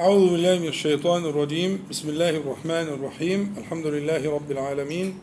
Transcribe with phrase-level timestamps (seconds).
[0.00, 1.84] أعوذ بالله من الشيطان الرجيم.
[1.90, 3.54] بسم الله الرحمن الرحيم.
[3.58, 5.18] الحمد لله رب العالمين.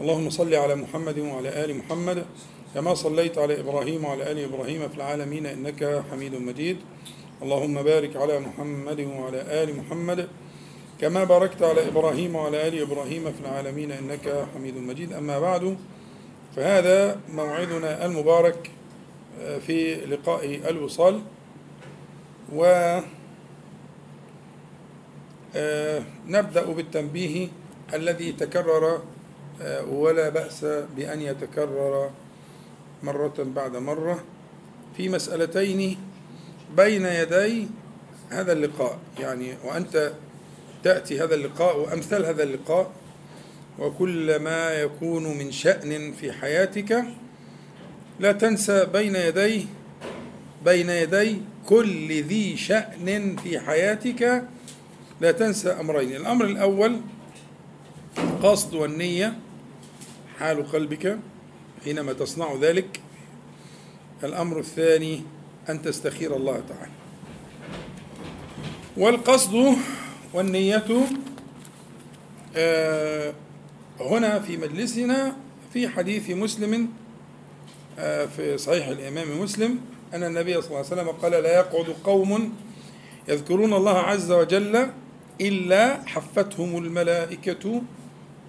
[0.00, 2.26] اللهم صل على محمد وعلى آل محمد
[2.74, 6.76] كما صليت على إبراهيم وعلى آل إبراهيم في العالمين إنك حميد مجيد.
[7.42, 10.28] اللهم بارك على محمد وعلى آل محمد
[11.00, 15.12] كما باركت على إبراهيم وعلى آل إبراهيم في العالمين إنك حميد مجيد.
[15.12, 15.76] أما بعد
[16.56, 18.70] فهذا موعدنا المبارك
[19.66, 21.22] في لقاء الوصال.
[22.50, 22.62] و
[26.26, 27.48] نبدأ بالتنبيه
[27.94, 29.02] الذي تكرر
[29.88, 30.64] ولا بأس
[30.96, 32.10] بأن يتكرر
[33.02, 34.24] مرة بعد مرة
[34.96, 35.96] في مسألتين
[36.76, 37.66] بين يدي
[38.30, 38.98] هذا اللقاء.
[39.18, 40.12] يعني وأنت
[40.84, 42.90] تأتي هذا اللقاء وأمثال هذا اللقاء
[43.78, 47.04] وكل ما يكون من شأن في حياتك
[48.20, 49.66] لا تنسى بين يدي
[50.64, 54.44] بين يدي كل ذي شأن في حياتك
[55.20, 56.16] لا تنسى أمرين.
[56.16, 57.00] الأمر الأول
[58.18, 59.38] القصد والنية
[60.38, 61.18] حال قلبك
[61.84, 63.00] حينما تصنع ذلك.
[64.24, 65.22] الأمر الثاني
[65.68, 66.92] أن تستخير الله تعالى.
[68.96, 69.76] والقصد
[70.34, 71.06] والنية
[74.00, 75.36] هنا في مجلسنا
[75.72, 76.88] في حديث مسلم
[78.36, 79.80] في صحيح الإمام مسلم
[80.14, 82.54] أن النبي صلى الله عليه وسلم قال لا يقعد قوم
[83.28, 84.90] يذكرون الله عز وجل
[85.40, 87.82] إلا حفتهم الملائكة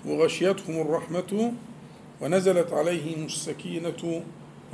[0.05, 1.53] وغشيتهم الرحمة
[2.21, 4.23] ونزلت عليهم السكينة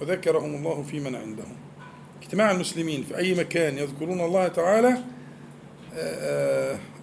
[0.02, 1.56] وذكرهم الله في من عندهم.
[2.22, 4.98] اجتماع المسلمين في أي مكان يذكرون الله تعالى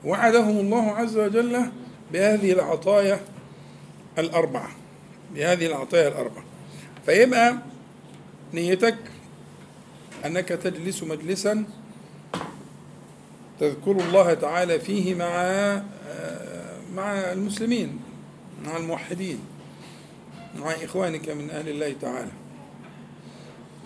[0.04, 1.60] وعدهم الله عز وجل
[2.12, 3.20] بهذه العطايا
[4.18, 4.70] الأربعة.
[5.34, 6.44] بهذه العطايا الأربعة.
[7.06, 7.56] فيبقى
[8.54, 8.96] نيتك
[10.26, 11.64] أنك تجلس مجلسا
[13.60, 15.32] تذكر الله تعالى فيه مع
[16.94, 18.00] مع المسلمين
[18.66, 19.38] مع الموحدين
[20.58, 22.30] مع إخوانك من أهل الله تعالى.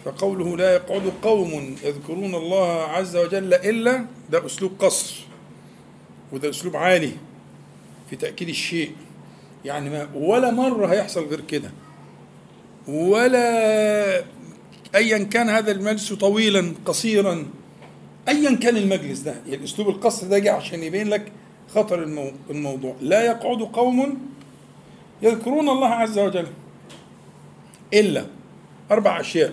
[0.04, 5.14] فقوله لا يقعد قوم يذكرون الله عز وجل إلا ده أسلوب قصر
[6.32, 7.12] وده أسلوب عالي
[8.10, 8.92] في تأكيد الشيء.
[9.64, 11.70] يعني ما ولا مرة هيحصل غير كده.
[12.88, 14.24] ولا
[14.94, 17.46] أيا كان هذا المجلس طويلا قصيرا
[18.28, 21.32] ايا كان المجلس ده يعني أسلوب القصر ده جه عشان يبين لك
[21.74, 22.32] خطر المو...
[22.50, 22.94] الموضوع.
[23.00, 24.18] لا يقعد قوم
[25.22, 26.46] يذكرون الله عز وجل
[27.94, 28.26] إلا
[28.90, 29.52] أربع أشياء.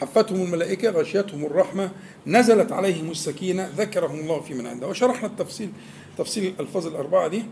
[0.00, 1.90] حفتهم الملائكة غشيتهم الرحمة
[2.26, 4.88] نزلت عليهم السكينة ذكرهم الله في من عنده.
[4.88, 5.70] وشرحنا التفصيل
[6.18, 7.42] تفصيل الألفاظ الأربعة دي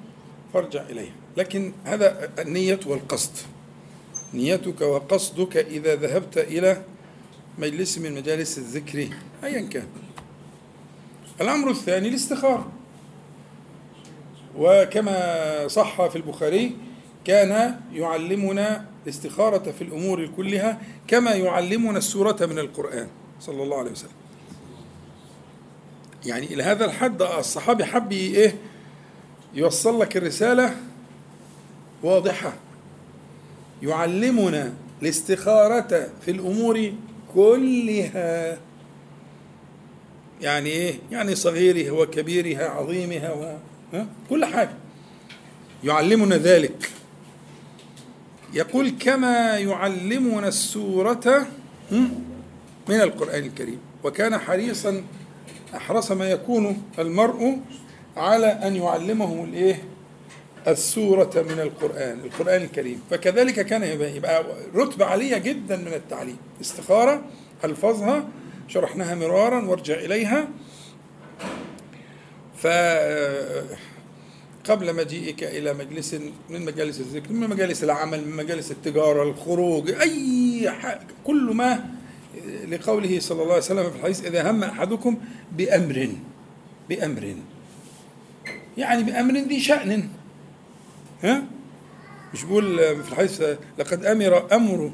[0.54, 1.12] فارجع إليها.
[1.36, 3.32] لكن هذا النية والقصد.
[4.34, 6.82] نيتك وقصدك إذا ذهبت إلى
[7.58, 9.08] مجلس من مجالس الذكر
[9.44, 9.86] ايا كان.
[11.40, 12.72] الأمر الثاني الاستخارة.
[14.58, 16.76] وكما صح في البخاري
[17.24, 23.08] كان يعلمنا الاستخارة في الأمور كلها كما يعلمنا السورة من القرآن
[23.40, 24.10] صلى الله عليه وسلم.
[26.26, 28.58] يعني إلى هذا الحد الصحابي حب إيه؟
[29.54, 30.76] يوصل لك الرسالة
[32.02, 32.52] واضحة.
[33.82, 36.92] يعلمنا الاستخارة في الأمور
[37.34, 38.58] كلها.
[40.42, 43.56] يعني إيه؟ يعني صغيرها وكبيرها عظيمها و...
[44.30, 44.74] كل حاجة.
[45.84, 46.90] يعلمنا ذلك.
[48.54, 51.46] يقول كما يعلمنا السورة
[52.88, 53.78] من القرآن الكريم.
[54.04, 55.02] وكان حريصا
[55.76, 57.58] أحرص ما يكون المرء
[58.16, 59.84] على أن يعلمهم الإيه؟
[60.68, 63.00] السورة من القرآن القرآن الكريم.
[63.10, 63.82] فكذلك كان
[64.16, 66.36] يبقى رتبة عالية جدا من التعليم.
[66.60, 67.22] استخارة
[67.64, 68.28] ألفاظها
[68.68, 70.48] شرحناها مرارا وارجع إليها.
[72.56, 72.66] ف
[74.64, 76.14] قبل مجيئك إلى مجلس
[76.50, 81.84] من مجالس الذكر من مجالس العمل من مجالس التجارة الخروج أي حاجة كل ما
[82.68, 85.18] لقوله صلى الله عليه وسلم في الحديث إذا هم أحدكم
[85.52, 86.08] بأمر
[86.88, 87.34] بأمر.
[88.76, 90.08] يعني بأمر ذي شأن.
[91.22, 91.44] ها؟
[92.34, 93.42] مش بقول في الحديث
[93.78, 94.92] لقد أمر أمر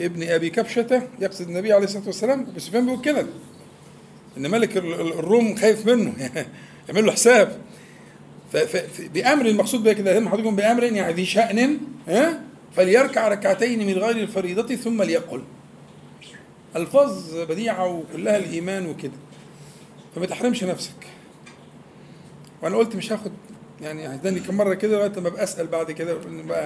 [0.00, 3.26] ابن أبي كبشة يقصد النبي عليه الصلاة والسلام أبو سفيان بيقول كده.
[4.36, 6.12] إن ملك الروم خايف منه
[6.88, 7.58] يعمل له حساب.
[9.14, 11.78] بأمر المقصود بها كده هم حضرتكم بأمر يعني ذي شأن
[12.08, 12.42] ها؟
[12.76, 15.42] فليركع ركعتين من غير الفريضة ثم ليقل.
[16.76, 19.12] ألفاظ بديعة وكلها الإيمان وكده.
[20.14, 21.06] فما تحرمش نفسك.
[22.62, 23.32] وأنا قلت مش هاخد
[23.80, 26.18] يعني هداني كم مرة كده لغاية ما أبقى أسأل بعد كده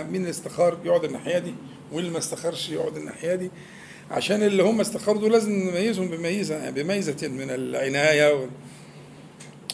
[0.02, 1.54] مين اللي استخار يقعد الناحية دي.
[1.92, 3.50] واللي ما استخرش يقعد الناحية دي.
[4.10, 8.48] عشان اللي هم استخروا لازم نميزهم بميزه بميزه من العناية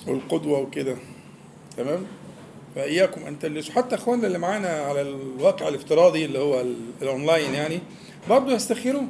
[0.07, 0.97] والقدوة وكده.
[1.77, 2.07] تمام؟
[2.75, 7.81] فإياكم أن تلسوا حتى إخواننا اللي معانا على الواقع الافتراضي اللي هو ال- الأونلاين يعني
[8.29, 9.03] برضه يستخيروا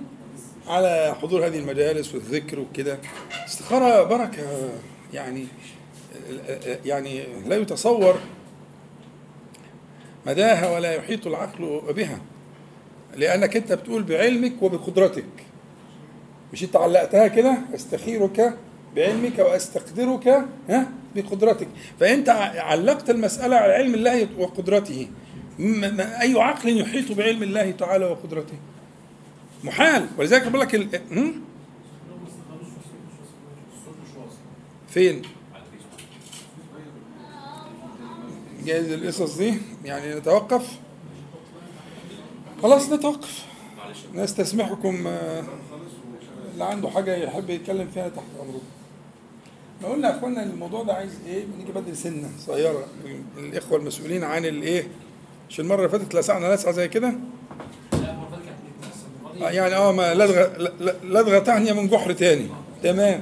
[0.66, 2.98] على حضور هذه المجالس والذكر وكده.
[3.46, 4.70] استخارة بركة
[5.12, 5.46] يعني
[6.84, 8.14] يعني لا يتصور
[10.26, 12.20] مداها ولا يحيط العقل بها.
[13.16, 15.24] لأنك أنت بتقول بعلمك وبقدرتك.
[16.52, 18.54] مش أنت علقتها كده؟ أستخيرك
[18.96, 20.28] بعلمك واستقدرك
[20.68, 21.68] ها؟ بقدرتك.
[22.00, 22.28] فأنت
[22.58, 25.08] علقت المسألة على علم الله وقدرته.
[26.20, 28.54] أي عقل يحيط بعلم الله تعالى وقدرته؟
[29.64, 30.06] محال.
[30.18, 30.88] ولذلك بقول لك ال...
[34.88, 35.22] فين؟
[38.64, 39.54] جايز القصص دي؟
[39.84, 40.78] يعني نتوقف؟
[42.62, 43.44] خلاص نتوقف.
[44.14, 45.42] نستسمحكم آه،
[46.52, 48.60] اللي عنده حاجة يحب يتكلم فيها تحت امره
[49.82, 52.84] ما قلنا يا أخوانا الموضوع ده عايز إيه؟ نيجي بدري سنة صغيرة.
[53.38, 54.88] الإخوة المسؤولين عن الايه
[55.50, 57.14] مش المرة اللي فاتت لسعنا لسعة زي كده.
[59.40, 60.56] يعني آه ما لدغه
[61.04, 62.46] لدغه تانية من جحر تاني.
[62.82, 63.20] تمام.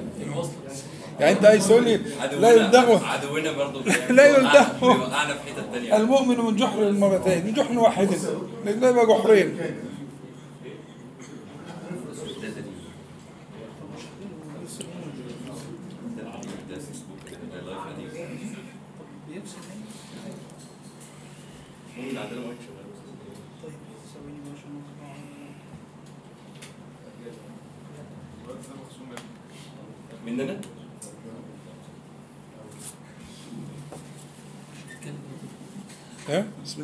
[1.21, 2.01] يعني انت عايز تقول لي
[2.41, 3.81] لا يلدغه عدونا برضه
[4.17, 4.77] لا يلدغه.
[4.81, 8.09] بيوقعنا في حتة ثانية المؤمن من جحر مرتين من جحر واحد.
[8.67, 9.59] ده يبقى جحرين.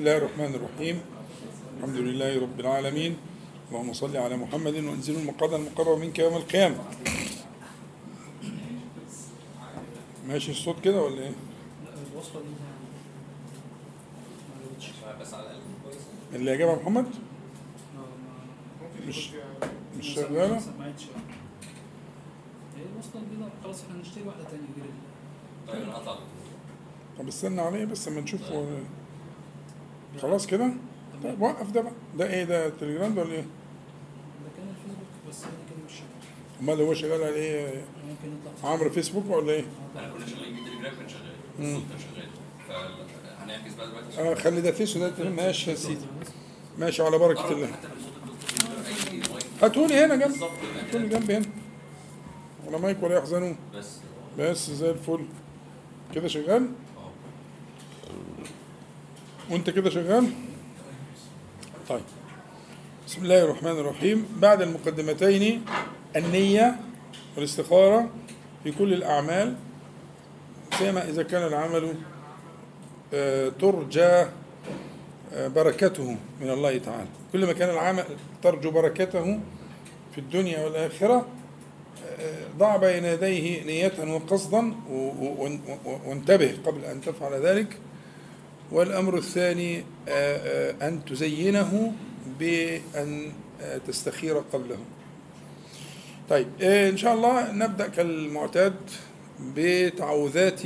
[0.01, 0.97] بسم الله الرحمن الرحيم
[1.79, 3.17] الحمد لله رب العالمين
[3.69, 6.79] اللهم صل على محمد وانزل المقعد المقرب منك يوم القيامة
[10.29, 11.33] ماشي الصوت كده ولا إيه؟
[16.33, 17.07] دي اللي جابها محمد
[19.09, 19.31] مش
[19.99, 20.57] مش شغالة؟
[22.93, 26.19] الوصفه البيضاء خلاص إحنا نشتري واحدة تانية غير ال- طيب أنا قطع
[27.19, 28.41] طب استنى عليه بس اما نشوف
[30.23, 30.71] خلاص كده؟
[31.25, 31.93] طيب وقف ده بقى.
[32.19, 33.47] ده إيه؟ ده التليجرام ده ولا إيه؟ ده
[34.57, 38.91] كان الفيسبوك بس أنا كده مش شغال أمال هو شغال على إيه؟ ممكن يطلع عمرو
[38.91, 39.65] فيسبوك ولا إيه؟
[39.97, 41.33] انا كنا شغالين بالتليجرام كان شغال.
[41.59, 42.29] كان شغال.
[42.69, 44.21] فهنعكس بقى دلوقتي.
[44.21, 46.07] آه خلي ده فيس وده ماشي يا سيدي.
[46.79, 47.69] ماشي على بركة الله.
[49.63, 50.37] هاتوني هنا جنب.
[50.87, 51.47] هاتوني جنب هنا.
[52.67, 53.57] ولا مايك ولا يحزنون.
[53.75, 53.97] بس.
[54.39, 55.25] بس زي الفل.
[56.15, 56.69] كده شغال؟
[59.51, 60.31] وانت كده شغال؟
[61.89, 62.01] طيب.
[63.07, 64.27] بسم الله الرحمن الرحيم.
[64.39, 65.65] بعد المقدمتين
[66.17, 66.77] النية
[67.37, 68.11] والاستخارة
[68.65, 69.55] في كل الأعمال
[70.79, 71.95] سيما إذا كان العمل
[73.15, 74.27] آه، ترجى
[75.35, 77.09] آه، بركته من الله تعالى.
[77.33, 78.05] كل ما كان العمل
[78.43, 79.41] ترجو بركته
[80.15, 81.27] في الدنيا والآخرة
[82.19, 84.75] آه، ضع بين يديه نية وقصدا
[86.07, 87.79] وانتبه قبل أن تفعل ذلك.
[88.73, 91.93] والأمر الثاني آه، آه، أن تزينه
[92.39, 94.77] بأن آه، تستخير قبله.
[96.31, 98.75] طيب إن شاء الله نبدأ كالمعتاد
[99.57, 100.63] بتعوذات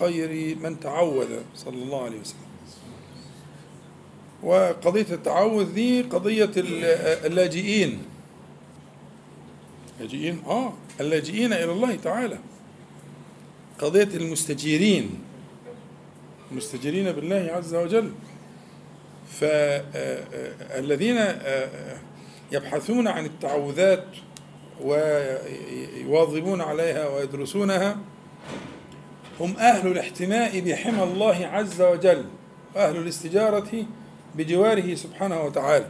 [0.00, 1.26] خير من تعوذ
[1.56, 2.38] صلى الله عليه وسلم.
[4.42, 6.84] وقضية التعوذ دي قضية ال-
[7.26, 7.98] اللاجئين.
[10.00, 12.38] اللاجئين آه اللاجئين إلى الله تعالى.
[13.78, 15.10] قضية المستجيرين.
[16.52, 18.12] مستجيرين بالله عز وجل.
[19.40, 21.18] فالذين
[22.52, 24.04] يبحثون عن التعوذات
[24.82, 27.96] ويواظبون عليها ويدرسونها
[29.40, 32.24] هم أهل الاحتماء بحمى الله عز وجل
[32.76, 33.84] وأهل الاستجارة
[34.34, 35.88] بجواره سبحانه وتعالى.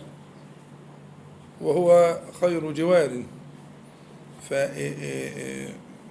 [1.60, 3.22] وهو خير جوار.
[4.48, 4.50] ف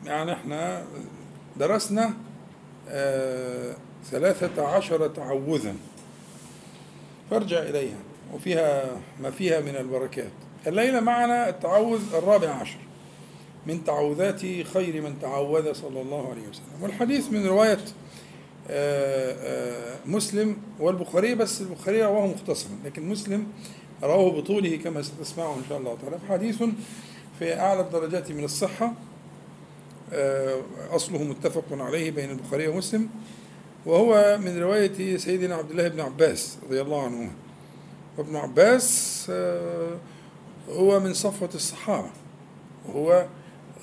[0.06, 0.86] يعني إحنا
[1.58, 2.14] درسنا
[2.90, 3.76] آه،
[4.12, 5.76] ثلاثة عشر تعوذا.
[7.32, 7.98] فارجع إليها.
[8.34, 8.86] وفيها
[9.22, 10.32] ما فيها من البركات.
[10.68, 12.78] الليلة معنا التعوذ الرابع عشر.
[13.68, 16.82] من تعوذات خير من تعوذ صلى الله عليه وسلم.
[16.82, 17.80] والحديث من رواية
[18.70, 23.48] آه، آه، مسلم والبخاري بس البخاري رواه مختصرا لكن مسلم
[24.04, 26.18] رواه بطوله كما ستسمعه إن شاء الله تعالى.
[26.30, 26.64] حديث
[27.40, 28.94] في أعلى الدرجات من الصحة
[30.14, 30.62] آه،
[30.92, 33.10] أصله متفق عليه بين البخاري ومسلم.
[33.86, 37.32] وهو من رواية سيدنا عبد الله بن عباس رضي الله عنه.
[38.18, 39.98] وابن عباس آه،
[40.70, 42.10] هو من صفوة الصحابة.
[42.88, 43.28] وهو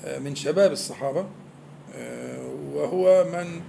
[0.05, 1.25] آه، من شباب الصحابة.
[1.95, 3.61] آه، وهو من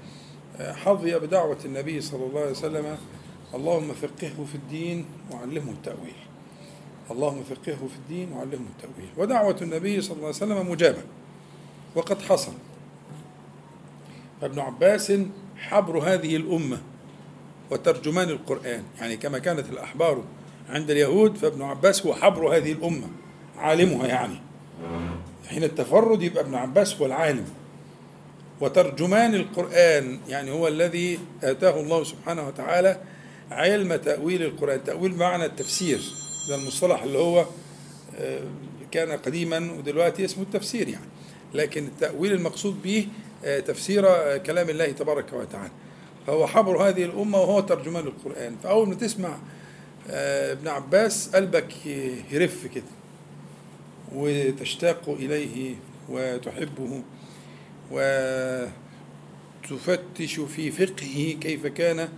[0.75, 2.97] حظي بدعوة النبي صلى الله عليه وسلم.
[3.55, 6.17] اللهم فقهه في الدين وعلمه التأويل.
[7.11, 9.11] اللهم فقهه في الدين وعلمه التأويل.
[9.17, 11.03] ودعوة النبي صلى الله عليه وسلم مجابة.
[11.95, 12.53] وقد حصل.
[14.41, 15.13] فابن عباس
[15.59, 16.79] حبر هذه الأمة
[17.71, 18.83] وترجمان القرآن.
[19.01, 20.25] يعني كما كانت الأحبار
[20.69, 23.07] عند اليهود فابن عباس هو حبر هذه الأمة
[23.59, 24.41] عالمها يعني.
[25.49, 27.45] حين التفرد يبقى ابن عباس هو العالم.
[28.61, 33.01] وترجمان القرآن يعني هو الذي آتاه الله سبحانه وتعالى
[33.51, 34.85] علم تأويل القرآن.
[34.85, 36.01] تأويل بمعنى التفسير
[36.49, 37.47] ده المصطلح اللي هو
[38.19, 38.41] آه،
[38.91, 41.05] كان قديما ودلوقتي اسمه التفسير يعني.
[41.55, 43.09] لكن التأويل المقصود به
[43.45, 45.71] آه، تفسير آه، كلام الله تبارك وتعالى.
[46.27, 48.57] فهو حبر هذه الأمة وهو ترجمان القرآن.
[48.63, 49.39] فأول ما تسمع
[50.11, 51.87] آه، ابن عباس قلبك
[52.31, 52.85] يرف كده
[54.15, 55.75] وتشتاق إليه
[56.09, 57.03] وتحبه
[57.91, 58.71] وتفتش
[60.41, 62.09] في فقهه كيف كان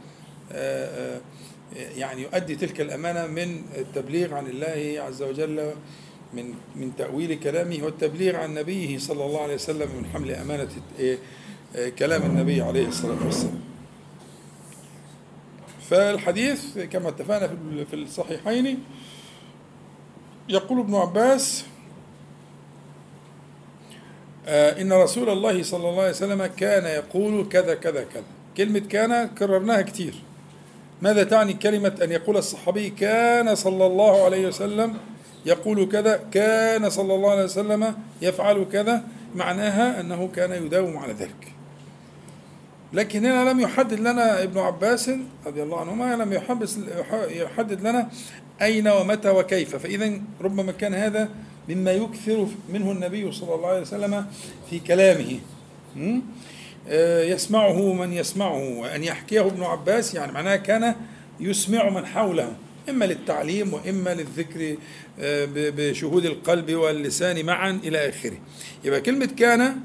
[1.97, 5.73] يعني يؤدي تلك الأمانة من التبليغ عن الله عز وجل
[6.35, 10.69] من من تأويل كلامه والتبليغ عن نبيه صلى الله عليه وسلم من حمل أمانة
[11.01, 11.19] آه،
[11.77, 13.61] آه، كلام النبي عليه الصلاة والسلام.
[15.91, 17.49] فالحديث كما اتفقنا
[17.91, 18.79] في- الصحيحين
[20.49, 21.65] يقول ابن عباس
[24.47, 28.23] آه، إن رسول الله صلى الله عليه وسلم كان يقول كذا كذا كذا.
[28.57, 30.15] كلمة كان كررناها كتير.
[31.03, 34.97] ماذا تعني كلمة أن يقول الصحابي كان صلى الله عليه وسلم
[35.47, 39.05] يقول كذا كان صلى الله عليه وسلم يفعل كذا
[39.35, 41.53] معناها أنه كان يداوم على ذلك.
[42.93, 45.11] لكن هنا لم يحدد لنا ابن عباس
[45.47, 46.33] رضي الله عنهما لم
[47.31, 48.09] يحدد لنا
[48.63, 49.77] أين ومتى وكيف.
[49.77, 51.29] فإذا ربما كان هذا
[51.69, 54.27] مما يكثر منه النبي صلى الله عليه وسلم
[54.71, 55.39] في كلامه?
[56.89, 60.95] آه، يسمعه من يسمعه وأن يحكيه ابن عباس يعني معناها كان
[61.41, 62.53] يسمع من حوله.
[62.91, 64.77] إما للتعليم وإما للذكر
[65.21, 68.39] آه، بشهود القلب واللسان معا إلى آخره.
[68.85, 69.77] يبقى كلمة كان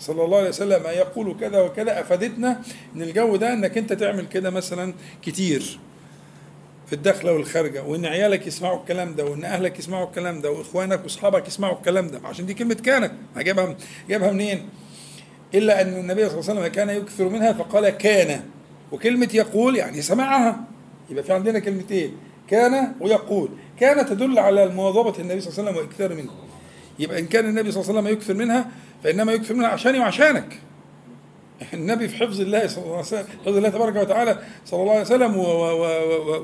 [0.00, 2.60] صلى الله عليه وسلم يقول كذا وكذا أفادتنا
[2.96, 5.78] إن الجو ده إنك أنت تعمل كده مثلا كتير
[6.86, 11.48] في الداخله والخارجه وإن عيالك يسمعوا الكلام ده وإن أهلك يسمعوا الكلام ده وإخوانك وأصحابك
[11.48, 12.20] يسمعوا الكلام ده.
[12.24, 13.76] عشان دي كلمة كانت جابها
[14.08, 14.68] جابها منين؟
[15.54, 18.42] إلا أن النبي صلى الله عليه وسلم كان يكثر منها فقال كان.
[18.92, 20.60] وكلمة يقول يعني سمعها.
[21.10, 22.16] يبقى في عندنا كلمتين.
[22.50, 23.48] كان ويقول
[23.80, 26.34] كان تدل على مواظبة النبي صلى الله عليه وسلم واكثار منها.
[26.98, 28.70] يبقى إن كان النبي صلى الله عليه وسلم يكثر منها
[29.04, 30.58] فإنما يكثر منها عشاني وعشانك.
[31.74, 35.02] النبي في حفظ الله صلى الله عليه وسلم حفظ الله تبارك وتعالى صلى الله عليه
[35.02, 35.36] وسلم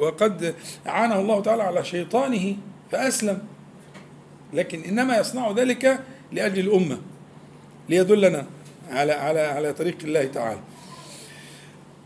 [0.03, 0.55] وقد
[0.87, 2.57] أعانه الله تعالى على شيطانه
[2.93, 3.39] فأسلم.
[4.53, 6.01] لكن إنما يصنع ذلك
[6.33, 6.99] لأجل الأمة
[7.89, 8.47] ليدلنا
[8.91, 10.61] على على على طريق الله تعالى.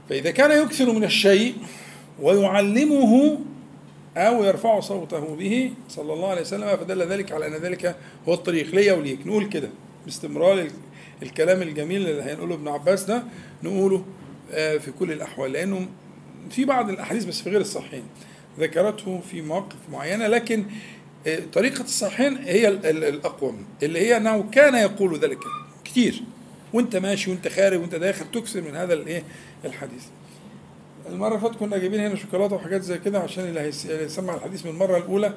[0.09, 1.55] فإذا كان يكثر من الشيء
[2.23, 3.39] ويعلمه
[4.19, 7.97] أو يرفع صوته به صلى الله عليه وسلم فدل ذلك على أن ذلك
[8.29, 8.75] هو الطريق.
[8.75, 9.27] ليا وليك.
[9.27, 9.69] نقول كده
[10.05, 10.71] باستمرار ال-
[11.23, 13.23] الكلام الجميل اللي هنقوله ابن عباس ده
[13.63, 14.05] نقوله
[14.53, 15.53] آه، في كل الأحوال.
[15.53, 15.87] لأنه
[16.51, 18.03] في بعض الأحاديث بس في غير الصحيحين.
[18.61, 20.65] ذكرته في مواقف معينة لكن
[21.27, 25.39] آه، طريقة الصحيحين هي ال- ال- الأقوم اللي هي أنه كان يقول ذلك
[25.85, 26.23] كتير.
[26.73, 29.23] وأنت ماشي وأنت خارج وأنت داخل تكثر من هذا الايه
[29.65, 30.03] الحديث.
[31.13, 34.35] المرة اللي فاتت كنا جايبين هنا شوكولاتة وحاجات زي كده عشان اللي هيس- اللي هيسمع
[34.35, 35.35] الحديث من المرة الأولى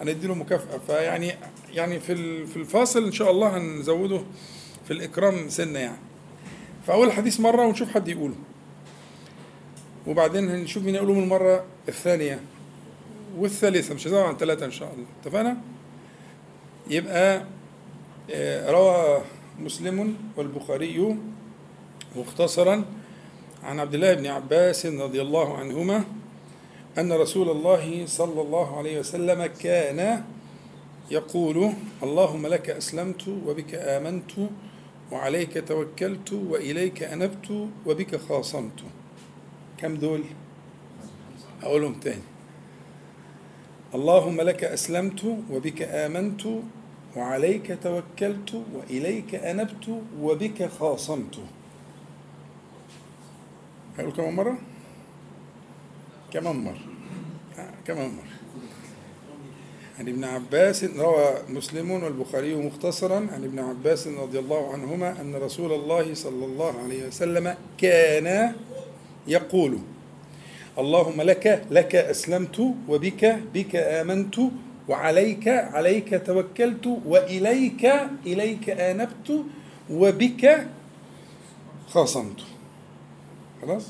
[0.00, 0.78] هنديله مكافأة.
[0.86, 1.32] فيعني
[1.72, 4.20] يعني في في الفاصل إن شاء الله هنزوده
[4.84, 5.98] في الإكرام سنة يعني.
[6.86, 8.34] فأول الحديث مرة ونشوف حد يقوله.
[10.06, 12.40] وبعدين هنشوف مين يقوله من المرة الثانية
[13.36, 13.94] والثالثة.
[13.94, 15.06] مش هزود عن ثلاثة إن شاء الله.
[15.22, 15.56] اتفقنا؟
[16.90, 17.44] يبقى
[18.30, 19.22] آه، روى
[19.60, 21.16] مسلم والبخاري
[22.16, 22.84] مختصرا
[23.66, 26.04] عن عبد الله بن عباس رضي الله عنهما
[26.98, 30.24] أن رسول الله صلى الله عليه وسلم كان
[31.10, 34.32] يقول اللهم لك أسلمت وبك آمنت
[35.12, 38.80] وعليك توكلت وإليك أنبت وبك خاصمت.
[39.78, 40.22] كم دول؟
[41.62, 42.22] أقولهم تاني.
[43.94, 46.42] اللهم لك أسلمت وبك آمنت
[47.16, 51.36] وعليك توكلت وإليك أنبت وبك خاصمت.
[53.98, 54.58] هقول كمان مرة؟
[56.32, 56.78] كمان مرة.
[57.58, 58.36] آه، كمان مرة.
[59.98, 65.72] عن ابن عباس روى مسلم والبخاري مختصرا عن ابن عباس رضي الله عنهما أن رسول
[65.72, 68.52] الله صلى الله عليه وسلم كان
[69.26, 69.78] يقول
[70.78, 74.36] اللهم لك لك أسلمت وبك بك آمنت
[74.88, 77.84] وعليك عليك توكلت وإليك
[78.26, 79.44] إليك آنبت
[79.90, 80.66] وبك
[81.88, 82.44] خاصمته
[83.66, 83.86] خلاص؟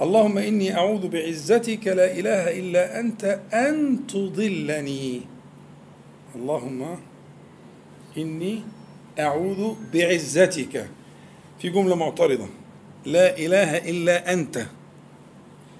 [0.00, 5.20] اللهم إني أعوذ بعزتك لا إله إلا أنت أن تضلني.
[6.36, 6.80] اللهم
[8.18, 8.62] إني
[9.20, 10.88] أعوذ بعزتك.
[11.60, 12.48] في جملة معترضة.
[13.06, 14.66] لا إله إلا أنت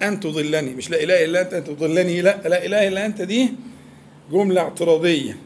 [0.01, 0.71] أن تضلني.
[0.73, 3.53] مش لا إله إلا أنت أن تضلني لا لا إله إلا أنت دي
[4.31, 5.37] جملة اعتراضية.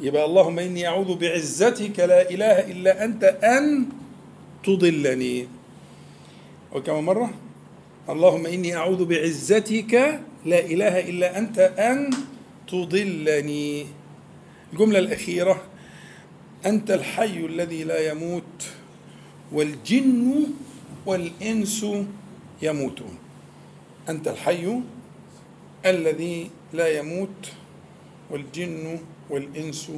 [0.00, 3.86] يبقى اللهم إني أعوذ بعزتك لا إله إلا أنت أن
[4.64, 5.57] تضلني.
[6.74, 7.30] وكما مرة
[8.08, 9.94] اللهم إني أعوذ بعزتك
[10.46, 12.10] لا إله إلا أنت أن
[12.68, 13.86] تضلني.
[14.72, 15.62] الجملة الأخيرة
[16.66, 18.68] أنت الحي الذي لا يموت
[19.52, 20.46] والجن
[21.06, 21.86] والإنس
[22.62, 23.18] يموتون.
[24.08, 24.80] أنت الحي
[25.86, 27.52] الذي لا يموت
[28.30, 28.98] والجن
[29.30, 29.90] والإنس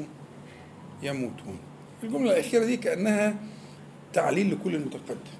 [1.03, 1.59] يموتون.
[2.03, 3.35] الجملة الأخيرة دي كأنها
[4.13, 5.40] تعليل لكل المتقدم.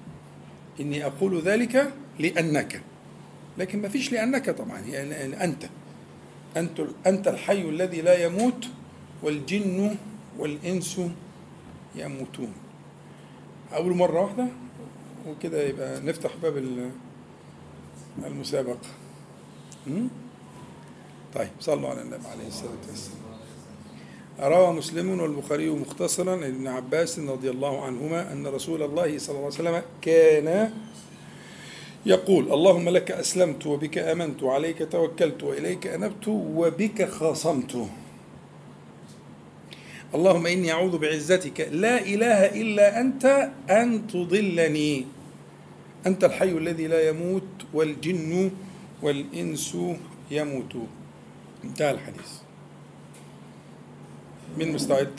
[0.79, 2.81] إني أقول ذلك لأنك.
[3.57, 5.69] لكن ما فيش لأنك طبعا يعني أنت.
[6.57, 8.67] أنت أنت الحي الذي لا يموت
[9.23, 9.95] والجن
[10.37, 11.01] والإنس
[11.95, 12.53] يموتون.
[13.73, 14.47] أول مرة واحدة؟
[15.27, 16.91] وكده يبقى نفتح باب ال-
[18.25, 18.79] المسابقة?
[21.35, 23.20] طيب صلوا على النبي عليه الصلاة والسلام.
[24.41, 29.45] روى مسلم والبخاري مختصرا عن ابن عباس رضي الله عنهما أن رسول الله صلى الله
[29.45, 30.73] عليه وسلم كان
[32.05, 37.87] يقول اللهم لك أسلمت وبك آمنت وعليك توكلت وإليك أنبت وبك خاصمت.
[40.15, 41.69] اللهم إني أعوذ بعزتك.
[41.71, 45.05] لا إله إلا أنت أن تضلني.
[46.05, 48.51] أنت الحي الذي لا يموت والجن
[49.01, 49.77] والإنس
[50.31, 50.87] يموتون.
[51.63, 52.40] انتهى الحديث.
[54.57, 55.11] مين مستعد؟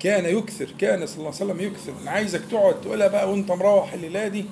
[0.00, 3.92] كان يكثر كان صلى الله عليه وسلم يكثر أنا عايزك تقعد تقولها بقى وأنت مروح
[3.92, 4.44] الليلة دي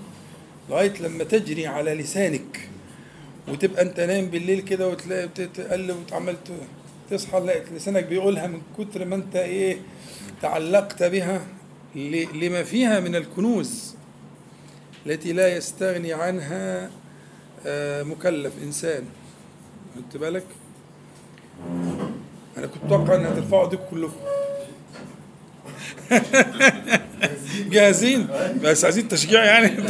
[0.71, 2.69] لغاية لما تجري على لسانك
[3.49, 6.36] وتبقى أنت نايم بالليل كده وتلاقي تقلب وتعمل
[7.10, 9.76] تصحى تلاقي لسانك بيقولها من كتر ما أنت إيه
[10.43, 11.47] تعلقت بها
[12.34, 13.95] لما فيها من الكنوز
[15.06, 16.91] التي لا يستغني عنها
[17.67, 19.04] آه، مكلف إنسان
[19.97, 20.47] خدت بالك؟
[22.57, 24.17] أنا كنت أتوقع ان هترفعوا إيديكم كلكم.
[27.73, 28.29] جاهزين؟
[28.63, 29.69] بس عايزين تشجيع يعني.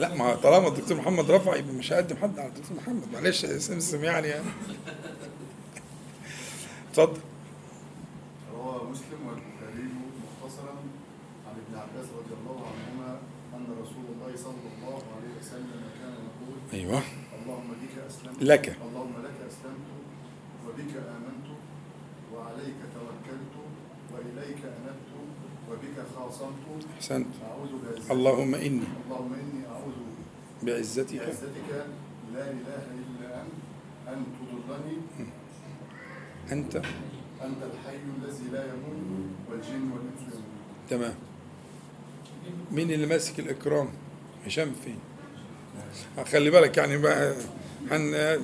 [0.00, 3.02] لا ما طالما الدكتور محمد رفع يبقى مش هقدم حد على الدكتور محمد.
[3.12, 4.28] معلش سمسم يعني.
[4.28, 4.44] يعني
[6.90, 7.20] اتفضل.
[8.54, 9.88] روى مسلم والبخاري
[10.42, 10.74] مختصرا
[11.46, 13.18] عن ابن عباس رضي الله عنهما
[13.54, 17.02] أن رسول الله صلى الله عليه وسلم كان يقول أيوه.
[18.10, 18.42] أسلمت.
[18.42, 18.66] لك.
[18.68, 19.88] اللهم لك أسلمت
[20.66, 21.46] وبك آمنت
[22.34, 23.54] وعليك توكلت
[24.12, 25.10] وإليك أنبت
[25.70, 26.86] وبك خاصمت.
[26.96, 27.26] أحسنت.
[27.50, 28.10] أعوذ بعزتك.
[28.10, 28.88] اللهم إني.
[29.06, 29.98] اللهم إني أعوذ
[30.62, 31.18] بعزتك.
[31.18, 31.70] بعزتك.
[32.34, 33.58] لا إله إلا أنت.
[34.08, 34.96] أن تضلني
[36.52, 36.76] أنت.
[37.46, 40.44] أنت الحي الذي لا يموت والجن والإنس يموتون.
[40.90, 41.14] تمام.
[42.72, 43.88] مين اللي ماسك الإكرام؟
[44.46, 44.98] هشام فين؟
[46.26, 47.34] خلي بالك يعني بقى
[47.90, 48.40] هن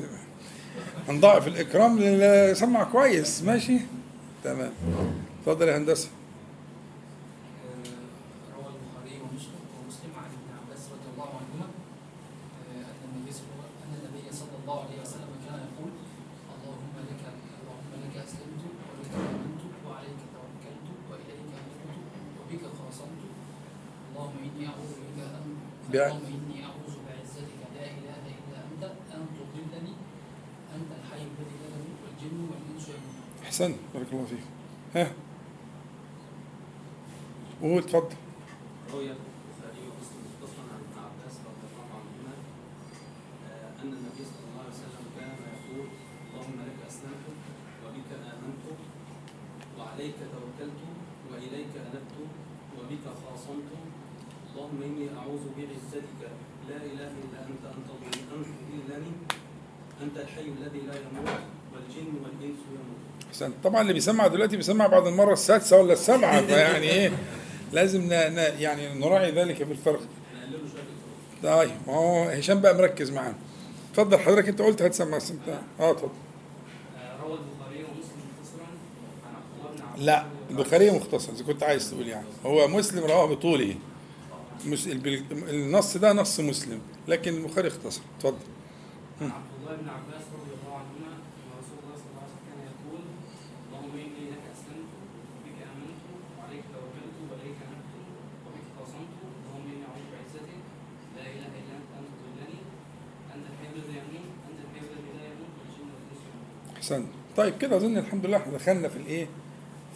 [1.08, 3.42] هنضاعف الإكرام للي سمع كويس.
[3.42, 3.78] ماشي؟
[4.44, 4.72] تمام.
[5.40, 6.08] اتفضل يا هندسة
[8.56, 13.68] روى البخاري ومسلم ومسلم عن ابن عباس رضي الله عنهما آه، ان النبي صلى الله
[13.84, 15.92] ان النبي صلى الله عليه وسلم كان يقول
[16.54, 17.22] اللهم لك
[17.60, 21.80] اللهم لك اسلمت وبك امنت وعليك توكلت واليك انبت
[22.38, 23.22] وبك خاصمت
[24.10, 25.46] اللهم اني اعوذ بك ان
[25.92, 28.82] بع- اللهم اني اعوذ بعزتك لا اله الا انت
[29.14, 29.94] ان تضلني
[30.76, 32.75] انت الحي الذي لا يموت
[33.44, 34.44] احسنت بارك الله فيك.
[34.94, 35.12] ها.
[37.62, 38.16] قول اتفضل.
[38.92, 42.34] روي البخاري ومسلم مختصرا عن ابن عباس رضي الله عنهما
[43.48, 45.86] آه، أن النبي صلى الله عليه وسلم كان يقول
[46.30, 47.26] اللهم لك أسلمت
[47.84, 48.64] وبك آمنت
[49.78, 50.80] وعليك توكلت
[51.30, 52.14] وإليك أنبت
[52.78, 53.70] وبك خاصمت.
[54.56, 56.20] اللهم إني أعوذ بعزتك
[56.68, 59.12] لا إله إلا أنت ان تضلني
[60.02, 61.40] أنت الحي الذي لا يموت
[61.76, 66.90] والجن والإنس يموت احسنت طبعا اللي بيسمع دلوقتي بيسمع بعد المرة السادسة ولا السابعة فيعني
[66.90, 67.12] إيه؟
[67.72, 68.08] لازم ن...
[68.08, 68.38] ن...
[68.60, 70.00] يعني نراعي ذلك في الفرق.
[71.42, 73.34] طيب ما هو هشام بقى مركز معانا.
[73.90, 75.48] اتفضل حضرتك انت قلت هتسمع انت
[75.80, 76.08] آه اتفضل.
[77.22, 78.66] روى البخاري ومسلم مختصرا.
[79.26, 80.26] عن عبد الله بن لا.
[80.50, 82.26] البخاري مختصر إذا كنت عايز تقول يعني.
[82.46, 83.74] هو مسلم رواه بطوله.
[85.32, 88.00] النص ده نص مسلم لكن البخاري اختصر.
[88.18, 88.36] اتفضل.
[89.20, 92.60] عبد الله بن عباس رضي الله عنهما ان رسول الله صلى الله عليه وسلم كان
[92.70, 93.00] يقول
[93.68, 94.90] اللهم اني لك اسلمت
[95.40, 96.06] وبك امنت
[106.86, 109.26] احسنت طيب كده أظن الحمد لله إحنا دخلنا في الإيه؟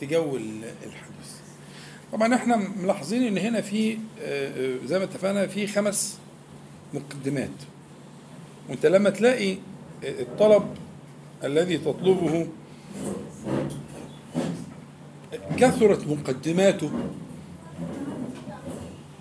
[0.00, 1.30] في جو ال- الحديث
[2.12, 6.18] طبعا إحنا ملاحظين إن هنا في آه، آه، زي ما اتفقنا في خمس
[6.94, 7.50] مقدمات.
[8.68, 9.56] وأنت لما تلاقي
[10.04, 10.62] الطلب
[11.44, 12.46] الذي تطلبه
[15.58, 16.90] كثرت مقدماته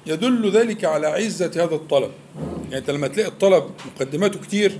[0.07, 2.11] يدل ذلك على عزة هذا الطلب.
[2.63, 3.63] يعني أنت لما تلاقي الطلب
[3.95, 4.79] مقدماته كتير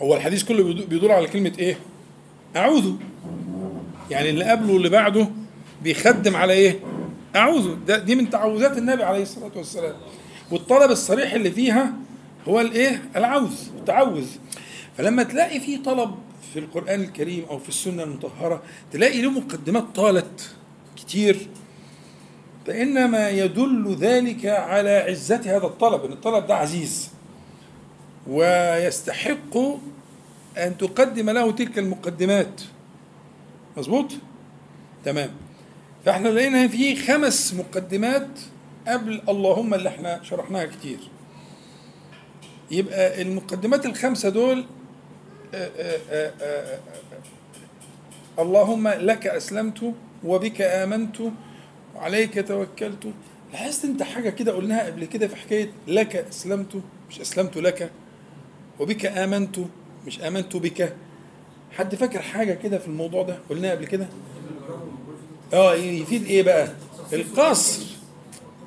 [0.00, 1.78] هو الحديث كله بيدو- بيدور على كلمة إيه؟
[2.56, 2.92] أعوذ.
[4.10, 5.28] يعني اللي قبله واللي بعده
[5.82, 6.80] بيخدم على إيه؟
[7.36, 7.74] أعوذ.
[7.86, 9.94] ده دي من تعوذات النبي عليه الصلاة والسلام.
[10.50, 11.92] والطلب الصريح اللي فيها
[12.48, 14.26] هو الإيه؟ العوذ التعوذ.
[14.98, 16.14] فلما تلاقي في طلب
[16.52, 20.50] في القرآن الكريم أو في السنة المطهرة تلاقي له مقدمات طالت
[20.96, 21.36] كتير.
[22.66, 27.09] فإنما يدل ذلك على عزة هذا الطلب أن الطلب ده عزيز.
[28.30, 29.56] ويستحق
[30.58, 32.60] أن تقدم له تلك المقدمات.
[33.76, 34.12] مظبوط؟
[35.04, 35.30] تمام.
[36.04, 38.28] فإحنا لقينا في خمس مقدمات
[38.88, 40.98] قبل اللهم اللي إحنا شرحناها كتير.
[42.70, 44.64] يبقى المقدمات الخمسة دول
[45.54, 45.70] آه،
[46.10, 46.78] آه، آه،
[48.38, 51.16] اللهم لك أسلمت وبك آمنت
[51.96, 53.12] وعليك توكلت.
[53.52, 57.90] لاحظت أنت حاجة كده قلناها قبل كده في حكاية لك أسلمت؟ مش أسلمت لك
[58.80, 59.56] وبك آمنت
[60.06, 60.94] مش آمنت بك.
[61.72, 64.08] حد فاكر حاجة كده في الموضوع ده؟ قلناها قبل كده؟
[65.52, 66.68] آه يفيد إيه بقى؟
[67.12, 67.82] القصر.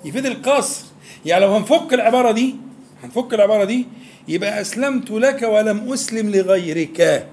[0.05, 0.85] يفيد القصر.
[1.25, 2.55] يعني لو هنفك العبارة دي
[3.03, 3.87] هنفك العبارة دي
[4.27, 7.27] يبقى أسلمت لك ولم أسلم لغيرك.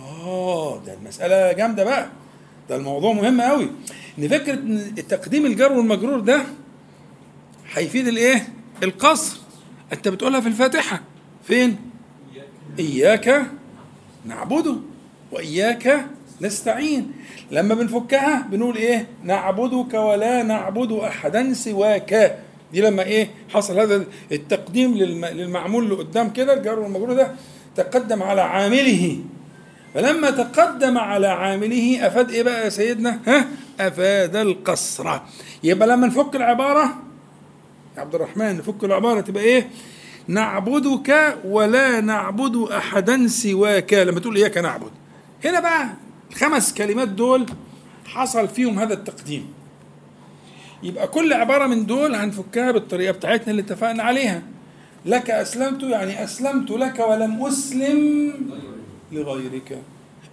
[0.00, 2.08] آه ده المسألة جامدة بقى.
[2.68, 3.70] ده الموضوع مهم قوي
[4.18, 6.42] إن فكرة إن تقديم الجر والمجرور ده
[7.72, 8.48] هيفيد الإيه؟
[8.82, 9.38] القصر.
[9.92, 11.02] أنت بتقولها في الفاتحة.
[11.44, 11.76] فين؟
[12.78, 13.42] إياك
[14.24, 14.76] نعبده
[15.32, 16.06] وإياك
[16.40, 17.12] نستعين
[17.50, 22.38] لما بنفكها بنقول إيه؟ نعبدك ولا نعبد أحدا سواك
[22.72, 27.32] دي لما إيه؟ حصل هذا التقديم للم- للمعمول اللي قدام كده الجر والمجرور ده
[27.76, 29.18] تقدم على عامله
[29.94, 33.46] فلما تقدم على عامله أفاد إيه بقى يا سيدنا؟ ها؟
[33.80, 35.18] أفاد القصر.
[35.64, 37.02] يبقى لما نفك العبارة
[37.96, 39.68] يا عبد الرحمن نفك العبارة تبقى إيه؟
[40.28, 44.90] نعبدك ولا نعبد أحدا سواك لما تقول إياك نعبد.
[45.44, 45.88] هنا بقى
[46.30, 47.46] الخمس كلمات دول
[48.06, 49.46] حصل فيهم هذا التقديم.
[50.82, 54.42] يبقى كل عبارة من دول هنفكها بالطريقة بتاعتنا اللي اتفقنا عليها.
[55.06, 58.32] لك أسلمت يعني أسلمت لك ولم أسلم
[59.12, 59.78] لغيرك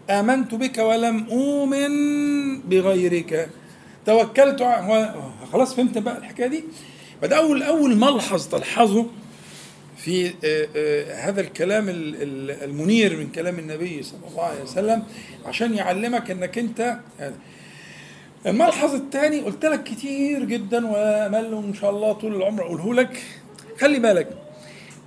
[0.10, 1.94] آمنت بك ولم أؤمن
[2.62, 3.50] بغيرك
[4.06, 4.64] توكلت
[5.54, 6.64] خلاص فهمت بقى الحكاية دي
[7.22, 9.06] فده أول أول ملحظ تلحظه
[9.98, 15.04] في آه، آه، هذا الكلام ال- ال- المنير من كلام النبي صلى الله عليه وسلم
[15.46, 16.98] عشان يعلمك انك انت
[18.46, 23.24] الملحظ الثاني قلت لك كتير جدا وأمل ان شاء الله طول العمر أقوله لك.
[23.80, 24.28] خلي بالك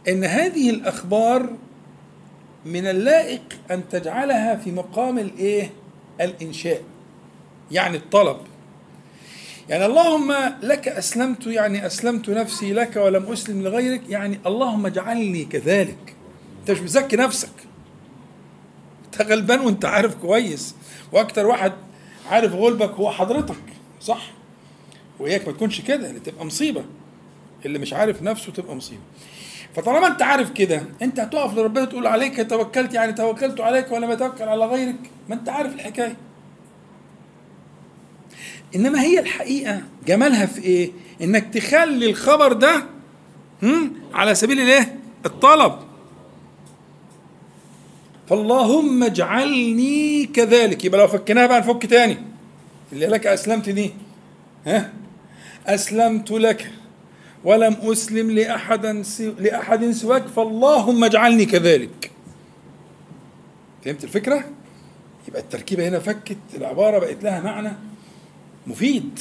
[0.08, 1.50] إن هذه الأخبار
[2.64, 5.70] من اللائق أن تجعلها في مقام الإيه؟
[6.20, 6.82] الإنشاء
[7.72, 8.36] يعني الطلب.
[9.68, 16.16] يعني اللهم لك أسلمت يعني أسلمت نفسي لك ولم أسلم لغيرك يعني اللهم اجعلني كذلك.
[16.60, 17.52] أنت مش مزكي نفسك.
[19.04, 20.74] أنت غلبان وأنت عارف كويس.
[21.12, 21.72] وأكتر واحد
[22.30, 23.62] عارف غلبك هو حضرتك
[24.00, 24.30] صح؟
[25.18, 26.84] وإياك ما تكونش كده اللي تبقى مصيبة.
[27.66, 29.00] اللي مش عارف نفسه تبقى مصيبة.
[29.74, 34.44] فطالما أنت عارف كده أنت هتقف لربنا تقول عليك توكلت يعني توكلت عليك ولا بتوكل
[34.44, 35.10] على غيرك.
[35.28, 36.16] ما أنت عارف الحكاية.
[38.74, 39.82] إنما هي الحقيقة.
[40.06, 40.90] جمالها في إيه؟
[41.22, 42.84] إنك تخلي الخبر ده
[44.14, 45.72] على سبيل الإيه؟ الطلب.
[48.28, 50.84] فاللهم اجعلني كذلك.
[50.84, 52.16] يبقى لو فكناها بقى نفك تاني.
[52.92, 53.92] اللي لك أسلمت دي.
[54.66, 54.92] ها؟
[55.66, 56.70] أسلمت لك.
[57.44, 59.04] ولم أسلم لأحد.
[59.38, 60.26] لأحد سواك.
[60.26, 62.10] فاللهم اجعلني كذلك.
[63.84, 64.44] فهمت الفكرة؟
[65.28, 66.36] يبقى التركيبة هنا فكت.
[66.56, 67.72] العبارة بقت لها معنى.
[68.66, 69.18] مفيد.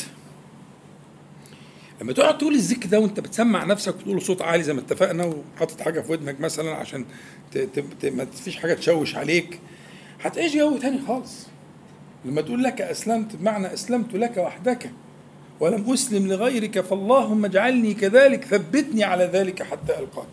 [2.01, 5.81] لما تقعد تقول الذكر ده وانت بتسمع نفسك وتقول صوت عالي زي ما اتفقنا وحاطط
[5.81, 7.05] حاجة في ودنك مثلا عشان
[7.51, 7.57] ت...
[7.57, 7.79] ت...
[8.01, 8.05] ت...
[8.05, 9.59] ما فيش حاجة تشوش عليك
[10.23, 11.47] هتعيش جو تاني خالص.
[12.25, 14.91] لما تقول لك أسلمت بمعنى أسلمت لك وحدك
[15.59, 20.27] ولم أسلم لغيرك فاللهم اجعلني كذلك ثبتني على ذلك حتى ألقاك.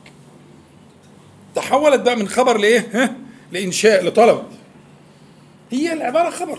[1.54, 3.16] تحولت بقى من خبر لإيه؟ ها؟
[3.52, 4.42] لإنشاء لطلب.
[5.70, 6.58] هي العبارة خبر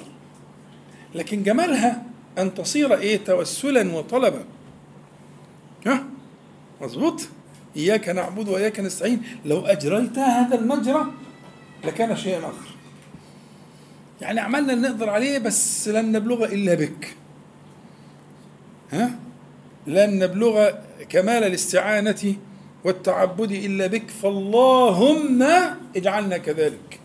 [1.16, 2.04] لكن جمالها
[2.38, 4.46] أن تصير إيه؟ توسلا وطلبا.
[5.86, 6.04] ها؟
[6.82, 7.22] مظبوط؟
[7.76, 9.22] إياك نعبد وإياك نستعين.
[9.46, 11.06] لو أجريت هذا المجرى
[11.86, 12.76] لكان شيئا آخر.
[14.22, 17.16] يعني عملنا اللي نقدر عليه بس لن نبلغ إلا بك.
[18.92, 19.20] ها؟
[19.88, 20.70] لن نبلغ
[21.10, 22.36] كمال الاستعانة
[22.84, 24.10] والتعبد إلا بك.
[24.10, 25.44] فاللهم
[25.96, 27.00] اجعلنا كذلك.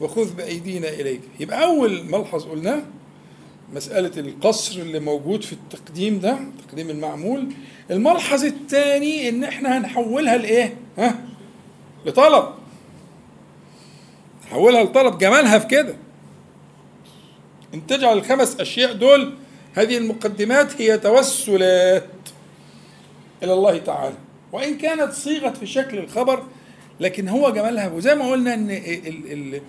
[0.00, 1.20] وخذ بأيدينا إليك.
[1.40, 2.82] يبقى أول ملحظ قلناه
[3.72, 7.48] مسألة القصر اللي موجود في التقديم ده تقديم المعمول.
[7.90, 11.24] الملحظ الثاني إن إحنا هنحولها لإيه؟ ها؟
[12.06, 12.44] لطلب.
[14.46, 15.18] نحولها لطلب.
[15.18, 15.96] جمالها في كده.
[17.74, 19.34] إن تجعل الخمس أشياء دول
[19.74, 22.06] هذه المقدمات هي توسلات
[23.42, 24.16] إلى الله تعالى.
[24.52, 26.42] وإن كانت صيغت في شكل الخبر
[27.00, 27.88] لكن هو جمالها.
[27.88, 29.60] وزي ما قلنا إن ال- ال-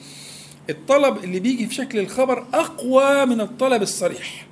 [0.70, 4.46] الطلب اللي بيجي في شكل الخبر أقوى من الطلب الصريح.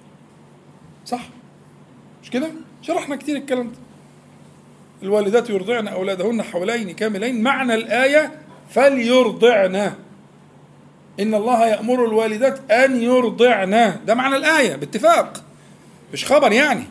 [1.06, 1.30] صح؟
[2.24, 2.48] مش كده؟
[2.82, 3.76] شرحنا كتير الكلام ده.
[5.04, 7.44] الوالدات يرضعن أولادهن حولين كاملين.
[7.44, 8.32] معنى الآية
[8.70, 9.76] فليرضعن.
[11.20, 14.00] إن الله يأمر الوالدات أن يرضعن.
[14.06, 15.44] ده معنى الآية باتفاق.
[16.14, 16.84] مش خبر يعني.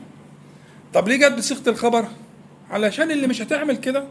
[0.95, 2.07] طب ليه جت بصيغة الخبر؟
[2.71, 4.05] علشان اللي مش هتعمل كده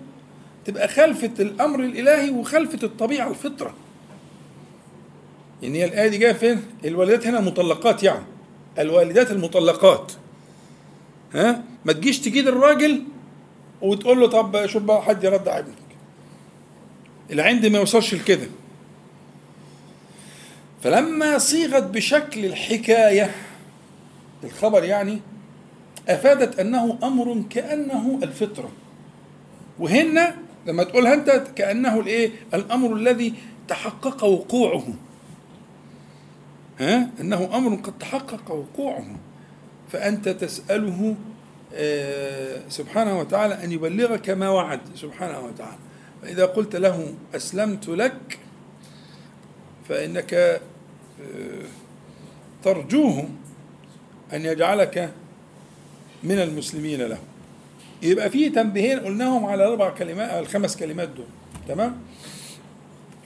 [0.66, 3.74] تبقى خلفة الأمر الإلهي وخلفة الطبيعة الفطرة
[5.62, 8.24] يعني هي الآية دي جاية فين؟ الوالدات هنا مطلقات يعني.
[8.80, 10.12] الوالدات المطلقات.
[11.34, 13.04] ها؟ ما تجيش تجيد الراجل
[13.82, 15.76] وتقول له طب شوف بقى حد يرضع ابنك.
[17.32, 18.48] العند ما يوصلش لكده.
[20.84, 23.32] فلما صيغت بشكل الحكاية
[24.44, 25.20] الخبر يعني
[26.10, 28.70] أفادت أنه أمر كأنه الفطرة.
[29.80, 30.36] وهنا
[30.68, 33.34] لما تقولها أنت كأنه الإيه؟ الأمر الذي
[33.68, 34.84] تحقق وقوعه.
[36.80, 37.10] ها?
[37.22, 39.06] أنه أمر قد تحقق وقوعه.
[39.92, 41.16] فأنت تسأله
[41.76, 45.78] آه، سبحانه وتعالى أن يبلغك ما وعد سبحانه وتعالى.
[46.22, 48.40] فإذا قلت له أسلمت لك
[49.90, 50.62] فإنك آه،
[52.64, 53.30] ترجوه
[54.34, 55.12] أن يجعلك
[56.24, 57.18] من المسلمين له.
[58.02, 61.26] يبقى في تنبيهين قلناهم على الاربع كلمات الخمس كلمات دول.
[61.68, 61.98] تمام؟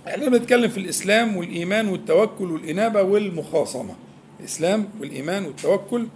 [0.07, 3.95] إحنا بنتكلم في الإسلام والإيمان والتوكل والإنابة والمخاصمة.
[4.39, 6.07] الإسلام والإيمان والتوكل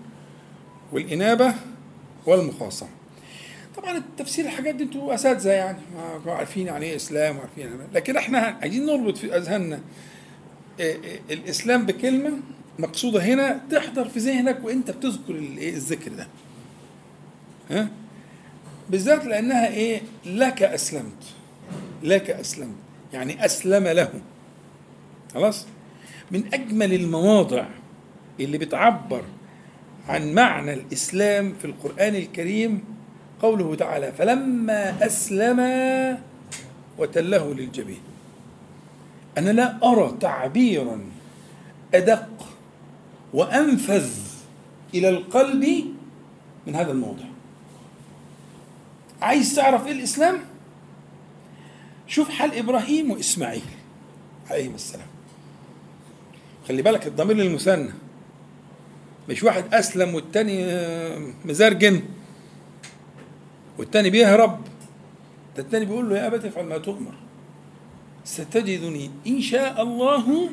[0.91, 1.53] والإنابة
[2.25, 2.89] والمخاصمة.
[3.77, 5.77] طبعا التفسير الحاجات دي أنتوا أساتذة يعني
[6.25, 9.79] عارفين يعني إيه إسلام وعارفين يعني لكن إحنا عايزين نربط في أذهاننا.
[10.79, 12.31] إيه إيه الإسلام بكلمة
[12.79, 16.27] مقصودة هنا تحضر في ذهنك وانت بتذكر الايه الذكر ده.
[17.71, 17.89] ها؟
[18.89, 21.23] بالذات لأنها إيه؟ لك أسلمت.
[22.03, 22.75] لك أسلمت.
[23.13, 24.09] يعني أسلم له.
[25.33, 25.65] خلاص؟
[26.31, 27.65] من أجمل المواضع
[28.39, 29.23] اللي بتعبر
[30.07, 32.83] عن معنى الإسلام في القرآن الكريم
[33.41, 35.59] قوله تعالى فلما أسلم
[36.97, 38.01] وتله للجبين
[39.37, 41.01] أنا لا أرى تعبيرا
[41.93, 42.29] أدق
[43.33, 44.11] وأنفذ
[44.93, 45.85] إلى القلب
[46.67, 47.23] من هذا الموضع.
[49.21, 50.39] عايز تعرف إيه الإسلام؟
[52.11, 53.61] شوف حال إبراهيم وإسماعيل.
[54.49, 55.07] عليهم السلام.
[56.67, 57.89] خلي بالك الضمير للمثنى.
[59.29, 62.01] مش واحد أسلم والتاني آه، مزرجن.
[63.77, 64.61] والتاني بيهرب.
[65.57, 67.13] ده التاني بيقول له يا أبت افعل ما تؤمر.
[68.25, 70.49] ستجدني إن شاء الله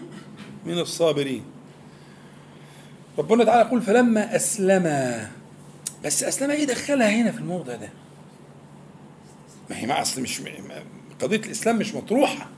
[0.67, 1.45] من الصابرين.
[3.19, 4.85] ربنا تعالى يقول فلما أسلم.
[6.05, 7.89] بس أسلم إيه دخلها هنا في الموضع ده؟
[9.71, 10.41] ما هي ما أصل مش
[11.21, 12.49] قضية الإسلام مش مطروحة.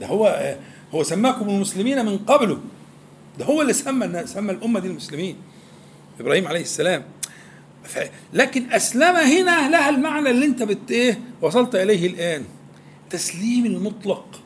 [0.00, 0.56] ده هو
[0.94, 2.60] هو سماكم المسلمين من قبله.
[3.38, 5.36] ده هو اللي سمى سمى الأمة دي المسلمين
[6.20, 7.04] إبراهيم عليه السلام.
[8.32, 12.44] لكن أسلم هنا لها المعنى اللي أنت بت إيه وصلت إليه الآن.
[13.10, 14.40] تسليم المطلق.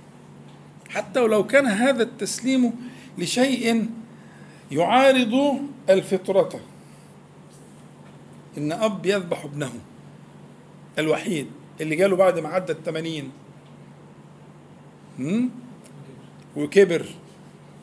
[0.89, 2.73] حتى ولو كان هذا التسليم
[3.19, 3.91] لشيء
[4.73, 6.61] يعارض الفطرة.
[8.59, 9.73] إن أب يذبح ابنه
[10.99, 11.47] الوحيد.
[11.81, 13.31] اللي جاله بعد ما عدى الثمانين
[15.19, 15.51] هم؟
[16.57, 17.07] وكبر.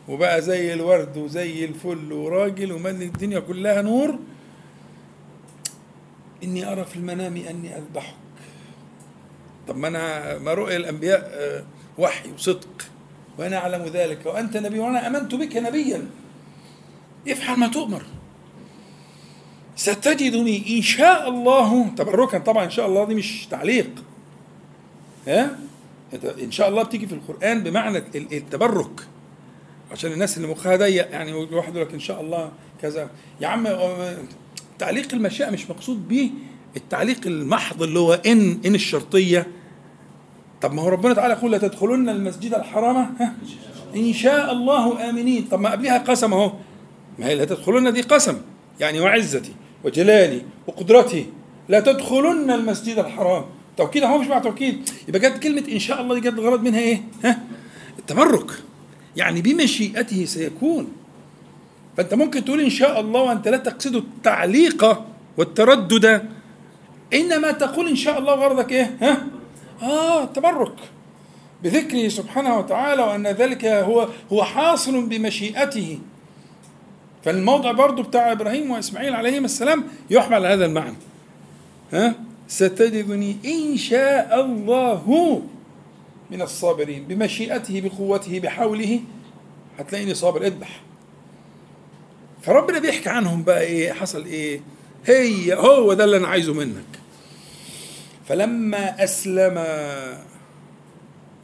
[0.07, 4.19] وبقى زي الورد وزي الفل وراجل ومن الدنيا كلها نور.
[6.43, 8.15] إني أرى في المنام أني أذبحك.
[9.67, 11.63] طب ما أنا ما رؤيا الأنبياء آه،
[11.97, 12.85] وحي وصدق.
[13.37, 14.25] وأنا أعلم ذلك.
[14.25, 16.07] وأنت نبي وأنا آمنت بك نبيا.
[17.27, 18.03] افعل ما تؤمر.
[19.79, 21.87] ستجدني إن شاء الله.
[21.97, 23.89] تبركا طبعا إن شاء الله دي مش تعليق.
[25.27, 25.55] ها؟
[26.41, 29.07] إن شاء الله بتيجي في القرآن بمعنى ال- التبرك.
[29.91, 33.09] عشان الناس اللي مخها ضيق يعني واحد يقول لك إن شاء الله كذا.
[33.41, 33.67] يا عم
[34.79, 36.31] تعليق المشيئة مش مقصود به
[36.77, 39.47] التعليق المحض اللي هو إن إن الشرطية.
[40.61, 43.15] طب ما هو ربنا تعالى يقول لتدخلن المسجد الحرام.
[43.19, 43.33] ها؟
[43.95, 45.47] إن شاء الله آمنين.
[45.51, 46.51] طب ما قبلها قسم أهو.
[47.19, 48.41] ما هي لا تدخلن دي قسم.
[48.79, 49.53] يعني وعزتي.
[49.83, 51.25] وجلالي وقدرتي.
[51.69, 53.45] لا تدخلن المسجد الحرام.
[53.77, 54.89] توكيد اهو مش مع توكيد.
[55.07, 57.39] يبقى جت كلمة إن شاء الله دي جت الغرض منها إيه؟ ها؟
[57.99, 58.51] التبرك.
[59.15, 60.87] يعني بمشيئته سيكون.
[61.97, 65.03] فأنت ممكن تقول إن شاء الله وأنت لا تقصد التعليق
[65.37, 66.25] والتردد.
[67.13, 69.27] إنما تقول إن شاء الله غرضك إيه؟ ها؟
[69.81, 70.75] آه التبرك.
[71.63, 75.99] بذكره سبحانه وتعالى وأن ذلك هو هو حاصل بمشيئته.
[77.23, 80.95] فالموضع برضو بتاع إبراهيم وإسماعيل عليهما السلام يحمل هذا المعنى.
[81.93, 82.15] ها؟
[82.47, 85.41] ستجدني إن شاء الله
[86.31, 88.99] من الصابرين بمشيئته بقوته بحوله.
[89.79, 90.41] هتلاقيني صابر.
[90.45, 90.81] اذبح.
[92.41, 94.61] فربنا بيحكي عنهم بقى إيه؟ حصل إيه؟
[95.05, 96.99] هي هو ده اللي أنا عايزه منك.
[98.27, 99.65] فلما أسلم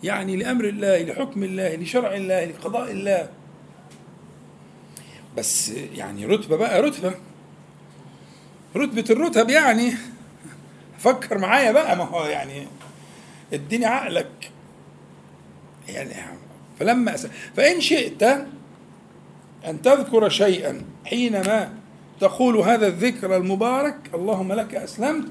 [0.04, 3.30] يعني لأمر الله لحكم الله لشرع الله لقضاء الله
[5.38, 7.14] بس يعني رتبة بقى رتبة.
[8.76, 9.94] رتبة الرتب يعني
[11.00, 12.68] فكر معايا بقى ما هو يعني
[13.54, 14.52] اديني عقلك.
[15.88, 16.14] يعني
[16.80, 18.24] فلما أسلم فإن شئت
[19.68, 21.74] أن تذكر شيئا حينما
[22.20, 25.28] تقول هذا الذكر المبارك اللهم لك أسلمت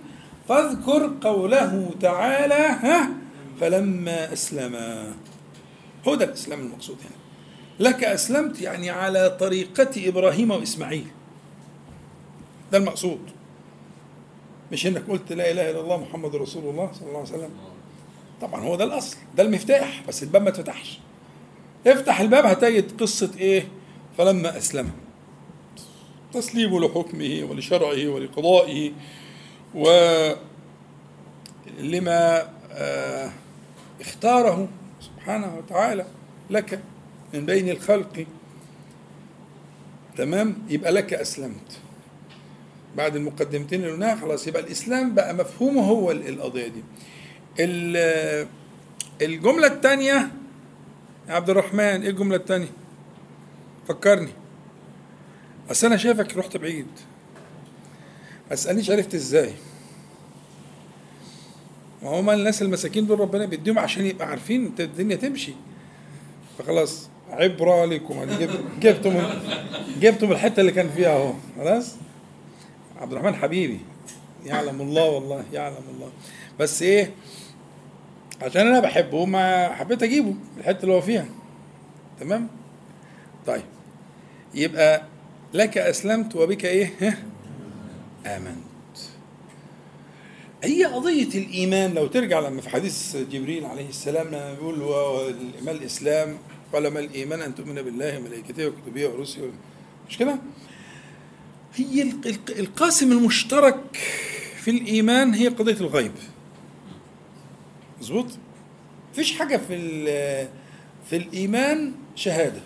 [0.48, 3.08] فاذكر قوله تعالى ها
[3.60, 5.12] فلما أسلما.
[6.08, 7.23] هو ده الإسلام المقصود هنا.
[7.80, 11.06] لك أسلمت يعني على طريقة إبراهيم وإسماعيل.
[12.72, 13.20] ده المقصود.
[14.72, 17.50] مش إنك قلت لا إله إلا الله محمد رسول الله صلى الله عليه وسلم.
[18.40, 20.98] طبعا هو ده الأصل ده المفتاح بس الباب ما اتفتحش.
[21.86, 23.68] افتح الباب هتجد قصة إيه؟
[24.18, 24.90] فلما اسلم
[26.32, 28.92] تسليم لحكمه ولشرعه ولقضائه
[29.74, 30.38] ولما
[32.72, 33.30] آه
[34.00, 34.68] اختاره
[35.00, 36.06] سبحانه وتعالى
[36.50, 36.80] لك.
[37.34, 38.26] من بين الخلق.
[40.16, 41.80] تمام؟ يبقى لك أسلمت.
[42.96, 46.82] بعد المقدمتين اللي قلناها خلاص يبقى الإسلام بقى مفهومه هو القضية دي.
[49.22, 50.32] الجملة الثانية
[51.28, 52.70] يا عبد الرحمن إيه الجملة الثانية
[53.88, 54.32] فكرني.
[55.70, 56.86] بس أنا شايفك رحت بعيد.
[58.50, 59.52] ما تسألنيش عرفت إزاي.
[62.02, 65.52] ما هما الناس المساكين دول ربنا بيديهم عشان يبقى عارفين الدنيا تمشي.
[66.58, 67.08] فخلاص.
[67.30, 68.14] عبرة لكم.
[68.14, 69.22] يعني جبت جبتم
[70.00, 71.94] جبتم الحتة اللي كان فيها اهو خلاص؟
[72.96, 73.80] عبد الرحمن حبيبي.
[74.46, 76.08] يعلم الله والله يعلم الله.
[76.60, 77.10] بس إيه؟
[78.42, 81.26] عشان أنا بحبه ما حبيت أجيبه الحتة اللي هو فيها.
[82.20, 82.48] تمام؟
[83.46, 83.62] طيب.
[84.54, 85.02] يبقى
[85.54, 87.18] لك أسلمت وبك إيه؟
[88.26, 88.64] آمنت.
[90.64, 94.78] هي قضية الإيمان لو ترجع لما في حديث جبريل عليه السلام لما بيقول
[95.62, 96.36] ما الإسلام
[96.72, 99.50] قال ما الإيمان أن تؤمن بالله وملائكته وكتبه ورسله
[100.08, 100.38] مش كده؟
[101.74, 102.12] هي
[102.58, 103.96] القاسم المشترك
[104.56, 106.12] في الإيمان هي قضية الغيب
[108.00, 108.26] مظبوط؟
[109.12, 109.76] مفيش حاجة في
[111.10, 112.60] في الإيمان شهادة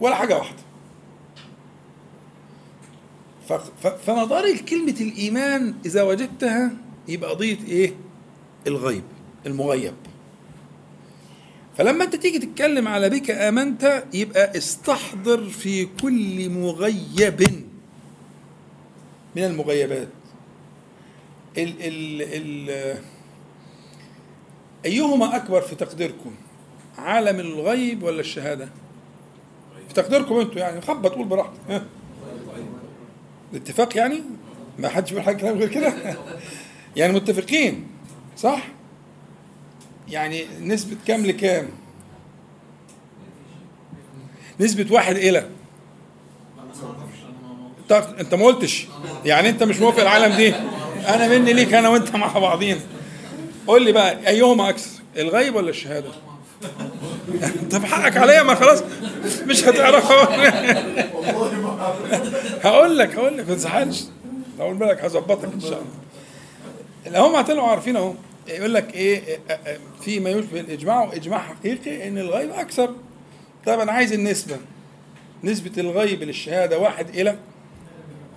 [0.00, 0.58] ولا حاجة واحدة
[4.06, 6.70] فمدار كلمة الإيمان إذا وجدتها
[7.08, 7.94] يبقى قضية إيه؟
[8.66, 9.02] الغيب
[9.46, 9.94] المغيب
[11.80, 17.64] فلما أنت تيجي تتكلم على بك آمنت يبقى استحضر في كل مغيب
[19.36, 20.08] من المغيبات.
[21.58, 22.98] ال ال ال
[24.84, 26.34] أيهما أكبر في تقديركم؟
[26.98, 28.68] عالم الغيب ولا الشهادة؟
[29.88, 31.82] في تقديركم أنتوا يعني خبط قول براحتك.
[33.52, 34.22] الاتفاق يعني؟
[34.78, 35.94] ما حدش بيقول حاجة كلام غير كده؟
[36.96, 37.86] يعني متفقين
[38.36, 38.79] صح؟
[40.10, 41.68] يعني نسبة كام لكام؟
[44.60, 45.46] نسبة واحد إلى؟
[48.20, 48.86] أنت ما قلتش.
[49.24, 50.54] يعني أنت مش موافق العالم دي؟
[51.08, 52.80] أنا مني ليك أنا وأنت مع بعضين.
[53.66, 56.10] قول لي بقى أيهما أكثر الغيب ولا الشهادة؟
[57.70, 58.82] طب حقك عليا ما خلاص
[59.46, 60.12] مش هتعرف.
[62.66, 64.04] هقول لك هقول لك ما تزعلش.
[64.60, 65.82] أقول بالك هظبطك إن شاء
[67.06, 67.26] الله.
[67.26, 68.14] هم طلعوا عارفين أهو.
[68.48, 69.38] يقول لك إيه
[70.00, 72.94] في ما يشبه الإجماع واجماع حقيقي إن الغيب أكثر.
[73.66, 74.56] طب أنا عايز النسبة
[75.44, 77.38] نسبة الغيب للشهادة واحد إلى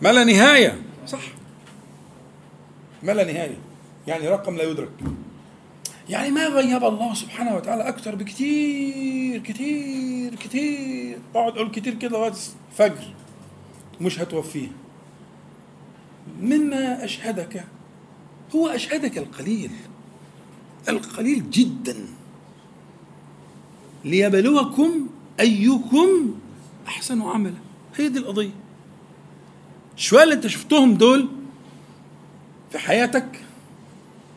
[0.02, 0.82] ما لا نهاية.
[1.08, 1.24] صح.
[3.04, 3.58] ما لا نهاية.
[4.08, 4.90] يعني رقم لا يدرك.
[6.10, 11.18] يعني ما غيب الله سبحانه وتعالى أكثر بكتير كتير كتير.
[11.36, 12.34] اقعد أقول كتير كده لغاية
[12.72, 13.14] الفجر.
[14.02, 14.68] مش هتوفيه.
[16.42, 17.64] مما أشهدك
[18.56, 19.72] هو أشهدك القليل.
[20.90, 21.96] القليل جدا.
[24.06, 25.08] ليبلوكم
[25.40, 26.36] أيكم
[26.88, 27.54] أحسن عملا.
[27.96, 28.50] هي دي القضية.
[29.96, 31.28] شوية اللي أنت شفتهم دول
[32.72, 33.40] في حياتك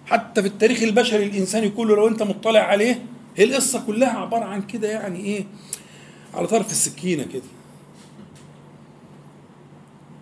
[0.06, 3.02] حتى في التاريخ البشري الإنساني كله لو أنت مطلع عليه
[3.36, 5.46] هي القصة كلها عبارة عن كده يعني إيه
[6.34, 7.42] على طرف السكينة كده.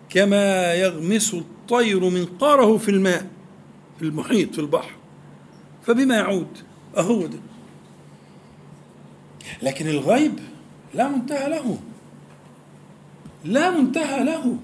[0.09, 3.27] كما يغمس الطير منقاره في الماء
[3.99, 4.91] في المحيط في البحر.
[5.87, 6.57] فبما يعود؟
[6.97, 7.39] أهو ده.
[9.61, 10.39] لكن الغيب
[10.93, 11.77] لا منتهى له.
[13.45, 14.57] لا منتهى له.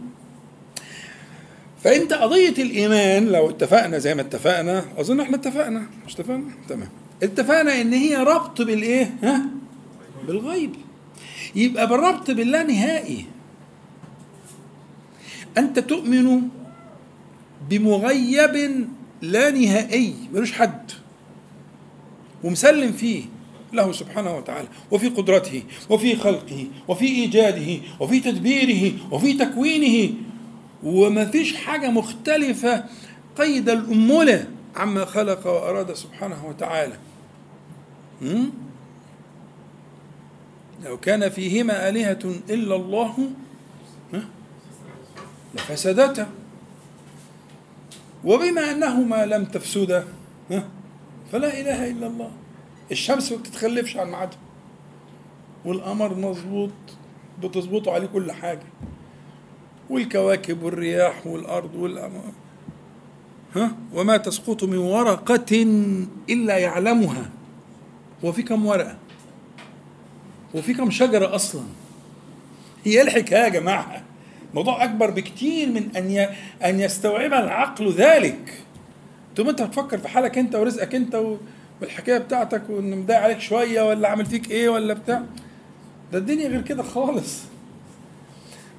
[1.84, 5.86] فانت قضيه الإيمان لو اتفقنا زي ما اتفقنا أظن إحنا اتفقنا.
[6.06, 6.90] مش اتفقنا؟ تمام.
[7.24, 9.42] اتفقنا إن هي ربط بالإيه؟ ها؟
[10.28, 10.76] بالغيب.
[11.56, 13.26] يبقى بالربط باللا نهائي.
[15.58, 16.42] أنت تؤمن
[17.70, 18.86] بمغيب
[19.22, 20.92] لا نهائي ملوش حد.
[22.44, 23.24] ومسلم فيه
[23.74, 30.14] له سبحانه وتعالى وفي قدرته وفي خلقه وفي إيجاده وفي تدبيره وفي تكوينه
[30.84, 32.84] وما فيش حاجة مختلفة
[33.38, 36.98] قيد الأمولة عما خلق وأراد سبحانه وتعالى?
[40.86, 42.20] لو كان فيهما آلهة
[42.50, 43.30] إلا الله؟
[45.56, 46.30] لفسدتا
[48.24, 50.08] وبما أنهما لم تفسدا؟
[51.32, 52.32] فلا إله إلا الله.
[52.92, 54.40] الشمس ما بتتخلفش عن ميعادها.
[55.66, 56.72] والقمر مظبوط
[57.44, 58.68] بتظبطوا عليه كل حاجة.
[59.90, 62.22] والكواكب والرياح والأرض والأمر
[63.56, 65.64] ها؟ وما تسقط من ورقة
[66.30, 67.30] إلا يعلمها.
[68.26, 68.98] هو في كم ورقة؟
[70.56, 71.64] وفي كم شجرة أصلا؟
[72.84, 74.04] هي الحكاية يا جماعة.
[74.54, 76.36] موضوع أكبر بكتير من أن.
[76.64, 78.64] أن يستوعب العقل ذلك.
[79.38, 81.38] ثم أنت بتفكر في حالك أنت ورزقك أنت و...
[81.82, 85.24] والحكاية بتاعتك وإن مضايق عليك شوية ولا عامل فيك إيه ولا بتاع؟
[86.12, 87.40] ده الدنيا غير كده خالص.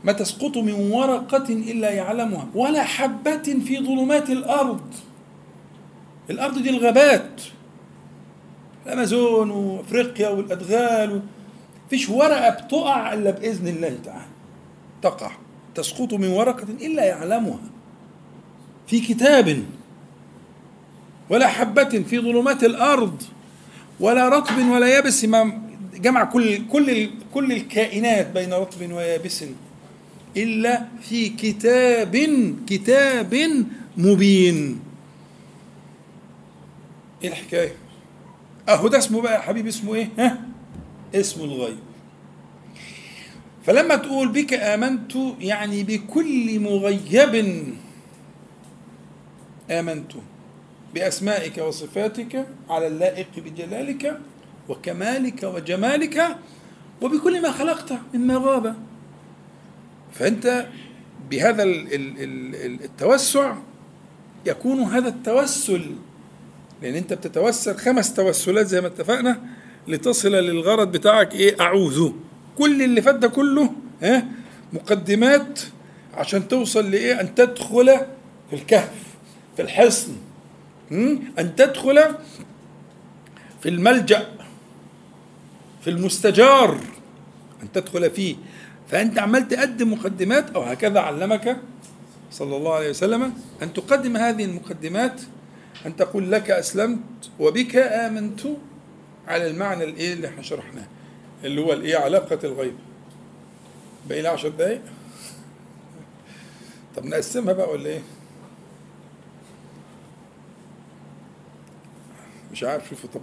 [0.04, 4.80] ما تسقط من ورقة إلا يعلمها ولا حبة في ظلمات الأرض.
[6.30, 7.42] الأرض دي الغابات.
[8.86, 11.20] الأمازون وأفريقيا والأدغال و...
[11.90, 14.24] فيش ورقة بتقع إلا بإذن الله تعالى.
[15.02, 15.30] تقع.
[15.74, 17.58] تسقط من ورقة إلا يعلمها.
[18.86, 19.64] في كتاب
[21.32, 23.22] ولا حبة في ظلمات الأرض
[24.00, 25.62] ولا رطب ولا يابس ما
[25.94, 29.44] جمع كل كل كل الكائنات بين رطب ويابس
[30.36, 32.16] إلا في كتاب
[32.66, 33.64] كتاب
[33.96, 34.80] مبين
[37.24, 37.72] إيه الحكاية؟
[38.68, 40.40] أهو ده اسمه بقى يا حبيبي اسمه إيه؟ ها؟
[41.14, 41.78] اسمه الغيب
[43.66, 47.64] فلما تقول بك آمنت يعني بكل مغيب
[49.70, 50.12] آمنت
[50.94, 54.18] بأسمائك وصفاتك على اللائق بجلالك
[54.68, 56.36] وكمالك وجمالك
[57.02, 58.76] وبكل ما خلقت مما غاب
[60.12, 60.66] فأنت
[61.30, 63.54] بهذا التوسع
[64.46, 65.90] يكون هذا التوسل
[66.82, 69.40] لأن أنت بتتوسل خمس توسلات زي ما اتفقنا
[69.88, 72.12] لتصل للغرض بتاعك إيه؟ أعوذ.
[72.58, 73.72] كل اللي فات ده كله
[74.02, 74.26] ها؟
[74.72, 75.60] مقدمات
[76.14, 77.86] عشان توصل لإيه؟ أن تدخل
[78.50, 78.92] في الكهف
[79.56, 80.12] في الحصن.
[81.38, 82.00] أن تدخل
[83.62, 84.26] في الملجأ
[85.84, 86.80] في المستجار
[87.62, 88.36] أن تدخل فيه.
[88.88, 91.56] فأنت عمال تقدم مقدمات أو هكذا علمك
[92.30, 95.20] صلى الله عليه وسلم أن تقدم هذه المقدمات
[95.86, 97.00] أن تقول لك أسلمت
[97.40, 98.40] وبك آمنت
[99.28, 100.86] على المعنى الإيه اللي إحنا شرحناه
[101.44, 102.74] اللي هو الإيه علاقة الغيب.
[104.08, 104.82] باقي لي 10 دقايق؟
[106.96, 108.00] طب نقسمها بقى ولا إيه؟
[112.52, 113.22] مش عارف شوفوا طب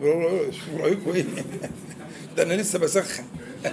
[0.51, 1.25] شوفوا رأيكم إيه؟
[2.37, 3.23] ده أنا لسه بسخن.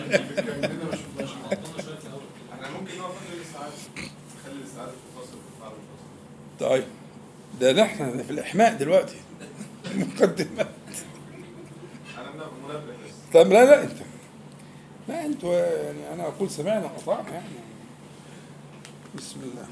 [6.60, 6.84] طيب
[7.60, 9.16] ده نحن في الإحماء دلوقتي.
[9.96, 10.68] مقدمات.
[13.34, 13.96] طب لا لا أنت.
[15.08, 17.46] لا أنتوا يعني أنا أقول سمعنا قطعنا يعني.
[19.14, 19.66] بسم الله.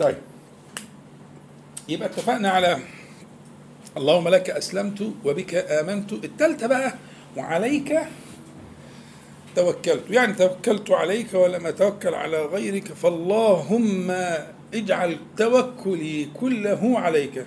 [0.00, 0.16] طيب.
[1.88, 2.78] يبقى اتفقنا على
[3.96, 6.12] اللهم لك أسلمت وبك آمنت.
[6.12, 6.94] الثالثه بقى
[7.36, 7.98] وعليك
[9.56, 10.04] توكلت.
[10.10, 14.10] يعني توكلت عليك ولم أتوكل على غيرك فاللهم
[14.74, 17.46] اجعل توكلي كله عليك.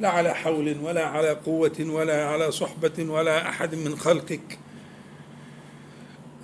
[0.00, 4.58] لا على حول ولا على قوة ولا على صحبة ولا أحد من خلقك.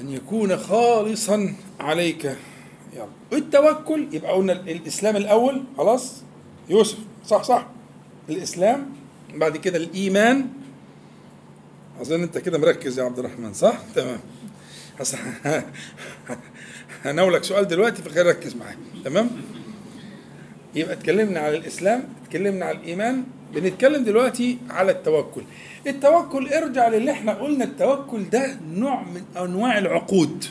[0.00, 2.36] أن يكون خالصا عليك.
[2.96, 3.06] يلا.
[3.32, 6.22] التوكل يبقى قلنا ال- الإسلام الأول خلاص؟
[6.68, 6.98] يوسف.
[7.26, 7.66] صح صح.
[8.28, 8.86] الإسلام
[9.34, 10.46] بعد كده الإيمان.
[12.00, 14.18] أظن أنت كده مركز يا عبد الرحمن صح؟ تمام.
[17.04, 19.30] هناولك سؤال دلوقتي فخير ركز معايا تمام؟
[20.74, 23.24] يبقى اتكلمنا على الإسلام اتكلمنا على الإيمان.
[23.54, 25.42] بنتكلم دلوقتي على التوكل.
[25.86, 30.44] التوكل ارجع للي إحنا قلنا التوكل ده نوع من أنواع العقود.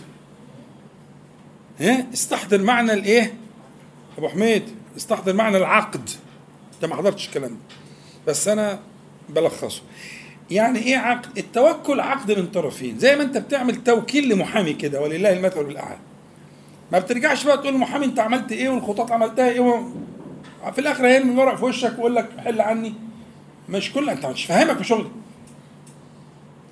[1.89, 3.33] استحضر معنى الإيه؟
[4.17, 4.63] أبو حميد
[4.97, 6.09] استحضر معنى العقد.
[6.75, 7.75] أنت ما حضرتش الكلام ده.
[8.27, 8.79] بس أنا
[9.29, 9.81] بلخصه.
[10.51, 12.99] يعني إيه عقد؟ التوكل عقد من طرفين.
[12.99, 15.97] زي ما أنت بتعمل توكيل لمحامي كده ولله المثل الاعلى
[16.91, 19.83] ما بترجعش بقى تقول للمحامي أنت عملت إيه؟ والخطوط عملتها إيه؟ و...
[20.73, 22.93] في الآخر هيرمي الورق في وشك ويقول لك حل عني.
[23.69, 25.11] مش كل أنت مش فاهمك في شغلك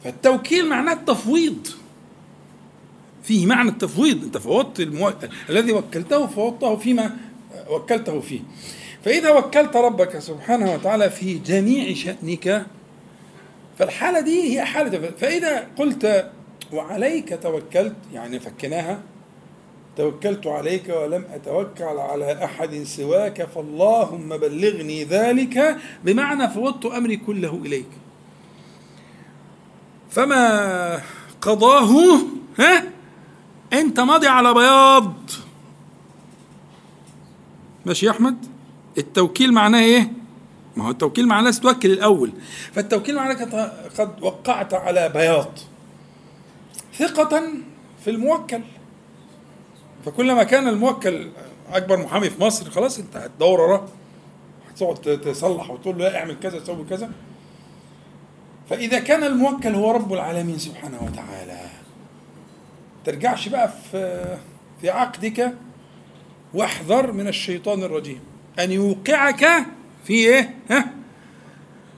[0.04, 1.68] فالتوكيل معناه التفويض.
[3.24, 4.24] فيه معنى التفويض.
[4.24, 5.12] انت فوضت المو...
[5.50, 7.18] الذي وكلته فوضته فيما
[7.70, 8.40] وكلته فيه.
[9.06, 12.66] فإذا وكلت ربك سبحانه وتعالى في جميع شأنك
[13.78, 16.32] فالحالة دي هي حالة فإذا قلت
[16.74, 19.00] وعليك توكلت يعني فكناها
[19.98, 27.90] توكلت عليك ولم أتوكل على أحد سواك فاللهم بلغني ذلك بمعنى فوضت أمري كله إليك.
[30.10, 31.02] فما
[31.42, 32.18] قضاه
[32.60, 32.84] ها؟
[33.74, 35.14] انت ماضي على بياض.
[37.86, 38.46] ماشي يا أحمد؟
[38.98, 40.12] التوكيل معناه إيه؟
[40.78, 42.32] ما هو التوكيل معناه توكل الأول.
[42.74, 43.34] فالتوكيل معناه
[43.98, 45.52] قد- وقعت على بياض.
[46.98, 47.44] ثقة
[48.04, 48.62] في الموكل.
[50.06, 51.30] فكلما كان الموكل
[51.72, 53.86] أكبر محامي في مصر خلاص أنت هتدور وراه.
[54.70, 57.12] هتقعد تصلح وتقول له لا اعمل كذا سوي كذا.
[58.70, 61.60] فإذا كان الموكل هو رب العالمين سبحانه وتعالى.
[63.12, 64.38] ترجعش بقى في
[64.82, 65.54] في عقدك
[66.54, 68.20] واحذر من الشيطان الرجيم.
[68.60, 69.66] أن يوقعك
[70.06, 70.86] في إيه؟ ها؟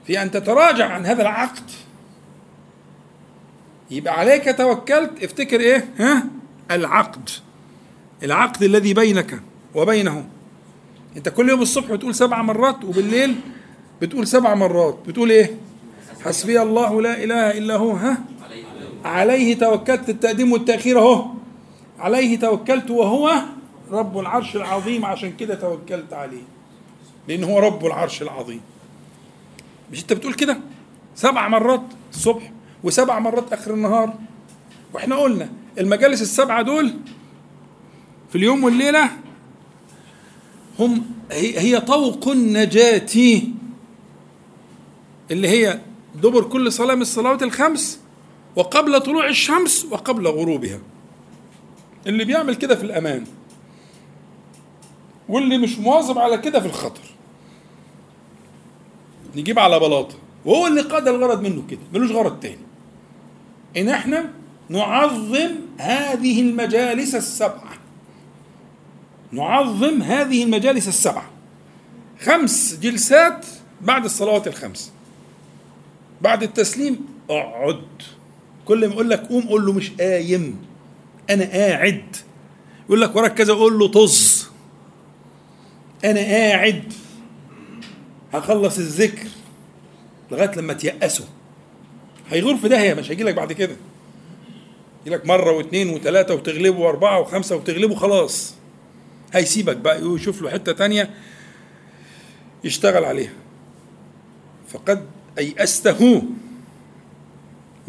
[0.08, 1.72] في أن تتراجع عن هذا العقد.
[3.92, 6.24] يبقى عليك توكلت افتكر إيه؟ ها؟
[6.72, 7.30] العقد.
[8.24, 9.40] العقد الذي بينك
[9.76, 10.26] وبينه
[11.18, 13.36] أنت كل يوم الصبح بتقول سبع مرات وبالليل
[14.02, 14.98] بتقول سبع مرات.
[15.08, 15.56] بتقول إيه؟
[16.26, 17.92] حسبي الله لا إله إلا هو.
[17.92, 18.18] ها؟
[19.06, 21.26] عليه توكلت التقديم والتأخير أهو.
[22.00, 23.42] عليه توكلت وهو
[23.92, 26.42] رب العرش العظيم عشان كده توكلت عليه.
[27.28, 28.62] لأن هو رب العرش العظيم.
[29.92, 30.58] مش أنت بتقول كده؟
[31.16, 31.84] سبع مرات
[32.14, 32.52] الصبح
[32.84, 34.14] وسبع مرات آخر النهار.
[34.94, 35.50] وإحنا قلنا
[35.80, 36.94] المجالس السبعة دول
[38.30, 39.10] في اليوم والليلة
[40.80, 43.08] هم هي هي طوق النجاة
[45.32, 45.80] اللي هي
[46.16, 48.00] دبر كل صلاة من الصلوات الخمس
[48.56, 50.80] وقبل طلوع الشمس وقبل غروبها.
[52.08, 53.26] اللي بيعمل كده في الأمان.
[55.30, 57.02] واللي مش مواظب على كده في الخطر.
[59.36, 60.16] نجيب على بلاطة.
[60.46, 62.66] وهو اللي قاد الغرض منه كده ملوش غرض تاني.
[63.78, 64.30] إن إحنا
[64.70, 67.74] نعظم هذه المجالس السبعة.
[69.32, 71.30] نعظم هذه المجالس السبعة.
[72.20, 73.46] خمس جلسات
[73.82, 74.92] بعد الصلوات الخمس.
[76.22, 77.82] بعد التسليم اقعد
[78.66, 80.66] كل ما يقول لك قوم قول له مش قايم
[81.30, 82.16] أنا قاعد.
[82.86, 84.48] يقول لك وراك كذا قول له طز.
[86.06, 86.94] أنا قاعد.
[88.34, 89.28] هخلص الذكر
[90.32, 91.26] لغاية لما تيأسوا
[92.30, 93.76] هيغور في داهية مش هيجي لك بعد كده.
[95.06, 98.54] يجي لك مرة واثنين وثلاثه وتغلبه وأربعة وخمسة وتغلبه خلاص.
[99.34, 101.10] هيسيبك بقى يشوف له حتة تانية
[102.64, 103.34] يشتغل عليها.
[104.70, 105.06] فقد
[105.38, 106.24] أيأسته.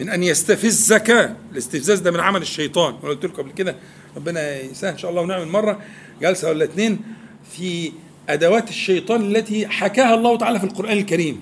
[0.02, 1.36] من أن يستفزك.
[1.52, 2.94] الاستفزاز ده من عمل الشيطان.
[2.94, 3.76] وأنا قلت لكم قبل كده
[4.16, 5.80] ربنا يسهل إن شاء الله ونعمل مرة.
[6.20, 7.00] جلسة ولا اتنين
[7.52, 7.92] في
[8.28, 11.40] أدوات الشيطان التي حكاها الله تعالى في القرآن الكريم.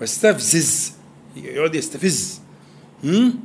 [0.00, 0.92] واستفزز.
[1.36, 2.40] يقعد يستفز.
[3.04, 3.40] هم؟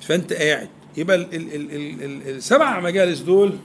[0.00, 0.68] فأنت قاعد.
[0.96, 3.58] يبقى ال ال ال ال ال السبع مجالس دول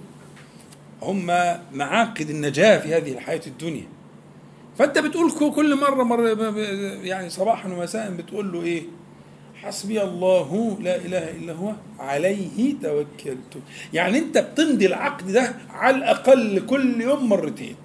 [1.02, 1.26] هم
[1.74, 3.88] معاقد النجاة في هذه الحياة الدنيا.
[4.80, 5.76] فأنت بتقول كل
[6.34, 8.84] ب- ب- يعني صباحا ومساء بتقول له إيه؟
[9.56, 13.58] حسبي الله لا إله إلا هو عليه توكلت.
[13.94, 17.76] يعني أنت بتمضي العقد ده على الأقل كل يوم مرتين.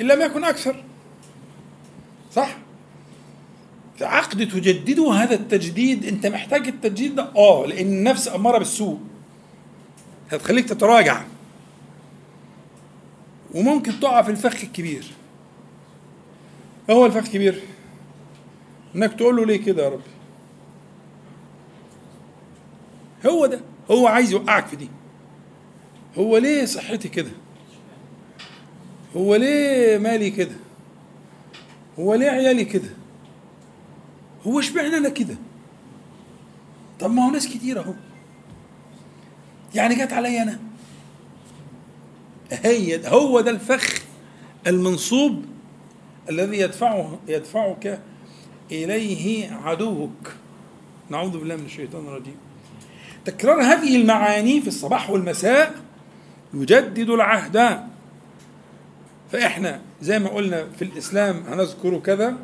[0.00, 0.84] إن لم يكن أكثر.
[2.32, 2.56] صح؟
[4.00, 6.04] عقد تجدده هذا التجديد.
[6.04, 7.28] أنت محتاج التجديد ده.
[7.36, 8.98] آه لأن النفس أمارة بالسوء.
[10.30, 11.22] هتخليك تتراجع.
[13.54, 15.04] وممكن تقع في الفخ الكبير.
[15.04, 15.17] إيه
[16.90, 17.62] هو الفخ الكبير
[18.96, 20.02] إنك تقول له ليه كده يا ربي؟
[23.26, 23.60] هو ده.
[23.90, 24.88] هو عايز يوقعك في دي.
[26.18, 27.30] هو ليه صحتي كده؟
[29.16, 30.54] هو ليه مالي كده؟
[31.98, 32.88] هو ليه عيالي كده؟
[34.46, 35.36] هو اشمعنى أنا كده؟
[37.00, 37.94] طب ما هو ناس كتير أهو.
[39.74, 40.58] يعني جت عليا أنا.
[42.50, 44.02] هي هو ده الفخ
[44.66, 45.44] المنصوب
[46.30, 48.00] الذي يدفعه يدفعك
[48.72, 50.32] إليه عدوك.
[51.10, 52.36] نعوذ بالله من الشيطان الرجيم.
[53.24, 55.74] تكرار هذه المعاني في الصباح والمساء
[56.54, 57.80] يجدد العهد.
[59.32, 62.36] فإحنا زي ما قلنا في الإسلام هنذكر كذا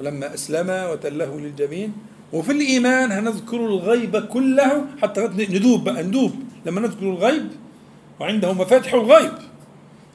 [0.00, 1.92] لما أسلم وتله للجبين.
[2.32, 6.34] وفي الإيمان هنذكر الغيب كله حتى ندوب بقى ندوب.
[6.66, 7.48] لما نذكر الغيب
[8.20, 9.32] وعنده مفاتح الغيب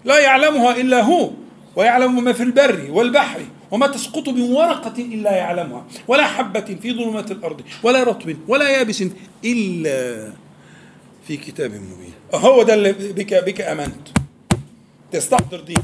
[0.06, 1.32] لا يعلمها إلا هو.
[1.76, 5.86] ويعلم ما في البر والبحر وما تسقط من ورقة إلا يعلمها.
[6.08, 9.04] ولا حبة في ظلمات الأرض ولا رطب ولا يابس
[9.46, 10.32] إلا
[11.28, 12.14] في كتاب مبين.
[12.34, 14.08] هو ده اللي بك بك امنت
[15.12, 15.76] تستحضر دي.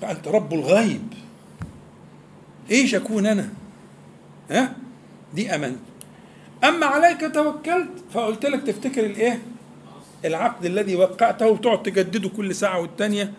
[0.00, 1.14] فأنت رب الغيب.
[2.70, 3.48] إيش أكون أنا؟
[4.50, 4.76] ها؟
[5.34, 5.78] دي امنت
[6.64, 9.42] أما عليك توكلت فقلت لك تفتكر الإيه؟
[10.24, 13.32] العقد الذي وقعته وتقعد تجدده كل ساعة والتانية.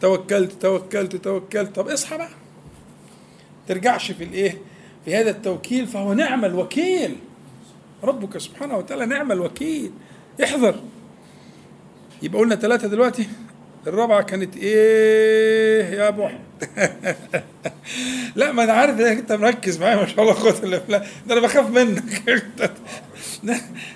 [0.00, 1.76] توكلت توكلت توكلت.
[1.76, 2.28] طب اصحى بقى.
[3.68, 4.58] ترجعش في الايه؟
[5.04, 5.86] في هذا التوكيل.
[5.86, 7.16] فهو نعم الوكيل.
[8.04, 9.92] ربك سبحانه وتعالى نعم الوكيل.
[10.44, 10.80] احذر.
[12.22, 13.26] يبقى قلنا ثلاثة دلوقتي.
[13.86, 16.28] الرابعة كانت إيه يا ابو
[18.36, 21.70] لا ما أنا عارف إنك أنت مركز معايا ما شاء الله بالله ده أنا بخاف
[21.70, 22.22] منك.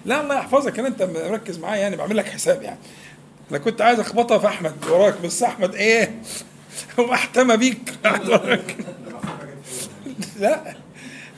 [0.04, 2.78] لا الله يحفظك ان انت مركز معايا يعني بعمل لك حساب يعني.
[3.50, 6.14] أنا كنت عايز اخبطها في أحمد وراك بس أحمد إيه؟
[7.00, 7.92] هو احتمى بيك.
[10.40, 10.74] لا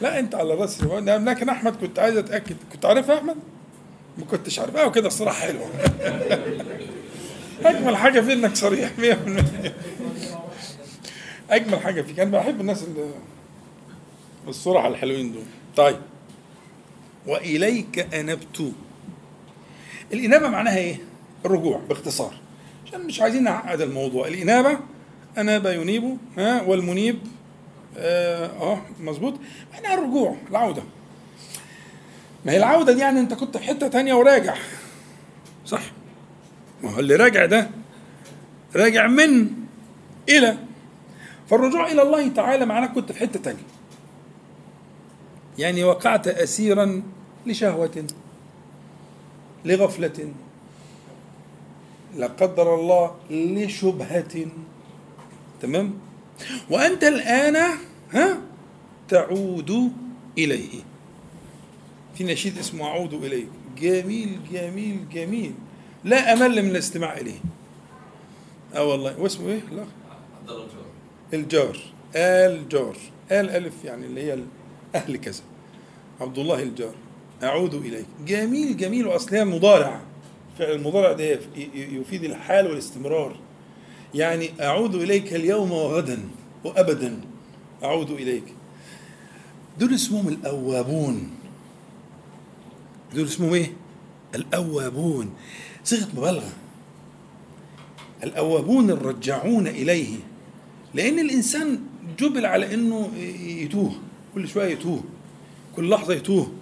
[0.00, 2.56] لا انت على راسي لكن أحمد كنت عايز أتأكد.
[2.72, 3.36] كنت عارفها يا أحمد؟
[4.18, 5.66] ما كنتش عارفها وكده الصراحة حلوة.
[7.64, 9.02] أجمل حاجة في إنك صريح 100%
[11.50, 12.20] أجمل حاجة فيك.
[12.20, 13.10] أنا بحب الناس اللي
[14.48, 15.42] الصراحة الحلوين دول.
[15.76, 15.96] طيب.
[17.28, 18.72] وإليك انبت
[20.12, 20.96] الإنابة معناها إيه؟
[21.44, 22.34] الرجوع باختصار.
[22.86, 24.28] عشان مش عايزين نعقد الموضوع.
[24.28, 24.78] الإنابة
[25.38, 27.18] أناب ينيب ها والمنيب
[27.96, 29.34] آه, آه مظبوط.
[29.72, 30.82] معناها الرجوع العودة.
[32.46, 34.54] ما هي العودة دي يعني أنت كنت في حتة تانية وراجع.
[35.66, 35.82] صح؟
[36.82, 37.70] ما هو اللي راجع ده
[38.76, 39.50] راجع من
[40.28, 40.56] إلى.
[41.50, 43.62] فالرجوع إلى الله تعالى معناه كنت في حتة تانية.
[45.58, 47.02] يعني وقعت اسيرا
[47.46, 48.06] لشهوة
[49.64, 50.32] لغفلة.
[52.16, 54.46] لا قدر الله لشبهة.
[55.62, 55.94] تمام؟
[56.70, 57.56] وأنت الآن
[58.12, 58.38] ها
[59.08, 59.92] تعود
[60.38, 60.82] إليه.
[62.14, 63.48] في نشيد اسمه أعود إليك.
[63.78, 65.54] جميل جميل جميل.
[66.04, 67.40] لا أمل من الاستماع إليه.
[68.74, 69.20] آه والله.
[69.20, 69.84] واسمه إيه؟ لا.
[70.40, 70.86] عبد الله الجار
[71.34, 71.78] الجار
[72.14, 72.96] الجار
[73.30, 74.38] آل ألف يعني اللي هي
[74.94, 75.42] أهل كذا.
[76.20, 76.94] عبد الله الجار
[77.42, 78.06] أعود إليك.
[78.26, 80.00] جميل جميل وأصلها مضارع.
[80.58, 81.38] فعل المضارع ده
[81.74, 83.36] يفيد الحال والاستمرار.
[84.14, 86.18] يعني أعود إليك اليوم وغدا
[86.64, 87.20] وابدا.
[87.84, 88.44] أعود إليك.
[89.78, 91.30] دول اسمهم الأوابون.
[93.14, 93.72] دول اسمهم إيه؟
[94.34, 95.30] الأوابون.
[95.84, 96.52] صيغة مبالغة.
[98.22, 100.16] الأوابون الرجعون إليه.
[100.94, 101.80] لأن الإنسان
[102.18, 103.10] جبل على إنه
[103.42, 103.92] يتوه.
[104.34, 105.00] كل شوية يتوه.
[105.76, 106.52] كل لحظة يتوه.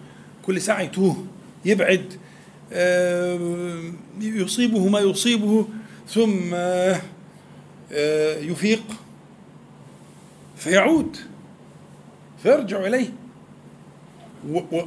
[0.46, 1.24] كل ساعة يتوه
[1.64, 2.12] يبعد
[2.72, 3.80] آه،
[4.20, 5.66] يصيبه ما يصيبه
[6.08, 7.00] ثم آه،
[8.38, 8.82] يفيق
[10.56, 11.16] فيعود
[12.42, 12.80] فيرجع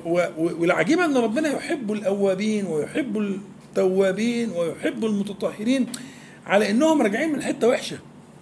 [0.05, 5.88] و- والعجيب أن ربنا يحب الأوابين ويحب التوابين ويحب المتطهرين
[6.45, 7.97] على إنهم راجعين من حتة وحشة.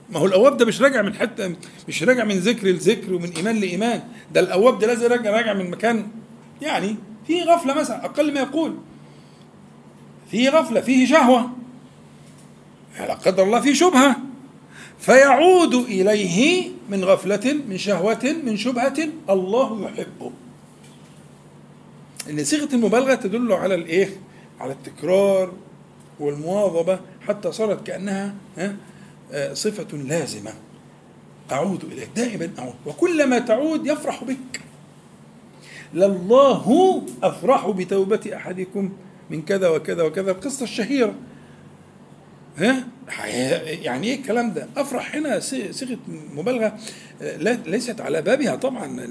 [0.09, 1.55] ما هو الأواب ده مش راجع من حتة
[1.87, 4.03] مش راجع من ذكر لذكر ومن إيمان لإيمان.
[4.33, 6.07] ده الأواب ده لازم راجع راجع من مكان
[6.61, 6.95] يعني
[7.27, 8.75] في غفلة مثلا أقل ما يقول.
[10.31, 11.49] في غفلة فيه شهوة.
[12.99, 14.15] لا قدر الله في شبهة.
[14.99, 20.31] فيعود إليه من غفلة من شهوة من شبهة الله يحبه.
[22.29, 24.09] إن صيغة المبالغة تدل على الإيه؟
[24.59, 25.53] على التكرار
[26.19, 28.75] والمواظبة حتى صارت كأنها ها
[29.31, 30.53] آه، صفة لازمة.
[31.51, 32.09] أعود إليك.
[32.15, 32.75] دائما أعود.
[32.85, 34.61] وكلما تعود يفرح بك.
[35.93, 38.91] لله أفرح بتوبة أحدكم
[39.29, 40.31] من كذا وكذا وكذا.
[40.31, 41.15] القصة الشهيرة.
[42.57, 42.87] ها؟
[43.81, 45.97] يعني إيه الكلام ده؟ أفرح هنا صي- صيغة
[46.35, 46.77] مبالغة.
[47.65, 49.07] ليست على بابها طبعا.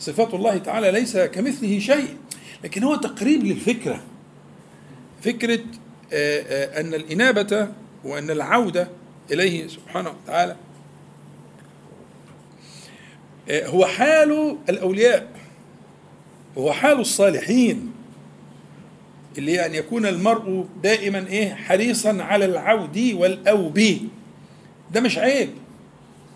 [0.00, 2.16] صفات الله تعالى ليس كمثله شيء.
[2.64, 4.02] لكن هو تقريب للفكرة.
[5.22, 5.60] فكرة
[6.80, 7.68] أن الإنابة
[8.04, 8.88] وأن العودة
[9.32, 10.56] إليه سبحانه وتعالى
[13.50, 15.28] هو حال الأولياء.
[16.58, 17.92] هو حال الصالحين
[19.38, 23.80] اللي أن يكون المرء دائما إيه؟ حريصا على العود والأوب.
[24.92, 25.50] ده مش عيب.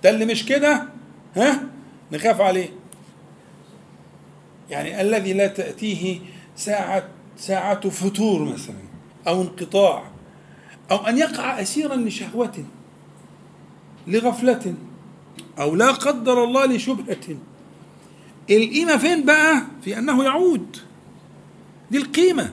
[0.03, 0.85] ده اللي مش كده؟
[1.37, 1.63] ها؟
[2.13, 2.69] نخاف عليه.
[4.71, 6.21] يعني الذي لا تأتيه
[6.57, 8.77] ساعة ساعة فتور مثلا
[9.29, 10.05] أو انقطاع
[10.91, 12.65] أو أن يقع اسيرا لشهوة
[14.07, 14.75] لغفلة
[15.59, 17.37] أو لا قدر الله لشبهة.
[18.51, 20.77] القيمة فين بقى؟ في أنه يعود.
[21.91, 22.53] دي القيمة.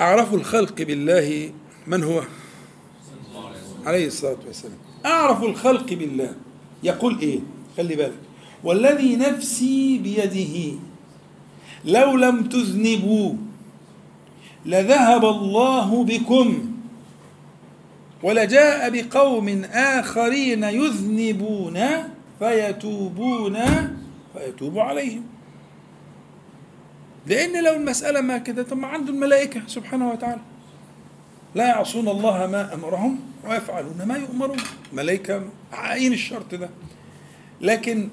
[0.00, 1.52] أعرف الخلق بالله
[1.86, 2.22] من هو؟
[3.86, 4.76] عليه الصلاة والسلام.
[5.06, 6.34] أعرف الخلق بالله.
[6.82, 7.40] يقول إيه؟
[7.76, 8.18] خلي بالك.
[8.64, 10.78] والذي نفسي بيده
[11.84, 13.34] لو لم تذنبوا
[14.66, 16.72] لذهب الله بكم
[18.22, 21.78] ولجاء بقوم آخرين يذنبون
[22.42, 23.58] فيتوبون
[24.34, 25.24] فيتوب عليهم.
[27.26, 30.40] لأن لو المسألة ما كده طب ما عنده الملائكة سبحانه وتعالى.
[31.54, 34.56] لا يعصون الله ما أمرهم ويفعلون ما يؤمرون.
[34.92, 36.70] ملائكة عاين الشرط ده.
[37.60, 38.08] لكن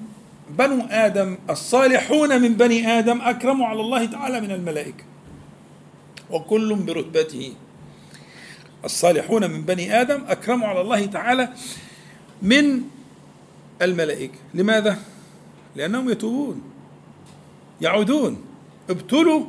[0.50, 5.04] بنو آدم الصالحون من بني آدم أكرموا على الله تعالى من الملائكة.
[6.30, 7.52] وكل برتبته
[8.84, 11.48] الصالحون من بني آدم أكرموا على الله تعالى
[12.42, 12.82] من
[13.82, 14.38] الملائكة.
[14.54, 14.98] لماذا؟
[15.76, 16.62] لأنهم يتوبون
[17.80, 18.44] يعودون
[18.90, 19.44] ابتلوا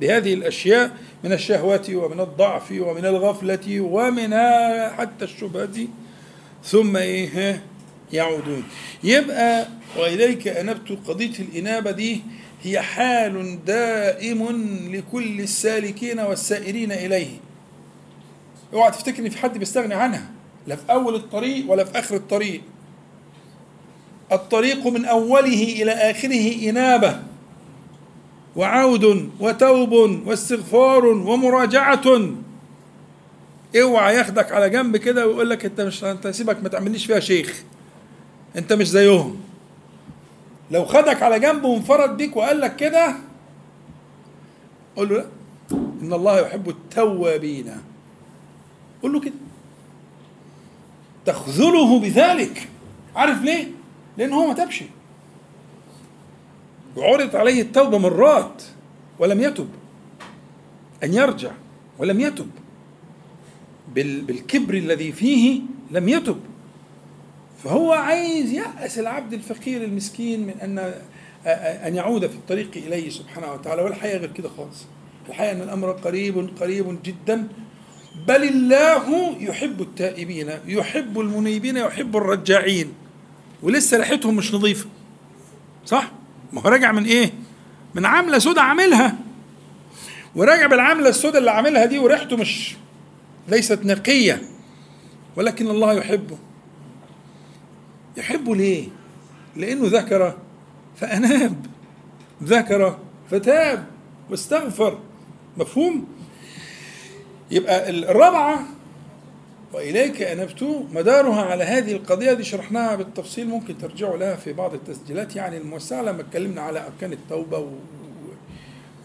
[0.00, 4.34] بهذه الأشياء من الشهوات ومن الضعف ومن الغفلة ومن
[4.90, 5.86] حتى الشبهة.
[6.64, 7.62] ثم إيه؟
[8.12, 8.64] يعودون.
[9.04, 9.66] يبقى
[9.98, 12.20] وإليك انبت قضية الإنابة دي.
[12.62, 14.48] هي حال دائم
[14.92, 17.36] لكل السالكين والسائرين إليه.
[18.72, 20.30] اوعى تفتكر ان في حد بيستغني عنها
[20.66, 22.60] لا في أول الطريق ولا في آخر الطريق.
[24.32, 27.22] الطريق من أوله إلى آخره إنابة
[28.56, 29.92] وعود وتوب
[30.26, 32.30] واستغفار ومراجعة.
[33.82, 37.62] اوعى ياخدك على جنب كده ويقول لك انت مش انت سيبك ما تعمليش فيها شيخ.
[38.56, 39.40] انت مش زيهم.
[40.70, 43.14] لو خدك على جنب وانفرد بيك وقال لك كده
[44.96, 45.26] قول له لا.
[46.02, 47.72] إن الله يحب التوابين.
[49.02, 49.34] قول له كده.
[51.26, 52.68] تخذله بذلك.
[53.16, 53.75] عارف ليه؟
[54.18, 54.82] لأن هو ما تابش.
[56.96, 58.62] وعرضت عليه التوبة مرات
[59.18, 59.68] ولم يتب.
[61.04, 61.50] أن يرجع
[61.98, 62.50] ولم يتب.
[63.94, 65.60] بال- بالكبر الذي فيه
[65.90, 66.40] لم يتب.
[67.64, 70.94] فهو عايز يأس العبد الفقير المسكين من أن
[71.86, 73.82] أن يعود في الطريق إليه سبحانه وتعالى.
[73.82, 74.84] والحقيقة غير كده خالص.
[75.28, 77.48] الحقيقة أن الأمر قريب قريب جدا.
[78.28, 82.92] بل الله يحب التائبين يحب المنيبين يحب الرجاعين
[83.62, 84.86] ولسه ريحتهم مش نظيفة
[85.86, 86.10] صح؟
[86.52, 87.32] ما هو راجع من إيه؟
[87.94, 89.16] من عاملة سودة عاملها
[90.34, 92.76] وراجع بالعاملة السودة اللي عاملها دي وريحته مش
[93.48, 94.42] ليست نقية
[95.36, 96.38] ولكن الله يحبه
[98.16, 98.88] يحبه ليه؟
[99.56, 100.36] لأنه ذكر
[100.96, 101.66] فأناب
[102.42, 102.98] ذكر
[103.30, 103.86] فتاب
[104.30, 104.98] واستغفر
[105.56, 106.06] مفهوم؟
[107.50, 108.66] يبقى الرابعة
[109.72, 110.62] وإليك أنبت
[110.92, 112.32] مدارها على هذه القضية.
[112.32, 115.36] دي شرحناها بالتفصيل ممكن ترجعوا لها في بعض التسجيلات.
[115.36, 117.68] يعني الموسعة لما اتكلمنا على أركان التوبة و,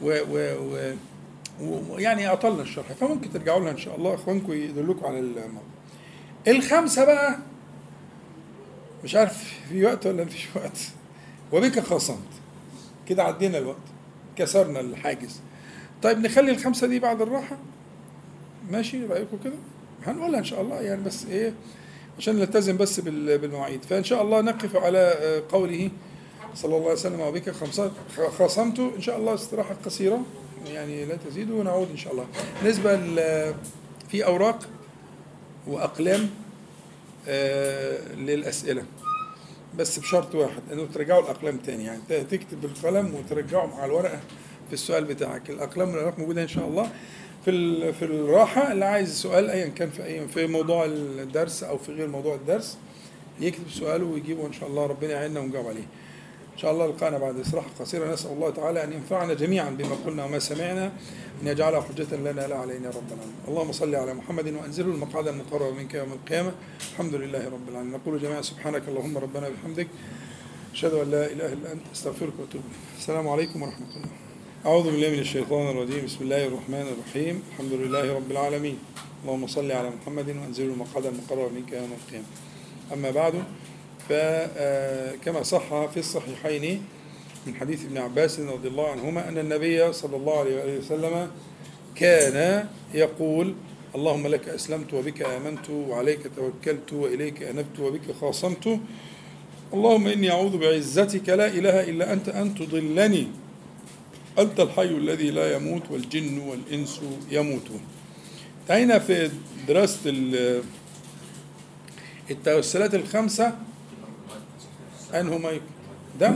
[0.01, 0.19] و...
[0.31, 0.55] و...
[0.61, 0.93] و...
[1.61, 1.97] و...
[1.99, 4.13] يعني أطلنا الشرح فممكن ترجعوا لها إن شاء الله.
[4.13, 5.61] إخوانكم يدلوكم على الموضوع.
[6.47, 7.37] الخمسة بقى
[9.03, 10.79] مش عارف في وقت ولا مفيش وقت.
[11.51, 12.17] وبك خاصمت
[13.07, 13.77] كده عدينا الوقت.
[14.35, 15.41] كسرنا الحاجز.
[16.03, 17.57] طيب نخلي الخمسة دي بعد الراحة.
[18.71, 19.53] ماشي رأيكم كده؟
[20.05, 21.53] هنقولها إن شاء الله يعني بس إيه
[22.17, 23.83] عشان نلتزم بس بال- بالمواعيد.
[23.83, 25.89] فإن شاء الله نقف على آه، قوله
[26.55, 27.49] صلى الله عليه وسلم وبك
[28.39, 30.21] خاصمت إن شاء الله استراحة قصيرة
[30.67, 32.25] يعني لا تزيد ونعود إن شاء الله.
[32.63, 32.95] بالنسبة
[34.09, 34.59] في أوراق
[35.67, 36.29] وأقلام
[37.27, 38.83] آه، للأسئلة.
[39.77, 41.83] بس بشرط واحد إنه ترجعوا الأقلام تاني.
[41.85, 44.19] يعني تكتب بالقلم وترجعه مع الورقة
[44.67, 45.49] في السؤال بتاعك.
[45.49, 46.89] الأقلام والأوراق موجودة إن شاء الله.
[47.45, 51.91] في في الراحة اللي عايز سؤال ايا كان في اي في موضوع الدرس أو في
[51.91, 52.77] غير موضوع الدرس
[53.39, 55.87] يكتب سؤاله ويجيبه إن شاء الله ربنا يعيننا ونجاوب عليه.
[56.61, 60.39] شاء الله لقانا بعد استراحة قصيرة نسأل الله تعالى أن ينفعنا جميعا بما قلنا وما
[60.39, 60.91] سمعنا
[61.41, 63.35] أن يجعلها حجة لنا لا علينا رب العالمين.
[63.47, 66.51] اللهم صل على محمد وأنزله المقعد المقرب منك يوم القيامة.
[66.91, 67.93] الحمد لله رب العالمين.
[67.93, 69.87] نقول جميعا سبحانك اللهم ربنا بحمدك.
[70.73, 72.97] أشهد أن لا إله إلا أنت أستغفرك وأتوب إليك.
[72.97, 74.30] السلام عليكم ورحمة الله.
[74.65, 76.05] أعوذ بالله من الشيطان الرجيم.
[76.05, 77.43] بسم الله الرحمن الرحيم.
[77.51, 78.77] الحمد لله رب العالمين.
[79.23, 82.25] اللهم صل على محمد وأنزله المقعد المقرب منك يوم القيامة.
[82.93, 83.33] أما بعد
[84.09, 86.81] فكما صح في الصحيحين
[87.47, 91.31] من حديث ابن عباس رضي الله عنهما أن النبي صلى الله عليه وسلم
[91.95, 93.55] كان يقول
[93.95, 98.79] اللهم لك أسلمت وبك آمنت وعليك توكلت وإليك أنبت وبك خاصمت.
[99.73, 103.27] اللهم إني أعوذ بعزتك لا إله إلا أنت أن تضلني
[104.39, 107.01] أنت الحي الذي لا يموت والجن والإنس
[107.31, 107.81] يموتون.
[108.61, 109.31] انتهينا في
[109.67, 110.63] دراسة ال-
[112.31, 113.57] التوسلات الخمسة.
[115.13, 115.61] أنه ما يك-
[116.19, 116.35] ده؟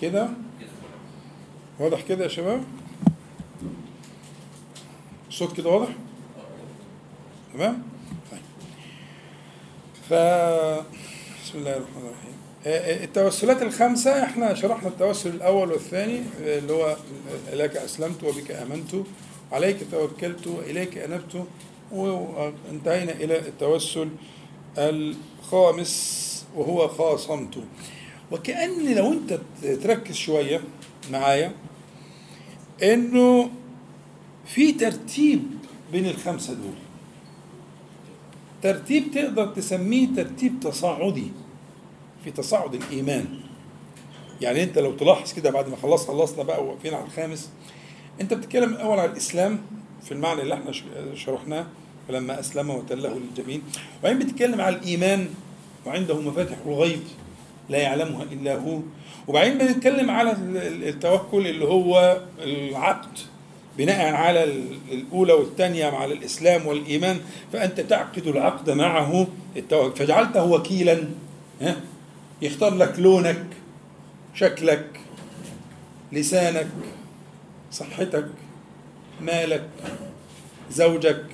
[0.00, 0.28] كده؟
[1.78, 2.64] واضح كده يا شباب؟
[5.28, 5.88] الصوت كده واضح؟
[7.54, 7.82] تمام؟
[8.30, 8.40] طيب.
[10.08, 10.12] ف
[11.44, 12.37] بسم الله الرحمن الرحيم.
[12.66, 16.96] التوسلات الخمسة إحنا شرحنا التوسل الأول والثاني اللي هو
[17.52, 18.94] لك أسلمت وبك آمنت
[19.52, 21.44] عليك توكلت وإليك أنبت
[21.92, 24.08] وانتهينا إلى التوسل
[24.78, 27.58] الخامس وهو خاصمت.
[28.32, 29.40] وكأن لو أنت
[29.82, 30.60] تركز شوية
[31.12, 31.52] معايا
[32.82, 33.50] إنه
[34.46, 35.42] في ترتيب
[35.92, 36.74] بين الخمسة دول.
[38.62, 41.32] ترتيب تقدر تسميه ترتيب تصاعدي.
[42.24, 43.24] في تصاعد الإيمان.
[44.40, 47.50] يعني أنت لو تلاحظ كده بعد ما خلص خلصنا بقى واقفين على الخامس
[48.20, 49.58] أنت بتتكلم الأول على الإسلام
[50.04, 50.72] في المعنى اللي إحنا
[51.14, 51.66] شرحناه
[52.08, 53.62] فلما أسلم وتله للجبين.
[54.00, 55.28] وبعدين بتتكلم على الإيمان
[55.86, 57.00] وعنده مفاتح الغيب
[57.68, 58.80] لا يعلمها إلا هو.
[59.28, 60.32] وبعدين بنتكلم على
[60.88, 63.18] التوكل اللي هو العقد
[63.78, 64.44] بناء على
[64.92, 67.20] الأولى والثانية على الإسلام والإيمان.
[67.52, 69.26] فأنت تعقد العقد معه
[69.96, 71.04] فجعلته وكيلا
[71.60, 71.76] ها؟
[72.42, 73.46] يختار لك لونك
[74.34, 75.00] شكلك
[76.12, 76.68] لسانك
[77.72, 78.28] صحتك
[79.20, 79.68] مالك
[80.70, 81.24] زوجك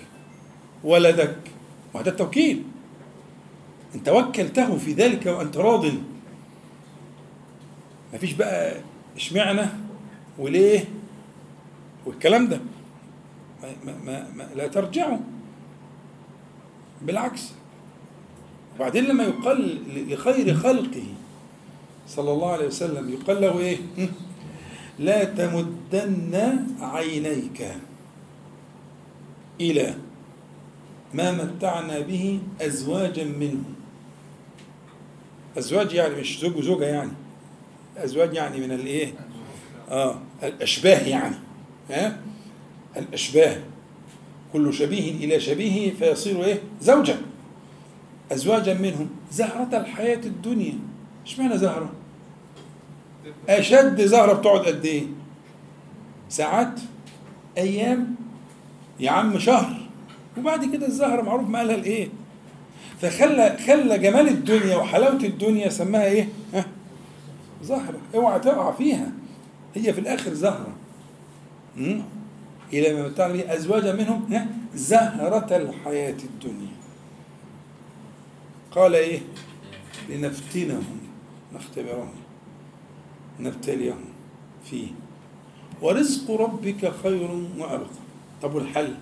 [0.84, 1.36] ولدك.
[1.94, 2.62] وهذا التوكيل.
[3.94, 5.86] انت وكلته في ذلك وأنت راض.
[8.14, 8.80] مفيش بقى
[9.16, 9.66] إشمعنى
[10.38, 10.84] وليه
[12.06, 12.60] والكلام ده.
[13.62, 15.18] ما ما ما لا ترجعوا.
[17.02, 17.52] بالعكس.
[18.76, 19.78] وبعدين لما يقال
[20.12, 21.04] لخير خلقه
[22.08, 23.78] صلى الله عليه وسلم يقال له إيه؟
[24.98, 27.74] لا تمدن عينيك
[29.60, 29.94] إلى
[31.14, 33.74] ما متعنا به أزواجا منهم.
[35.58, 37.10] أزواج يعني مش زوج وزوجة يعني.
[37.96, 39.12] أزواج يعني من الإيه؟
[39.90, 41.36] آه الأشباه يعني.
[41.90, 42.20] ها؟
[42.96, 43.56] الأشباه.
[44.52, 47.16] كل شبيه إلى شبيهه فيصير إيه؟ زوجا.
[48.32, 49.08] ازواجا منهم.
[49.32, 50.74] زهرة الحياة الدنيا.
[51.26, 51.92] اشمعنى زهرة؟
[53.48, 55.06] أشد زهرة بتقعد قد إيه؟
[56.28, 56.80] ساعات
[57.58, 58.14] أيام
[59.00, 59.76] يا عم شهر.
[60.38, 62.08] وبعد كده الزهرة معروف مالها الإيه؟
[63.00, 66.64] فخلى خلى جمال الدنيا وحلاوة الدنيا سماها إيه؟ ها؟
[67.62, 67.98] زهرة.
[68.14, 69.12] أوعى تقع فيها.
[69.74, 70.72] هي في الآخر زهرة.
[71.76, 72.00] م?
[72.72, 76.73] إلى ما متعنا به أزواجا منهم ها؟ زهرة الحياة الدنيا.
[78.74, 79.20] قال إيه؟
[80.08, 80.98] لنفتنهم
[81.54, 82.12] نختبرهم
[83.40, 84.04] نبتليهم
[84.64, 84.88] فيه.
[85.82, 87.88] ورزق ربك خير وأبقى.
[88.42, 88.94] طب والحل؟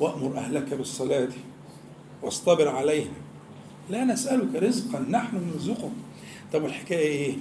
[0.00, 1.28] وأمر أهلك بالصلاة
[2.22, 3.12] واصطبر عليها.
[3.90, 5.92] لا نسألك رزقا نحن نرزقك.
[6.52, 7.34] طب والحكاية إيه؟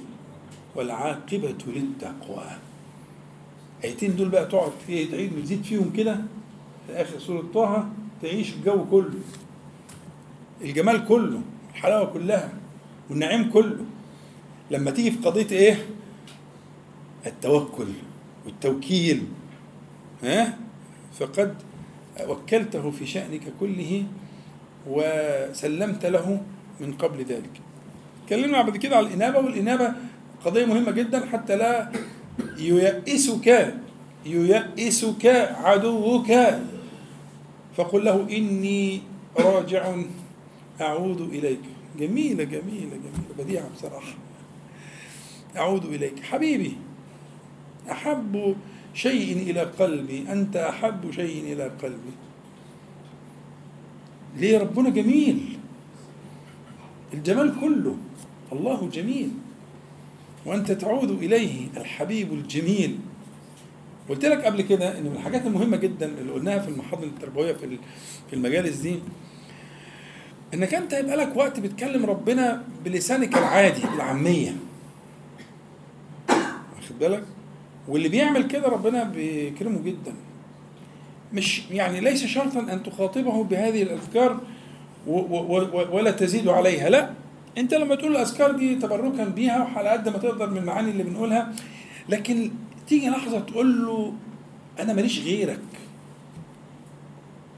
[0.76, 2.44] والعاقبة للتقوى.
[3.80, 6.18] الايتين دول بقى تقعد فيه تعيد وتزيد فيهم كده.
[6.88, 7.90] في آخر سورة طه
[8.22, 9.14] تعيش الجو كله.
[10.64, 11.42] الجمال كله
[11.74, 12.50] الحلاوة كلها
[13.10, 13.86] والنعيم كله.
[14.72, 15.86] لما تيجي في قضية إيه؟
[17.26, 17.88] التوكل
[18.46, 19.24] والتوكيل
[20.24, 20.58] ها؟
[21.20, 21.56] فقد
[22.28, 24.04] وكلته في شأنك كله
[24.88, 26.42] وسلمت له
[26.80, 27.62] من قبل ذلك.
[28.24, 29.94] اتكلمنا بعد كده على الإنابة والإنابة
[30.46, 31.92] قضية مهمة جدا حتى لا
[32.58, 33.74] ييأسك
[34.26, 35.26] ييأسك
[35.64, 36.32] عدوك.
[37.78, 39.02] فقل له إني
[39.40, 39.96] راجع
[40.82, 41.60] أعود إليك.
[42.00, 43.34] جميلة جميلة جميلة.
[43.40, 44.14] بديعة بصراحة.
[45.58, 46.20] أعود إليك.
[46.24, 46.78] حبيبي
[47.92, 48.56] أحب
[48.94, 50.26] شيء إلى قلبي.
[50.32, 52.14] أنت أحب شيء إلى قلبي.
[54.38, 55.58] ليه؟ ربنا جميل.
[57.14, 57.98] الجمال كله.
[58.52, 59.30] الله جميل.
[60.46, 63.00] وأنت تعود إليه الحبيب الجميل.
[64.10, 67.78] قلت لك قبل كده ان من الحاجات المهمة جدا اللي قلناها في المحاضرة التربوية في
[68.30, 69.00] في المجالس دي
[70.54, 74.56] إنك أنت يبقى لك وقت بتكلم ربنا بلسانك العادي بالعامية.
[76.30, 77.24] واخد بالك؟
[77.88, 80.14] واللي بيعمل كده ربنا بيكرمه جدا.
[81.34, 84.40] مش يعني ليس شرطا أن تخاطبه بهذه الأذكار
[85.92, 86.90] ولا تزيد عليها.
[86.90, 87.10] لا
[87.58, 91.54] أنت لما تقول الأذكار دي تبركا بيها وعلى قد ما تقدر من المعاني اللي بنقولها
[92.10, 92.52] لكن
[92.88, 94.14] تيجي لحظة تقول له
[94.80, 95.60] أنا ماليش غيرك.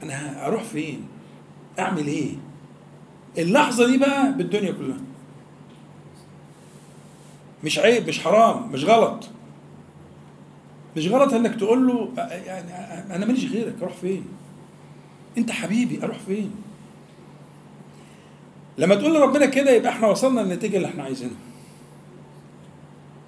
[0.02, 1.00] أنا أروح فين؟
[1.78, 2.32] أعمل إيه؟
[3.38, 4.98] اللحظة دي بقى بالدنيا كلها.
[7.64, 9.28] مش عيب مش حرام مش غلط.
[10.96, 12.08] مش غلط إنك تقول له
[12.46, 12.70] يعني
[13.14, 14.24] أنا ماليش غيرك أروح فين؟
[15.38, 16.50] أنت حبيبي أروح فين؟
[18.78, 21.36] لما تقول لربنا كده يبقى إحنا وصلنا للنتيجة اللي إحنا عايزينها.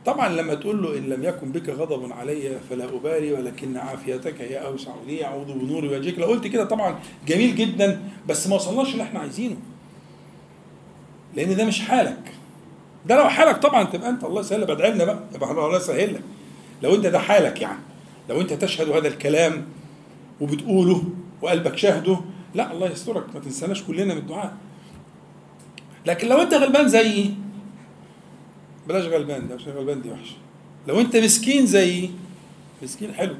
[0.06, 4.56] طبعا لما تقول له إن لم يكن بك غضب علي فلا أبالي ولكن عافيتك هي
[4.66, 4.92] أوسع.
[5.06, 9.20] لي أعوذ بنور وجهك؟ لو قلت كده طبعا جميل جدا بس ما وصلناش اللي إحنا
[9.20, 9.56] عايزينه.
[11.38, 12.32] لأن ده مش حالك.
[13.06, 16.22] ده لو حالك طبعا تبقى أنت الله يسهل بدعي لنا بقى يبقى الله يسهل لك
[16.82, 17.78] لو أنت ده حالك يعني
[18.28, 19.66] لو أنت تشهد هذا الكلام
[20.40, 21.02] وبتقوله
[21.42, 22.20] وقلبك شاهده
[22.54, 24.56] لا الله يسترك ما تنساناش كلنا من الدعاء.
[26.06, 27.34] لكن لو أنت غلبان زيي
[28.88, 30.36] بلاش غلبان ده عشان غلبان دي وحشة.
[30.88, 32.10] لو أنت مسكين زيي
[32.82, 33.34] مسكين حلو?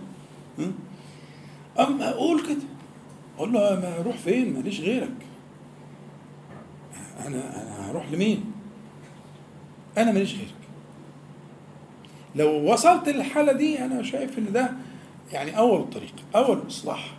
[1.79, 2.63] أما أقول كده
[3.37, 5.28] أقول له ما أروح فين؟ ماليش غيرك.
[7.19, 8.45] أنا أنا هروح لمين؟
[9.99, 10.49] أنا ماليش غيرك.
[12.37, 14.71] لو وصلت للحالة دي أنا شايف إن ده
[15.33, 17.15] يعني أول الطريق أول الاصلاح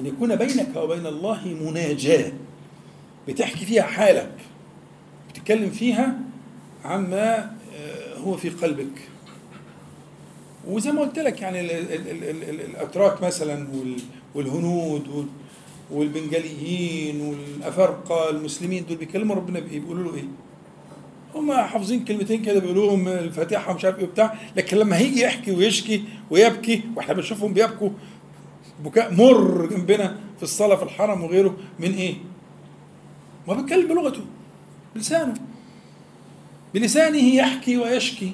[0.00, 2.32] أن يكون بينك وبين الله مناجاة.
[3.28, 4.32] بتحكي فيها حالك.
[5.30, 6.18] بتتكلم فيها
[6.84, 9.08] عما آه، هو في قلبك.
[10.68, 14.00] وزي ما قلت لك يعني ال- ال- ال- ال- ال- الأتراك مثلا وال-
[14.34, 15.26] والهنود وال-
[15.92, 20.24] والبنجاليين والافارقه المسلمين دول بيكلموا ربنا بإيه؟ بيقولوا له إيه؟
[21.34, 25.52] هم حافظين كلمتين كده بيقولوا لهم الفاتحة ومش عارف إيه وبتاع لكن لما هيجي يحكي
[25.52, 27.90] ويشكي ويبكي وإحنا بنشوفهم بيبكوا
[28.84, 32.14] بكاء مر جنبنا في الصلاة في الحرم وغيره من إيه؟
[33.48, 34.20] ما بيتكلم بلغته
[34.94, 35.34] بلسانه
[36.74, 38.32] بلسانه يحكي ويشكي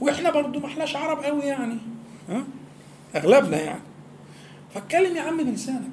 [0.00, 1.76] وإحنا برضو ما إحناش عرب قوي يعني
[2.28, 2.44] ها
[3.16, 3.80] أغلبنا يعني
[4.74, 5.90] فاتكلم يا عم بلسانك.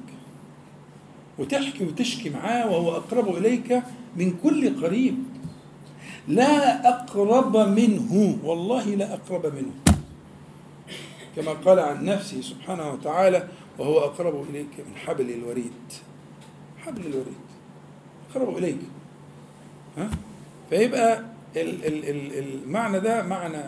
[1.38, 3.82] وتحكي وتشكي معاه وهو أقرب إليك
[4.16, 5.18] من كل قريب.
[6.28, 9.72] لا أقرب منه والله لا أقرب منه.
[11.36, 15.72] كما قال عن نفسه سبحانه وتعالى وهو أقرب إليك من حبل الوريد.
[16.78, 17.42] حبل الوريد.
[18.30, 18.78] أقرب إليك.
[19.98, 20.10] ها؟
[20.70, 21.18] فيبقى
[21.56, 23.62] ال- ال- ال- المعنى ده معنى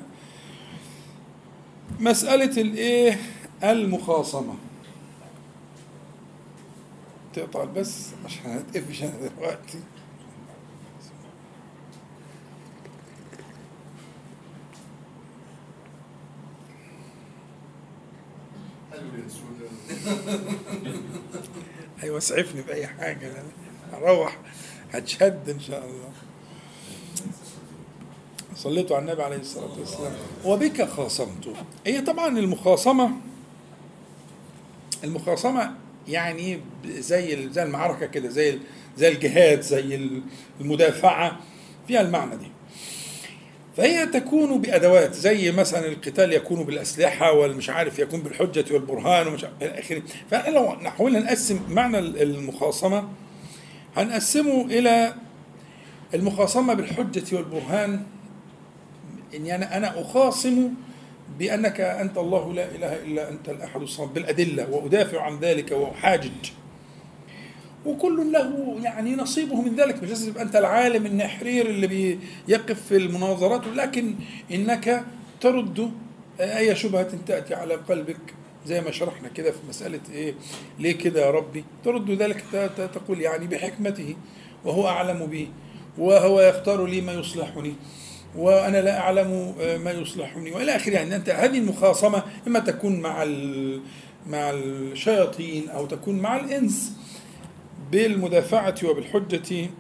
[2.01, 3.19] مسألة الإيه؟
[3.65, 4.55] المخاصمة.
[7.35, 9.79] تقطع البث عشان هتقفش أنا دلوقتي.
[22.03, 23.43] أيوه اسعفني بأي حاجة أنا
[23.95, 24.39] أروح
[24.93, 26.11] هتشد إن شاء الله.
[28.57, 30.13] صليتوا على النبي عليه الصلاة والسلام.
[30.45, 31.49] وبك خاصمت.
[31.87, 33.11] هي طبعا المخاصمة
[35.05, 35.75] المخاصمة
[36.09, 38.59] يعني زي زي المعركة كده زي
[38.97, 40.09] زي الجهاد زي
[40.61, 41.39] المدافعة
[41.89, 42.47] فيها المعنى دي.
[43.77, 49.81] فهي تكون بأدوات زي مثلا القتال يكون بالأسلحة والمش عارف يكون بالحجة والبرهان ومش إلى
[49.81, 50.03] آخره.
[50.31, 53.09] فإحنا لو حاولنا نقسم معنى المخاصمة
[53.97, 55.15] هنقسمه إلى
[56.15, 58.03] المخاصمة بالحجة والبرهان.
[59.35, 60.71] إني أنا أنا اخاصم
[61.39, 66.51] بأنك أنت الله لا إله إلا أنت الأحد الصمد بالأدلة وأدافع عن ذلك وأحاجج.
[67.87, 73.67] وكل له يعني نصيبه من ذلك مش لازم أنت العالم النحرير اللي بيقف في المناظرات
[73.67, 74.15] لكن
[74.53, 75.05] إنك
[75.41, 75.91] ترد
[76.41, 78.17] أي شبهة تأتي على قلبك
[78.67, 80.35] زي ما شرحنا كده في مسألة إيه
[80.79, 82.45] ليه كده يا ربي؟ ترد ذلك
[82.95, 84.17] تقول يعني بحكمته
[84.65, 85.49] وهو أعلم بي
[85.99, 87.75] وهو يختار لي ما يصلحني.
[88.37, 89.55] وأنا لا أعلم
[89.85, 93.25] ما يصلحني وإلى آخره يعني أنت هذه المخاصمة إما تكون مع
[94.27, 96.93] مع الشياطين أو تكون مع الإنس
[97.93, 99.71] بالمدافعة وبالحجة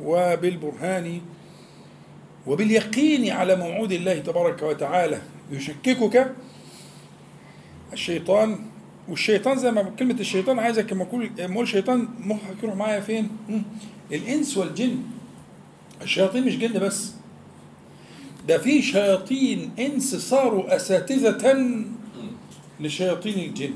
[0.00, 1.20] وبالبرهان
[2.46, 5.20] وباليقين على موعود الله تبارك وتعالى
[5.50, 6.32] يشككك
[7.92, 8.58] الشيطان
[9.08, 11.02] والشيطان زي ما كلمة الشيطان عايزك لما
[11.40, 13.62] أقول شيطان مخك يروح معايا فين؟ مم.
[14.12, 14.96] الإنس والجن
[16.02, 17.12] الشياطين مش جن بس
[18.48, 21.74] ده في شياطين انس صاروا أساتذة
[22.80, 23.74] لشياطين الجن.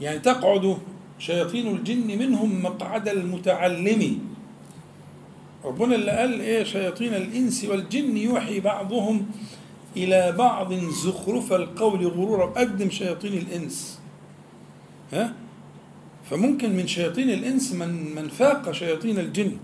[0.00, 0.78] يعني تقعد
[1.18, 4.18] شياطين الجن منهم مقعد المتعلم.
[5.64, 9.26] ربنا اللي قال إيه؟ شياطين الإنس والجن يوحي بعضهم
[9.96, 12.44] إلى بعض زخرف القول غرورا.
[12.44, 13.98] أقدم شياطين الإنس.
[15.12, 15.34] ها؟
[16.30, 19.56] فممكن من شياطين الإنس من من فاق شياطين الجن.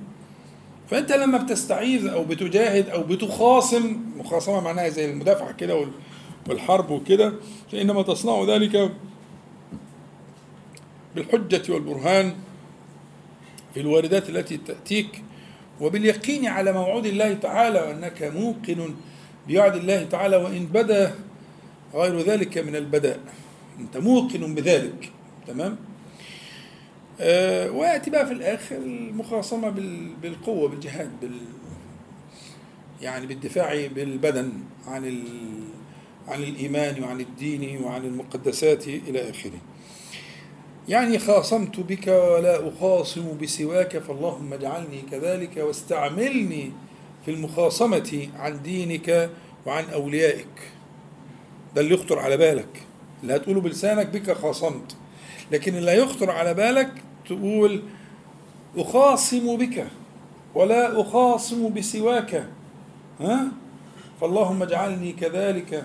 [0.91, 5.93] فأنت لما بتستعيذ أو بتجاهد أو بتخاصم مخاصمة معناها زي المدافعه كده وال-
[6.49, 7.32] والحرب وكده
[7.72, 8.91] فإنما تصنع ذلك
[11.14, 12.35] بالحجة والبرهان
[13.74, 15.22] في الواردات التي تأتيك
[15.80, 18.95] وباليقين على موعود الله تعالى وأنك موقن
[19.49, 21.14] بوعد الله تعالى وإن بدا
[21.95, 23.20] غير ذلك من البداء.
[23.80, 25.11] أنت موقن بذلك
[25.47, 25.76] تمام؟
[27.21, 31.37] آه ويأتي بقى في الآخر المخاصمة بال- بالقوة بالجهاد بال
[33.03, 34.53] يعني بالدفاع بالبدن
[34.87, 35.23] عن
[36.29, 39.59] عن الإيمان وعن الدين وعن المقدسات إلى آخره.
[40.89, 46.73] يعني خاصمت بك ولا أخاصم بسواك فاللهم اجعلني كذلك واستعملني
[47.25, 49.31] في المخاصمة عن دينك
[49.67, 50.71] وعن أوليائك.
[51.75, 52.83] ده اللي يخطر على بالك.
[53.23, 54.97] اللي هتقوله بلسانك بك خاصمت.
[55.53, 56.92] لكن اللي يخطر على بالك
[57.26, 57.82] تقول
[58.76, 59.86] أخاصم بك
[60.55, 62.49] ولا أخاصم بسواك
[63.20, 63.49] ها؟
[64.20, 65.84] فاللهم اجعلني كذلك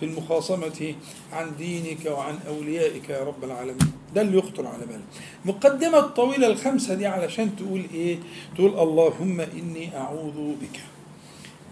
[0.00, 0.94] في المخاصمة
[1.32, 3.92] عن دينك وعن أوليائك يا رب العالمين.
[4.14, 5.04] ده اللي يخطر على بالك.
[5.44, 8.18] مقدمة الطويلة الخمسة دي علشان تقول إيه؟
[8.56, 10.80] تقول اللهم إني أعوذ بك.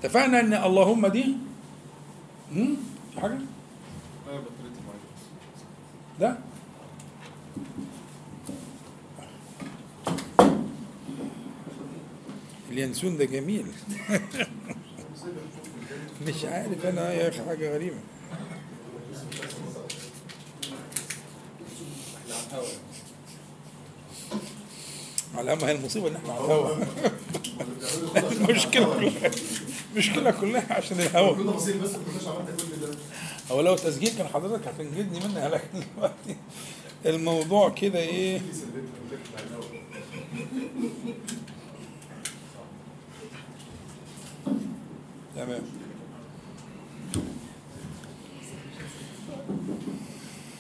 [0.01, 1.25] اتفقنا أن اللهم دي؟
[2.57, 2.77] هم؟
[3.15, 3.39] في حاجة؟
[4.29, 4.41] لا
[6.21, 6.39] ده؟
[12.71, 13.67] اليانسون ده جميل.
[16.27, 17.97] مش عارف أنا يا أخي حاجة غريبة.
[25.35, 26.77] على ما هي المصيبة إن إحنا على الهوا.
[28.33, 29.31] المشكلة كلها
[29.93, 31.37] المشكلة كلها عشان الهوا.
[33.51, 36.37] هو لو تسجيل كان حضرتك هتنجدني منها لكن دلوقتي.
[37.07, 39.81] الموضوع كده إيه في سلبية البروجكت بتاع الأول.
[45.37, 45.63] تمام.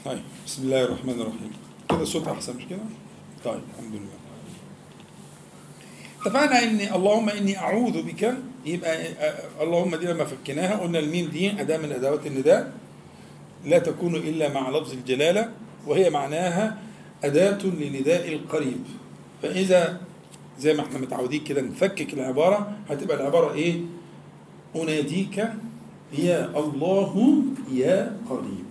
[0.04, 1.50] طيب بسم الله الرحمن الرحيم.
[1.90, 2.78] كده الصوت أحسن مش كده؟
[3.44, 4.20] طيب الحمد لله.
[6.22, 8.34] اتفقنا ان اللهم إني أعوذ بك.
[8.66, 12.72] يبقى آه، اللهم دي لما فكناها قلنا الميم دي أداة من أدوات النداء.
[13.64, 15.50] لا تكون إلا مع لفظ الجلالة
[15.86, 16.78] وهي معناها
[17.24, 18.84] أداة لنداء القريب.
[19.42, 20.00] فإذا
[20.58, 23.80] زي ما إحنا متعودين كده نفكك العبارة هتبقى العبارة إيه؟
[24.76, 25.36] أناديك
[26.18, 28.70] يا الله يا قريب.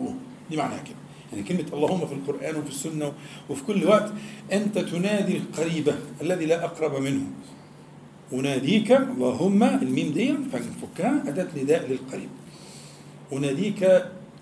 [0.50, 0.96] دي معناها كده
[1.34, 3.14] يعني كلمة اللهم في القرآن وفي السنة
[3.50, 4.12] وفي كل وقت
[4.52, 7.26] أنت تنادي القريب الذي لا أقرب منه.
[8.34, 12.30] أناديك اللهم الميم دي فنفكها أداة نداء للقريب.
[13.34, 13.82] أناديك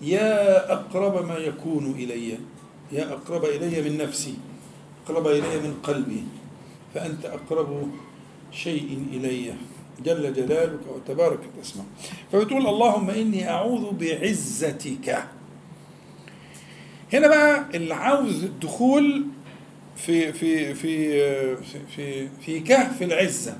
[0.02, 2.38] يا أقرب ما يكون إلي
[2.92, 4.34] يا أقرب إلي من نفسي
[5.04, 6.22] أقرب إلي من قلبي
[6.94, 7.88] فأنت أقرب
[8.52, 9.54] شيء إلي.
[10.04, 11.84] جل جلالك وتبارك اسمك
[12.32, 15.24] فبتقول اللهم إني أعوذ بعزتك.
[17.12, 19.26] هنا بقى اللي عاوز الدخول
[19.96, 21.56] في في في
[21.96, 23.56] في في, كهف العزة.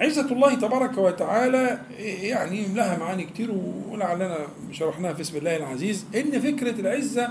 [0.00, 1.80] عزة الله تبارك وتعالى
[2.22, 3.50] يعني لها معاني كتير
[3.90, 4.38] ولعلنا
[4.72, 6.04] شرحناها في اسم الله العزيز.
[6.14, 7.28] إن فكرة العزة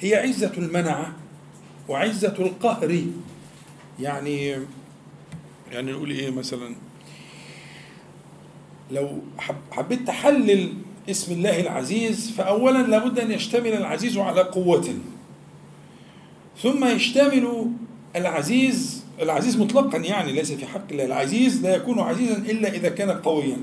[0.00, 1.12] هي عزة المنعة
[1.88, 3.02] وعزة القهر.
[4.00, 4.46] يعني
[5.72, 6.74] يعني نقول إيه مثلا؟
[8.90, 9.08] لو
[9.38, 10.72] حب حبيت تحلل
[11.10, 14.88] اسم الله العزيز فأولا لابد أن يشتمل العزيز على قوة.
[16.62, 17.70] ثم يشتمل
[18.16, 21.04] العزيز العزيز مطلقا يعني ليس في حق الله.
[21.04, 23.56] العزيز لا يكون عزيزا إلا إذا كان قويا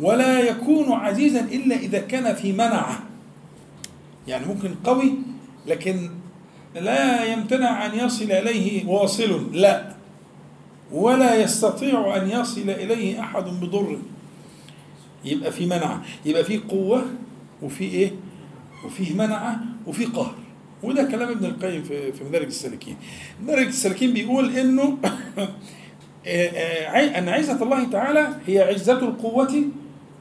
[0.00, 3.02] ولا يكون عزيزا إلا إذا كان في منعه
[4.28, 5.12] يعني ممكن قوي
[5.66, 6.10] لكن
[6.74, 9.92] لا يمتنع أن يصل إليه واصل لا.
[10.92, 13.98] ولا يستطيع أن يصل إليه أحد بضر.
[15.24, 17.04] يبقى في منعة يبقى في قوة
[17.62, 18.12] وفي إيه؟
[18.84, 20.34] وفيه منعة وفي قهر.
[20.82, 22.96] وده كلام ابن القيم في في مدارج السالكين.
[23.42, 24.98] مدارج السالكين بيقول إنه
[27.18, 29.64] أن عزة الله تعالى هي عزة القوة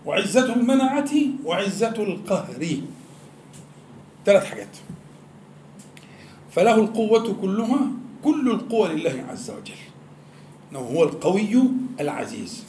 [0.05, 1.11] وعزة المنعة
[1.45, 2.79] وعزة القهر.
[4.25, 4.77] ثلاث حاجات.
[6.51, 7.87] فله القوة كلها
[8.23, 9.73] كل القوى لله عز وجل.
[10.71, 11.63] إنه هو القوي
[11.99, 12.63] العزيز.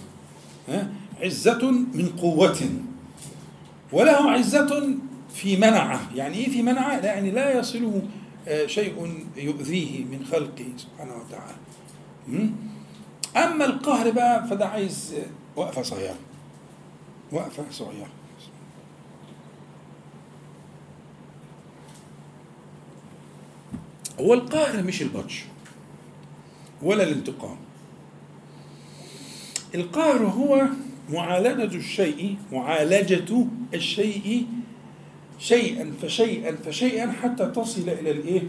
[0.68, 0.88] ها؟
[1.23, 2.70] عزة من قوة.
[3.93, 4.94] وله عزة
[5.35, 6.01] في منعة.
[6.15, 8.03] يعني إيه في منعة؟ يعني لا يصله
[8.49, 11.55] آه، شيء يؤذيه من خلقه سبحانه وتعالى?
[13.36, 15.15] أما القهر بقى فده عايز
[15.57, 16.19] وقفة صغيرة.
[17.32, 18.09] وقفة صغيرة.
[24.20, 25.44] هو القاهر مش البطش
[26.82, 27.57] ولا الانتقام.
[29.74, 30.66] القهر هو
[31.08, 34.46] معالجة الشيء معالجة الشيء
[35.38, 38.42] شيئا فشيئا فشيئا حتى تصل إلى الإيه؟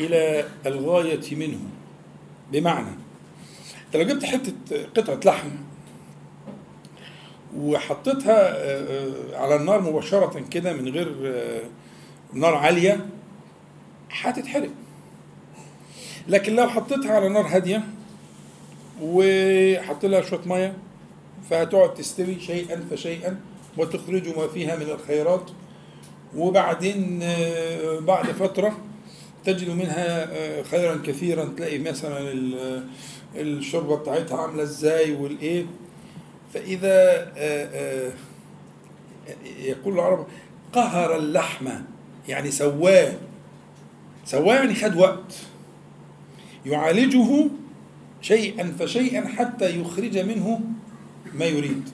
[0.00, 1.58] إلى الغاية منه
[2.52, 2.90] بمعنى
[3.86, 4.52] أنت لو جبت حتة
[4.96, 5.48] قطعة لحم
[7.56, 11.62] وحطيتها آه، آه، على النار مباشرة كده من غير آه،
[12.32, 13.06] نار عالية
[14.10, 14.70] هتتحرق
[16.28, 17.84] لكن لو حطيتها على نار هادية
[19.02, 20.76] وحط لها شوية مية
[21.50, 23.40] فهتقعد تستوي شيئا فشيئا
[23.78, 25.50] وتخرج ما فيها من الخيرات.
[26.36, 28.78] وبعدين آه، بعد فترة
[29.44, 31.44] تجد منها آه، خيرا كثيرا.
[31.56, 32.84] تلاقي مثلا ال-
[33.36, 35.66] الشوربة بتاعتها عاملة إزاي والإيه.
[36.56, 38.12] آه، آه،
[39.58, 40.26] يقول العرب
[40.72, 41.68] قهر اللحم
[42.28, 43.12] يعني سواه
[44.24, 45.34] سواه يعني خد وقت.
[46.66, 47.48] يعالجه
[48.22, 50.60] شيئا فشيئا حتى يخرج منه
[51.34, 51.88] ما يريد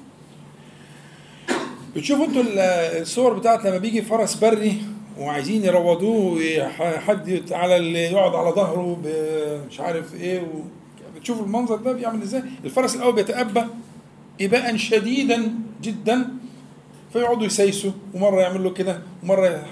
[1.96, 2.58] بتشوفوا أنتوا ال-
[3.02, 4.74] الصور بتاعت لما بيجي فرس بري
[5.18, 8.98] وعايزين يروضوه حد على اللي يقعد على ظهره
[9.70, 10.46] مش عارف إيه.
[11.16, 13.62] بتشوفوا المنظر ده بيعمل إزاي الفرس الأول بيتأبى
[14.40, 16.28] إباء شديدا جدا
[17.12, 19.64] فيقعدوا يسيسوا ومرة يعمل له كده ومرة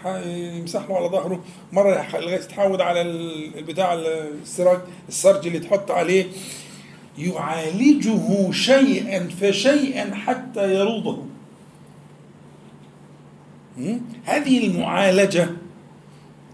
[0.58, 6.26] يمسح له على ظهره مرة لغاية يتعود على ال- البتاع السراج السرج اللي تحط عليه
[7.18, 11.22] يعالجه شيئا فشيئا حتى يروضه?
[14.24, 15.50] هذه المعالجة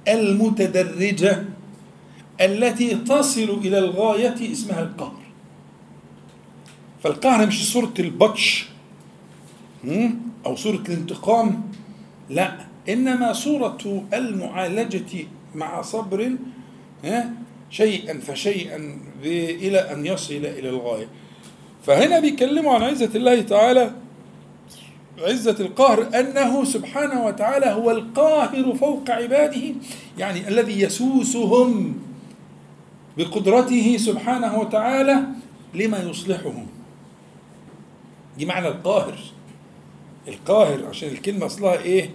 [0.08, 1.44] المتدرجة
[2.40, 5.20] التي تصل إلى الغاية اسمها القهر
[7.02, 8.68] فالقهر مش صورة البطش?
[10.46, 11.62] أو صورة الانتقام
[12.30, 12.56] لا
[12.88, 16.32] إنما صورة المعالجة مع صبر
[17.70, 21.08] شيئا فشيئا إلى أن يصل إلى الغاية.
[21.82, 23.90] فهنا بيتكلموا عن عزة الله تعالى
[25.18, 29.62] عزة القهر أنه سبحانه وتعالى هو القاهر فوق عباده
[30.18, 31.98] يعني الذي يسوسهم
[33.18, 35.22] بقدرته سبحانه وتعالى
[35.74, 36.66] لما يصلحهم.
[38.38, 39.18] دي معنى القاهر.
[40.28, 42.10] القاهر عشان الكلمة أصلها إيه؟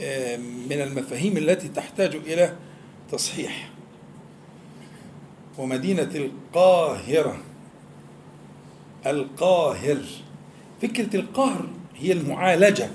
[0.00, 2.56] آه، من المفاهيم التي تحتاج إلى
[3.12, 3.70] تصحيح.
[5.58, 7.38] ومدينة القاهرة.
[9.06, 10.02] القاهر.
[10.82, 12.90] فكرة القهر هي المعالجة.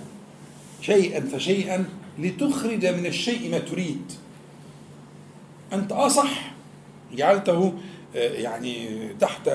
[0.82, 1.86] شيئا فشيئا
[2.20, 4.12] لتخرج من الشيء ما تريد.
[5.74, 6.54] أنت أصح
[7.14, 7.74] جعلته
[8.16, 8.88] آه، يعني
[9.20, 9.50] تحت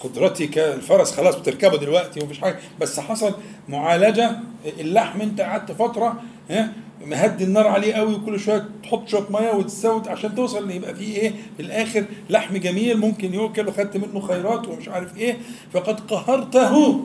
[0.00, 2.58] قدرتك الفرس خلاص بتركبه دلوقتي ومفيش حاجة.
[2.80, 3.34] بس حصل
[3.68, 4.38] معالجة
[4.80, 6.72] اللحم انت قعدت فترة ها
[7.06, 11.30] مهدي النار عليه قوي وكل شوية تحط شوية مية وتسوي عشان توصل يبقى فيه إيه؟
[11.56, 15.38] في الآخر لحم جميل ممكن يوكل وخدت منه خيرات ومش عارف إيه.
[15.72, 17.04] فقد قهرته.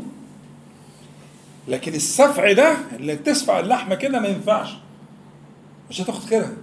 [1.67, 4.69] لكن السفع ده اللي تسفع اللحمة كده ما ينفعش.
[5.89, 6.53] مش هتاخد خيرها.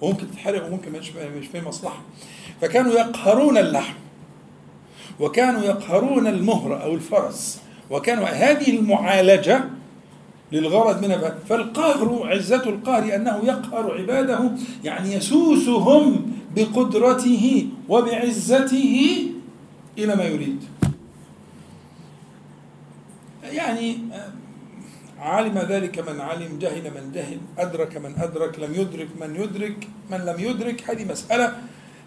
[0.00, 2.02] وممكن تتحرق وممكن مش مش فيه مصلحة.
[2.60, 3.94] فكانوا يقهرون اللحم.
[5.20, 7.60] وكانوا يقهرون المهر أو الفرس
[7.90, 9.64] وكانوا هذه المعالجة
[10.52, 11.34] للغرض منها.
[11.48, 14.50] فالقهر عزة القهر أنه يقهر عباده
[14.84, 19.28] يعني يسوسهم بقدرته وبعزته
[19.98, 20.64] إلى ما يريد
[23.44, 23.98] يعني
[25.18, 30.18] علم ذلك من علم جهل من جهل أدرك من أدرك لم يدرك من يدرك من
[30.18, 31.54] لم يدرك هذه مسألة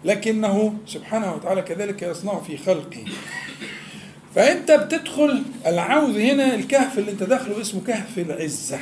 [0.04, 3.04] لكنه سبحانه وتعالى كذلك يصنع في خلقه.
[4.34, 8.78] فأنت بتدخل العوذ هنا الكهف اللي أنت داخله اسمه كهف العزة.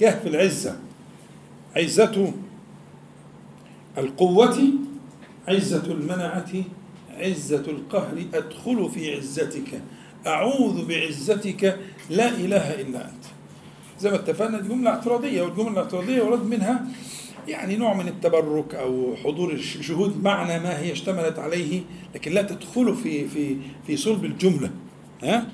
[0.00, 0.76] كهف العزة.
[1.76, 2.32] عزة
[3.98, 4.62] القوة
[5.48, 6.52] عزة المنعة
[7.18, 8.24] عزة القهر.
[8.34, 9.82] أدخل في عزتك.
[10.26, 11.78] أعوذ بعزتك.
[12.10, 13.24] لا إله إلا أنت.
[14.00, 16.86] زي ما اتفقنا دي جملة اعتراضية والجملة الاعتراضية ورد منها
[17.48, 21.82] يعني نوع من التبرك أو حضور الش- شهود معنى ما هي اشتملت عليه
[22.14, 23.56] لكن لا تدخل في في
[23.86, 24.70] في صلب الجملة.
[25.22, 25.46] ها؟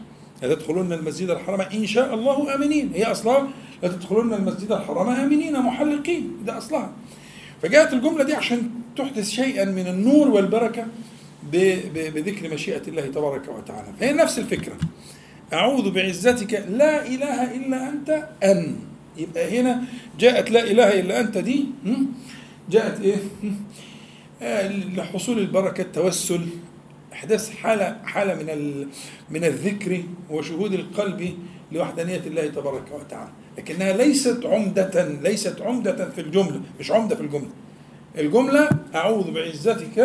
[0.43, 1.61] لا تدخلون المسجد الحرام.
[1.61, 2.91] إن شاء الله آمنين.
[2.95, 3.47] هي أصلا
[3.83, 6.33] لا تدخلون المسجد الحرام آمنين محلقين.
[6.47, 6.93] ده أصلها.
[7.63, 10.87] فجاءت الجملة دي عشان تحدث شيئا من النور والبركة
[11.53, 13.89] بذكر مشيئة الله تبارك وتعالى.
[14.01, 14.75] فهي نفس الفكرة.
[15.53, 16.65] أعوذ بعزتك.
[16.69, 18.29] لا إله إلا أنت.
[18.45, 18.77] أن.
[19.17, 19.85] يبقى هنا
[20.19, 21.65] جاءت لا إله إلا أنت دي?
[22.71, 23.01] جاءت
[23.43, 23.53] م?
[24.43, 26.47] آه، لحصول البركة التوسل
[27.13, 28.87] أحداث حالة حالة من
[29.31, 31.35] من الذكر وشهود القلب
[31.73, 33.31] لوحدانية الله تبارك وتعالى.
[33.59, 37.51] لكنها ليست عمدة ليست عمدة في الجملة مش عمدة في الجملة.
[38.19, 39.99] الجملة أعوذ بعزتك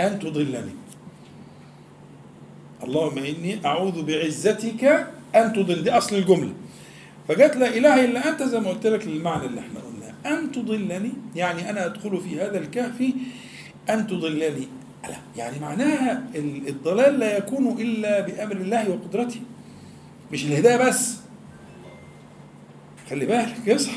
[0.00, 0.74] أن تضلني.
[2.84, 6.52] اللهم إني أعوذ بعزتك أن تضل دي أصل الجملة.
[7.28, 10.38] فجت لا إله إلا أنت زي ما قلت لك للمعنى اللي إحنا قلناه.
[10.38, 13.02] أن تضلني يعني أنا أدخل في هذا الكهف
[13.90, 14.68] أن تضلني.
[15.08, 19.40] لا يعني معناها ال- الضلال لا يكون إلا بأمر الله وقدرته.
[20.32, 21.16] مش الهداية بس.
[23.10, 23.96] خلي بالك اصحى.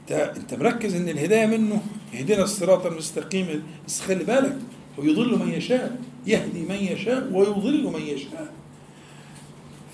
[0.00, 1.82] انت أنت مركز إن الهداية منه.
[2.14, 3.62] يهدينا الصراط المستقيم.
[3.86, 4.56] بس خلي بالك
[4.98, 8.52] ويضل من يشاء يهدي من يشاء ويضل من يشاء.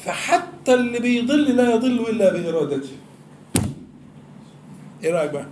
[0.05, 2.91] فحتى اللي بيضل لا يضل إلا بإرادته.
[5.05, 5.47] إيه رأيك بقى؟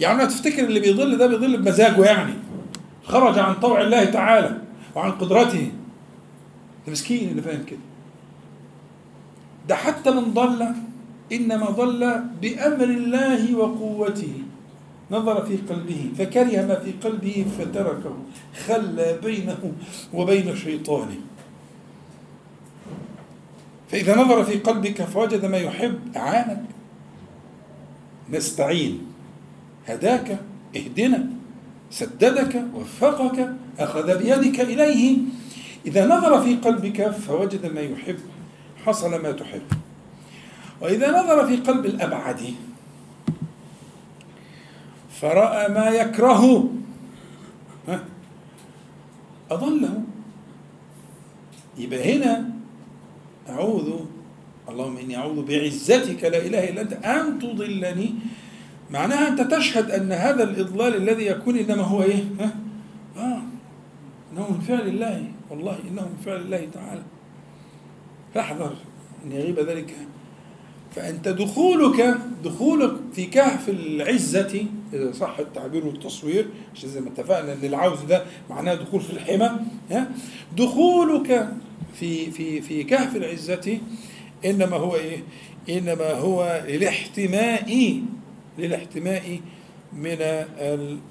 [0.00, 2.34] يعني تفتكر اللي بيضل ده بيضل بمزاجه يعني.
[3.04, 4.58] خرج عن طوع الله تعالى
[4.94, 5.72] وعن قدرته.
[6.86, 7.78] ده مسكين اللي فاهم كده.
[9.68, 10.66] ده حتى من ضل
[11.32, 14.32] إنما ضل بأمر الله وقوته.
[15.10, 18.16] نظر في قلبه فكره ما في قلبه فتركه
[18.66, 19.72] خلى بينه
[20.14, 21.16] وبين شيطانه.
[23.90, 26.62] فإذا نظر في قلبك فوجد ما يحب أعانك
[28.30, 29.06] نستعين.
[29.86, 30.38] هداك
[30.76, 31.26] اهدنا.
[31.90, 35.18] سددك وفقك أخذ بيدك إليه.
[35.86, 38.18] إذا نظر في قلبك فوجد ما يحب
[38.86, 39.62] حصل ما تحب.
[40.80, 42.40] وإذا نظر في قلب الأبعد
[45.20, 46.70] فرأى ما يكره.
[49.50, 50.02] أضله
[51.78, 52.57] يبقى هنا
[53.48, 53.92] أعوذ
[54.68, 58.14] اللهم إني أعوذ بعزتك لا إله إلا أنت أن تضلني.
[58.90, 62.56] معناها أنت تشهد أن هذا الإضلال الذي يكون إنما هو إيه؟ ها؟
[63.16, 63.42] آه.
[64.32, 65.24] إنه من فعل الله.
[65.50, 67.02] والله إنه من فعل الله تعالى.
[68.34, 68.74] فاحذر
[69.24, 69.94] أن يغيب ذلك.
[70.96, 77.64] فأنت دخولك دخولك في كهف العزة إذا صح التعبير والتصوير عشان زي ما اتفقنا أن
[77.64, 79.50] العوز ده معناه دخول في الحمى
[79.90, 80.10] ها؟
[80.56, 81.52] دخولك
[81.94, 83.78] في في في كهف العزة
[84.44, 85.22] إنما هو إيه؟
[85.68, 88.02] إنما هو للاحتماء
[88.58, 89.40] للاحتماء
[89.92, 90.16] من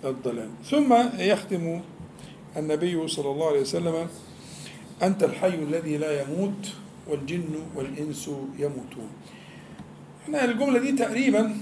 [0.05, 0.49] الضلال.
[0.69, 1.81] ثم يختم
[2.57, 4.07] النبي صلى الله عليه وسلم
[5.03, 6.73] أنت الحي الذي لا يموت
[7.07, 8.29] والجن والإنس
[8.59, 9.09] يموتون.
[10.23, 11.55] إحنا الجملة دي تقريبا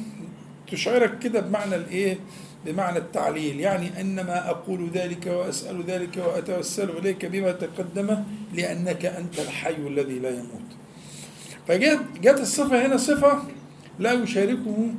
[0.72, 2.18] تشعرك كده بمعنى الإيه؟
[2.66, 8.24] بمعنى التعليل يعني أنما أقول ذلك وأسأل ذلك وأتوسل إليك بما تقدم
[8.54, 10.70] لأنك أنت الحي الذي لا يموت.
[11.68, 13.42] فجت جت الصفة هنا صفة
[14.00, 14.90] لا يشاركه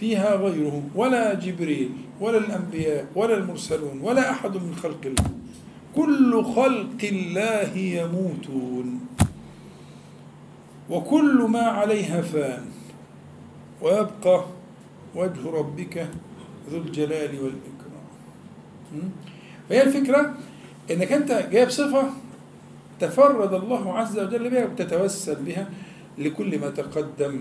[0.00, 1.90] فيها غيره ولا جبريل
[2.20, 5.30] ولا الأنبياء ولا المرسلون ولا أحد من خلق الله.
[5.96, 9.00] كل خلق الله يموتون
[10.90, 12.64] وكل ما عليها فان
[13.82, 14.44] ويبقى
[15.14, 16.08] وجه ربك
[16.70, 19.10] ذو الجلال والإكرام?
[19.68, 20.34] فهي الفكرة
[20.90, 22.10] إنك أنت جايب صفة
[23.00, 25.70] تفرد الله عز وجل بها وتتوسل بها
[26.18, 27.40] لكل ما تقدم.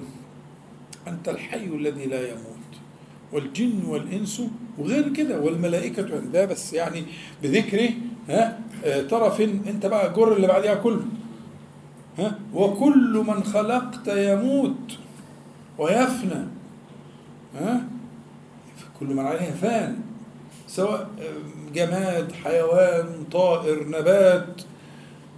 [1.07, 2.57] أنت الحي الذي لا يموت
[3.33, 4.41] والجن والإنس
[4.77, 7.03] وغير كده والملائكة ده بس يعني
[7.43, 7.89] بذكر
[8.29, 11.05] ها آه، طرف أنت بقى جر اللي بعدها كله.
[12.17, 14.97] ها وكل من خلقت يموت
[15.77, 16.45] ويفنى.
[17.55, 17.87] ها
[18.99, 19.99] كل من عليها فان
[20.67, 21.09] سواء
[21.73, 24.61] جماد حيوان طائر نبات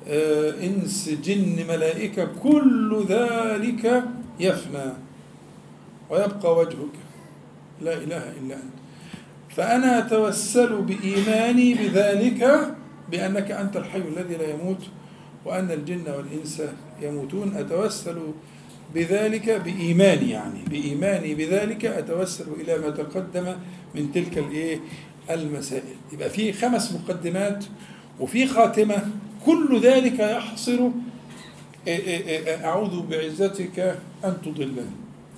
[0.07, 4.03] آه، إنس جن ملائكة كل ذلك
[4.40, 4.94] يفنى
[6.10, 6.95] ويبقى وجهك.
[7.81, 8.77] لا إله إلا أنت.
[9.49, 12.68] فأنا أتوسل بإيماني بذلك
[13.11, 14.81] بأنك أنت الحي الذي لا يموت
[15.45, 16.64] وأن الجن والإنس
[17.02, 17.56] يموتون.
[17.57, 18.18] أتوسل
[18.95, 23.56] بذلك بإيماني يعني بإيماني بذلك أتوسل إلى ما تقدم
[23.95, 24.80] من تلك الإيه؟
[25.30, 25.84] المسائل.
[26.14, 27.66] يبقى في خمس مقدمات
[28.20, 28.95] وفي خاتمة
[29.45, 30.80] كل ذلك يحصر
[32.66, 33.80] أعوذ بعزتك
[34.26, 34.82] أن تضلني.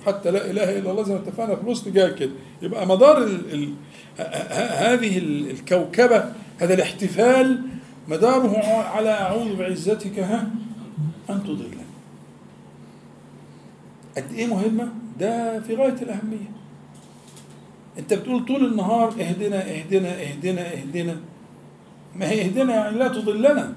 [0.06, 2.30] حتى لا إله إلا الله زي ما اتفقنا في الوسط جاء كده.
[2.62, 3.72] يبقى مدار ال ال
[4.78, 6.24] هذه الكوكبة
[6.58, 7.62] هذا الاحتفال
[8.08, 10.50] مداره على أعوذ بعزتك ها
[11.30, 11.81] أن تضلني.
[14.16, 14.88] قد إيه مهمة؟
[15.20, 16.50] ده في غاية الأهمية.
[17.98, 21.16] أنت بتقول طول النهار اهدنا اهدنا اهدنا اهدنا.
[22.16, 23.74] ما هي اهدنا يعني لا تضلنا.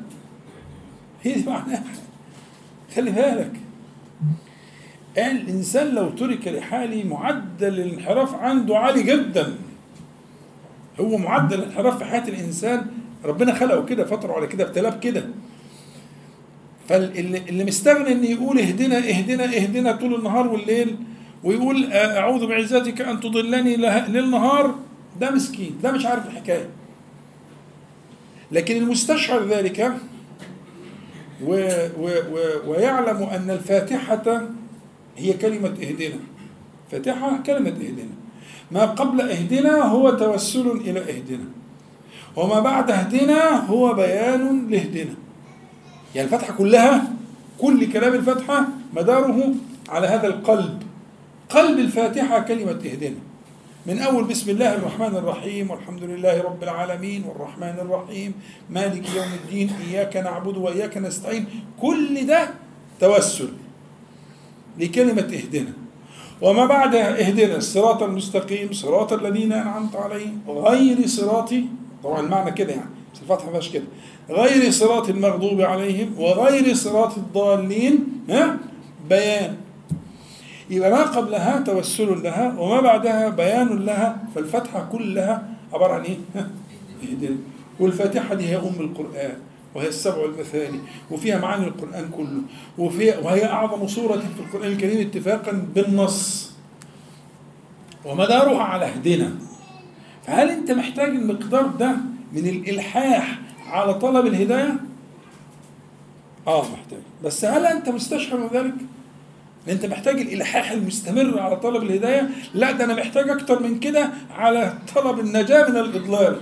[1.23, 1.83] هي دي معناها.
[2.95, 3.51] خلي بالك.
[5.17, 9.55] الإنسان لو ترك لحاله معدل الانحراف عنده عالي جدا.
[10.99, 12.87] هو معدل الانحراف في حياة الإنسان.
[13.25, 15.25] ربنا خلقه كده فطره على كده ابتلاه بكده.
[16.89, 20.95] فاللي اللي مستغني ان يقول اهدنا اهدنا اهدنا طول النهار والليل
[21.43, 24.75] ويقول أعوذ بعزتك أن تضلني له- ليل نهار
[25.19, 26.69] ده مسكين ده مش عارف الحكاية.
[28.51, 29.93] لكن المستشعر ذلك
[31.43, 31.53] و
[31.99, 32.37] و و
[32.71, 34.41] ويعلم أن الفاتحة
[35.17, 36.19] هي كلمة اهدنا.
[36.91, 38.15] فاتحة كلمة اهدنا.
[38.71, 41.45] ما قبل اهدنا هو توسل إلى اهدنا.
[42.35, 45.13] وما بعد اهدنا هو بيان لاهدنا.
[46.15, 47.13] يعني الفتحة كلها
[47.59, 49.53] كل كلام الفتحة مداره
[49.89, 50.83] على هذا القلب.
[51.49, 53.15] قلب الفاتحة كلمة اهدنا.
[53.85, 58.33] من أول بسم الله الرحمن الرحيم والحمد لله رب العالمين والرحمن الرحيم
[58.69, 61.45] مالك يوم الدين إياك نعبد وإياك نستعين.
[61.81, 62.49] كل ده
[62.99, 63.49] توسل
[64.79, 65.73] لكلمة اهدنا.
[66.41, 71.53] وما بعد اهدنا الصراط المستقيم صراط الذين أنعمت عليهم غير صراط
[72.03, 73.83] طبعا المعنى كده يعني بس الفتحة مش كده.
[74.29, 78.57] غير صراط المغضوب عليهم وغير صراط الضالين ها؟
[79.09, 79.55] بيان.
[80.69, 86.49] يبقى ما قبلها توسل لها وما بعدها بيان لها فالفتحة كلها عبارة عن؟ ها؟
[87.03, 87.35] اهدنا.
[87.79, 89.33] والفاتحة دي هي أم القرآن
[89.75, 90.79] وهي السبع المثاني
[91.11, 92.41] وفيها معاني القرآن كله
[92.77, 96.51] وفيها وهي أعظم سورة في القرآن الكريم اتفاقا بالنص.
[98.05, 99.31] ومدارها على اهدنا.
[100.27, 101.91] فهل أنت محتاج المقدار ده
[102.33, 103.39] من الإلحاح
[103.69, 104.75] على طلب الهداية؟
[106.47, 106.99] آه محتاج.
[107.23, 108.73] بس هل أنت مستشعر من ذلك؟
[109.67, 114.09] ان أنت محتاج الإلحاح المستمر على طلب الهداية؟ لا ده أنا محتاج أكتر من كده
[114.37, 116.37] على طلب النجاة من الإضلال.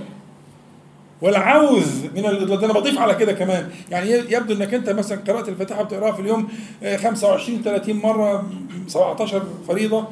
[1.21, 2.59] والعوذ من الإضلال.
[2.59, 3.69] ده أنا بضيف على كده كمان.
[3.91, 6.47] يعني يبدو إنك أنت مثلا قراءة الفاتحة بتقراها في اليوم
[6.83, 8.49] آه، 25 30 مرة
[8.87, 10.07] 17 فريضة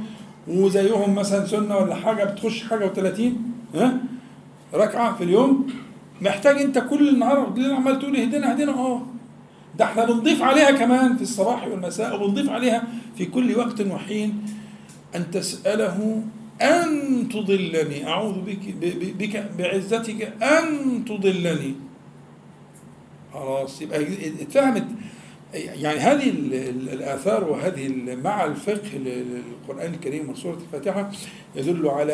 [0.48, 3.22] وزيهم مثلا سنة ولا حاجة بتخش حاجة و30
[3.76, 3.94] ها
[4.74, 5.68] ركعة في اليوم.
[6.22, 8.72] محتاج انت كل النهار والليل عمال تقول اهدنا اهدنا.
[8.72, 9.02] آه.
[9.77, 12.84] ده إحنا بنضيف عليها كمان في الصباح والمساء وبنضيف عليها
[13.18, 14.45] في كل وقت وحين
[15.15, 16.23] أن تسأله
[16.61, 18.07] أن تضلني.
[18.07, 18.60] أعوذ بك
[19.19, 20.65] بك بعزتك أن
[21.06, 21.76] تضلني.
[23.34, 24.03] خلاص يبقى
[24.41, 24.85] اتفهمت.
[25.53, 27.91] يعني هذه ال- ال- الآثار وهذه
[28.23, 31.11] مع الفقه للقرآن الكريم وسورة الفاتحة
[31.56, 32.14] يدل على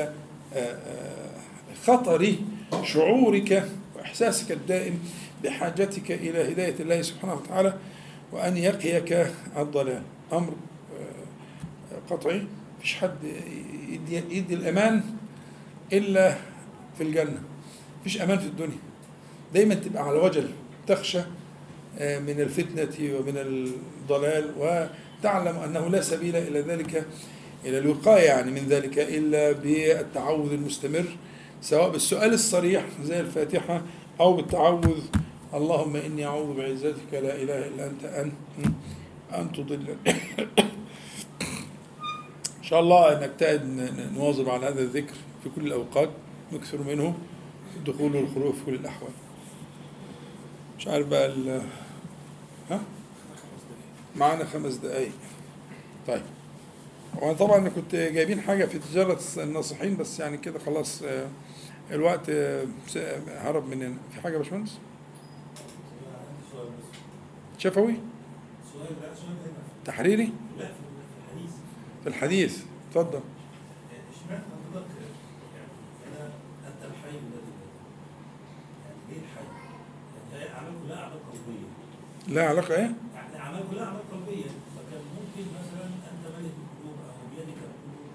[0.53, 1.29] آه، آه،
[1.85, 2.35] خطر
[2.83, 4.99] شعورك وإحساسك الدائم
[5.43, 7.73] بحاجتك إلى هداية الله سبحانه وتعالى
[8.31, 10.01] وأن يقيك الضلال.
[10.33, 10.53] أمر
[10.99, 12.47] آه، قطعي.
[12.79, 13.17] مفيش حد
[13.89, 15.03] يدي, يدي الأمان
[15.93, 16.35] إلا
[16.97, 17.41] في الجنة.
[18.01, 18.77] مفيش أمان في الدنيا.
[19.53, 20.49] دايما تبقى على وجل
[20.87, 21.19] تخشى
[21.99, 27.05] آه، من الفتنة ومن الضلال وتعلم أنه لا سبيل إلى ذلك
[27.65, 31.05] إلى الوقاية يعني من ذلك إلا بالتعوذ المستمر
[31.61, 33.81] سواء بالسؤال الصريح زي الفاتحة
[34.19, 35.01] أو بالتعوذ.
[35.53, 38.31] اللهم إني أعوذ بعزتك لا إله إلا أنت أن
[39.33, 39.95] أن تضل.
[42.57, 43.65] إن شاء الله نجتهد
[44.15, 45.13] نواظب على هذا الذكر
[45.43, 46.09] في كل الأوقات
[46.53, 47.15] نكثر منه
[47.75, 49.11] الدخول والخروج في كل الأحوال.
[50.77, 51.61] مش عارف بقى ال
[52.69, 52.79] ها؟
[54.15, 55.11] معانا خمس دقايق.
[56.07, 56.21] طيب.
[57.21, 61.27] وأنا طبعا كنت جايبين حاجة في تجارة الناصحين بس يعني كده خلاص آه،
[61.91, 62.97] الوقت آه، س-
[63.27, 63.93] هرب مننا.
[64.11, 64.77] في حاجة يا باشمهندس؟
[67.57, 67.99] شفوي؟ هنا
[69.85, 70.33] تحريري؟
[72.03, 72.63] في الحديث.
[72.89, 73.19] اتفضل.
[74.29, 74.39] لا
[78.85, 79.45] يعني ليه الحي؟
[80.33, 82.79] يعني هي اعمال كلها اعمال قلبيه لا علاقه إيه
[83.15, 84.43] يعني اعمال كلها اعمال قلبيه
[84.75, 88.11] فكان ممكن مثلا انت ملك القلوب أو بيدك القلوب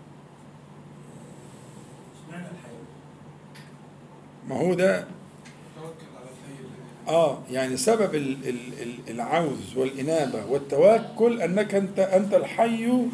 [1.16, 2.76] آه، اشمعنى الحي؟
[4.52, 5.04] ما هو ده
[7.08, 13.06] آه يعني سبب ال- ال- ال- العوز والإنابة والتوكل أنك انت أنت الحي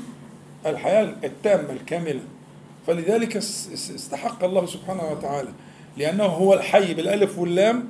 [0.66, 2.20] الحياة التامة الكاملة.
[2.86, 5.48] فلذلك اس- اس- استحق الله سبحانه وتعالى
[5.97, 7.89] لأنه هو الحي بالألف واللام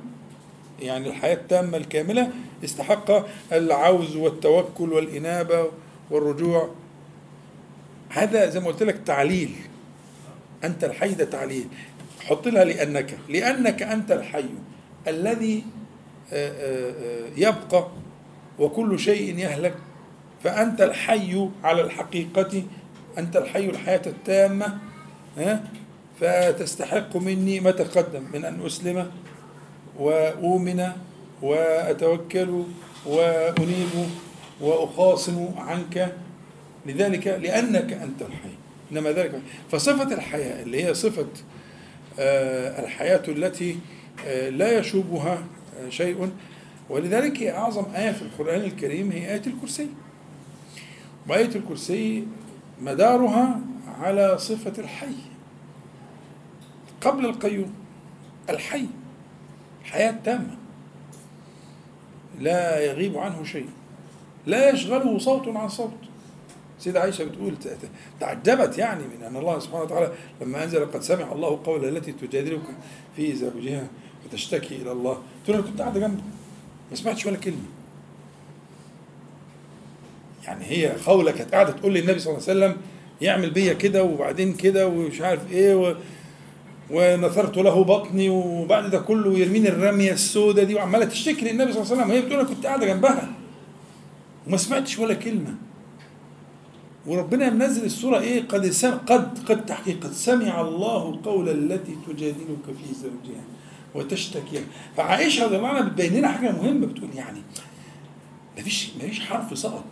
[0.79, 2.29] يعني الحياة التامة الكاملة
[2.63, 5.65] استحق العوز والتوكل والإنابة
[6.11, 6.69] والرجوع.
[8.09, 9.55] هذا زي ما قلت لك تعليل.
[10.63, 11.67] أنت الحي ده تعليل.
[12.29, 14.45] حط لها لأنك لأنك أنت الحي
[15.07, 15.63] الذي
[16.33, 17.87] آه، آه، آه، يبقى
[18.59, 19.75] وكل شيء يهلك.
[20.43, 22.63] فأنت الحي على الحقيقة
[23.17, 24.77] أنت الحي الحياة التامة
[26.21, 29.11] فتستحق مني ما تقدم من أن أسلم
[29.99, 30.87] وأؤمن
[31.41, 32.63] وأتوكل
[33.05, 34.09] وأنيب
[34.61, 36.15] وأخاصم عنك.
[36.85, 38.55] لذلك لأنك أنت الحي
[38.91, 39.41] إنما ذلك.
[39.71, 41.27] فصفة الحياة اللي هي صفة
[42.19, 43.79] الحياة التي
[44.25, 45.43] آه، لا يشوبها
[45.79, 46.31] آه، شيء.
[46.89, 49.87] ولذلك أعظم آية في القرآن الكريم هي آية الكرسي.
[51.29, 52.27] وآية الكرسي
[52.81, 53.59] مدارها
[54.01, 55.15] على صفة الحي.
[57.01, 57.73] قبل القيوم
[58.49, 58.85] الحي
[59.83, 60.57] حياة تامة.
[62.39, 63.69] لا يغيب عنه شيء.
[64.45, 66.08] لا يشغله صوت عن صوت.
[66.79, 67.55] سيدة عائشة بتقول
[68.19, 70.11] تعجبت يعني من أن الله سبحانه وتعالى
[70.41, 72.61] لما أنزل قد سمع الله قول التي تجادلك
[73.15, 73.87] في زوجها
[74.25, 75.17] وتشتكي إلى الله.
[75.45, 76.21] تقول أنا كنت قاعدة جنبه
[76.89, 77.57] ما سمعتش ولا كلمة.
[80.45, 82.81] يعني هي خولة كانت قاعدة تقول للنبي صلى الله عليه وسلم
[83.21, 85.95] يعمل بيا كده وبعدين كده ومش عارف إيه و...
[86.91, 91.91] ونثرت له بطني وبعد ده كله يرميني الرمية السوداء دي وعمالة تشتكي للنبي صلى الله
[91.93, 92.09] عليه وسلم.
[92.09, 93.29] وهي بتقول أنا كنت قاعدة جنبها.
[94.47, 95.55] وما سمعتش ولا كلمة.
[97.09, 102.65] وربنا منزل السورة إيه؟ قد سم قد قد تحقيق قد سمع الله قول التي تجادلك
[102.65, 103.43] في زوجها
[103.95, 104.63] وتشتكي.
[105.41, 107.39] رضي الله عنها بتبين لنا حاجة مهمة بتقول يعني
[108.57, 109.83] مفيش مفيش حرف سقط؟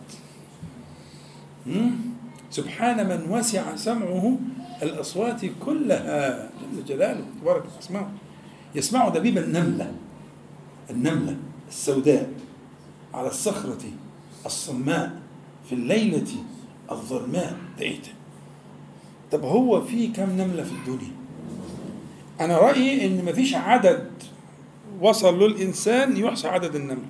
[2.50, 4.38] سبحان من وسع سمعه
[4.82, 6.50] الأصوات كلها.
[6.76, 8.10] جل جلاله تبارك اسمعه
[8.74, 9.92] يسمع دبيب النملة
[10.90, 11.36] النملة
[11.68, 12.30] السوداء
[13.14, 13.82] على الصخرة
[14.46, 15.20] الصماء
[15.68, 16.26] في الليلة.
[16.90, 17.92] الظلماء ده؟
[19.32, 21.12] طب هو في كم نملة في الدنيا؟
[22.40, 24.10] أنا رأيي إن مفيش عدد
[25.00, 27.04] وصل له الإنسان يحصى عدد النمل.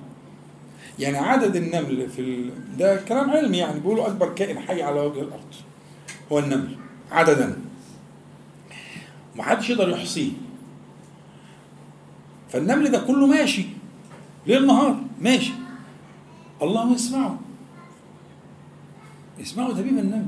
[0.99, 2.51] يعني عدد النمل في ال...
[2.77, 5.53] ده كلام علمي يعني بيقولوا أكبر كائن حي على وجه الأرض
[6.31, 6.75] هو النمل
[7.11, 7.61] عددا.
[9.35, 10.31] محدش يقدر يحصيه.
[12.49, 13.65] فالنمل ده كله ماشي
[14.47, 15.51] ليل نهار ماشي.
[16.61, 17.39] الله يسمعه.
[19.39, 20.25] يسمعه دبيب النمل.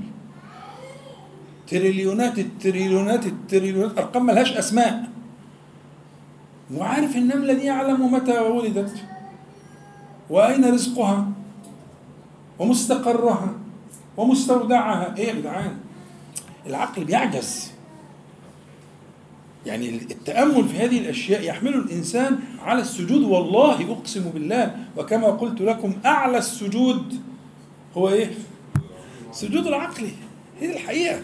[1.68, 5.10] تريليونات التريليونات التريليونات أرقام ملهاش أسماء.
[6.76, 8.94] وعارف النملة دي يعلم متى ولدت؟
[10.30, 11.28] وأين رزقها؟
[12.60, 13.54] ومستقرها؟
[14.18, 15.78] ومستودعها؟ إيه يا جدعان؟
[16.66, 17.72] العقل بيعجز.
[19.66, 24.76] يعني التأمل في هذه الأشياء يحمل الإنسان على السجود والله أقسم بالله.
[24.98, 27.16] وكما قلت لكم أعلى السجود
[27.98, 28.32] هو إيه؟
[29.32, 30.08] سجود العقل.
[30.62, 31.20] هي الحقيقة.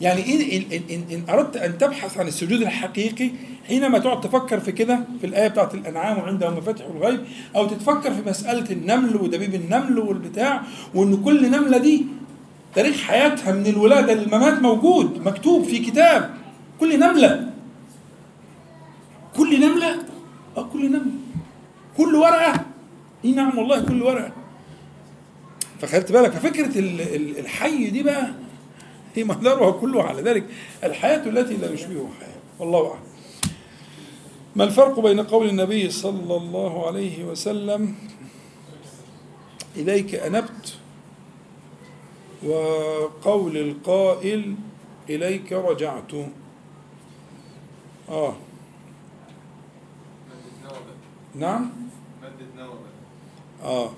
[0.00, 3.30] يعني إن, إن, إن, إن أردت أن تبحث عن السجود الحقيقي
[3.68, 7.20] حينما تقعد تفكر في كده في الآية بتاعت الأنعام وعنده مفاتح الغيب
[7.56, 10.62] أو تتفكر في مسألة النمل ودبيب النمل والبتاع
[10.94, 12.06] وإن كل نملة دي
[12.74, 16.34] تاريخ حياتها من الولادة للممات موجود مكتوب في كتاب.
[16.80, 17.50] كل نملة.
[19.36, 19.96] كل نملة؟
[20.56, 21.12] آه كل نملة.
[21.96, 22.64] كل ورقة.
[23.24, 24.32] إي نعم والله كل ورقة.
[25.80, 26.36] فخدت بالك
[27.16, 28.30] ال- الحي دي بقى
[29.14, 30.44] هي مدارها كله على ذلك.
[30.84, 32.34] الحياة التي لا يشبهها حياة.
[32.58, 33.00] والله أعلم.
[34.56, 37.94] ما الفرق بين قول النبي صلى الله عليه وسلم
[39.76, 40.74] إليك أنبت
[42.46, 44.54] وقول القائل
[45.10, 46.12] إليك رجعت.
[48.08, 48.34] آه.
[50.64, 50.80] بقى
[51.34, 51.70] نعم؟
[52.22, 53.90] مادة نوى بقى آه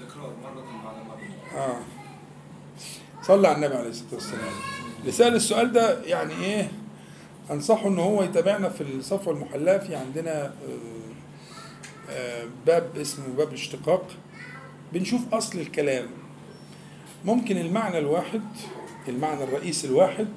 [0.00, 1.18] تكرار مرة بعد
[1.56, 1.76] آه.
[3.22, 4.52] صلى على النبي عليه الصلاة والسلام.
[5.00, 6.70] اللي سأل السؤال ده يعني إيه؟
[7.50, 10.50] أنصحه إن هو يتابعنا في الصفوة المحلاة في عندنا آه،
[12.10, 14.06] آه، باب اسمه باب الاشتقاق.
[14.92, 16.06] بنشوف أصل الكلام.
[17.24, 18.42] ممكن المعنى الواحد
[19.08, 20.28] المعنى الرئيسي الواحد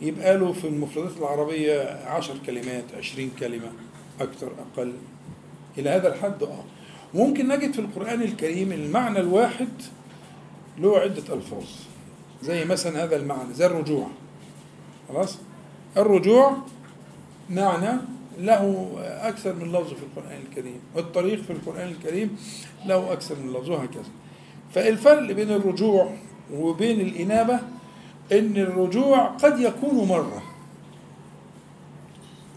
[0.00, 3.72] يبقى له في المفردات العربية عشر كلمات عشرين كلمة
[4.20, 4.92] أكثر أقل.
[5.78, 6.64] إلى هذا الحد آه.
[7.14, 9.68] ممكن نجد في القرآن الكريم المعنى الواحد
[10.78, 11.64] له عدة ألفاظ.
[12.42, 14.06] زي مثلا هذا المعنى زي الرجوع.
[15.08, 15.38] خلاص؟
[15.96, 16.56] الرجوع
[17.50, 18.00] معنى
[18.38, 22.38] له أكثر من لفظ في القرآن الكريم والطريق في القرآن الكريم
[22.86, 24.10] له أكثر من لفظ وهكذا.
[24.74, 26.12] فالفرق بين الرجوع
[26.54, 27.60] وبين الإنابة
[28.32, 30.42] إن الرجوع قد يكون مرة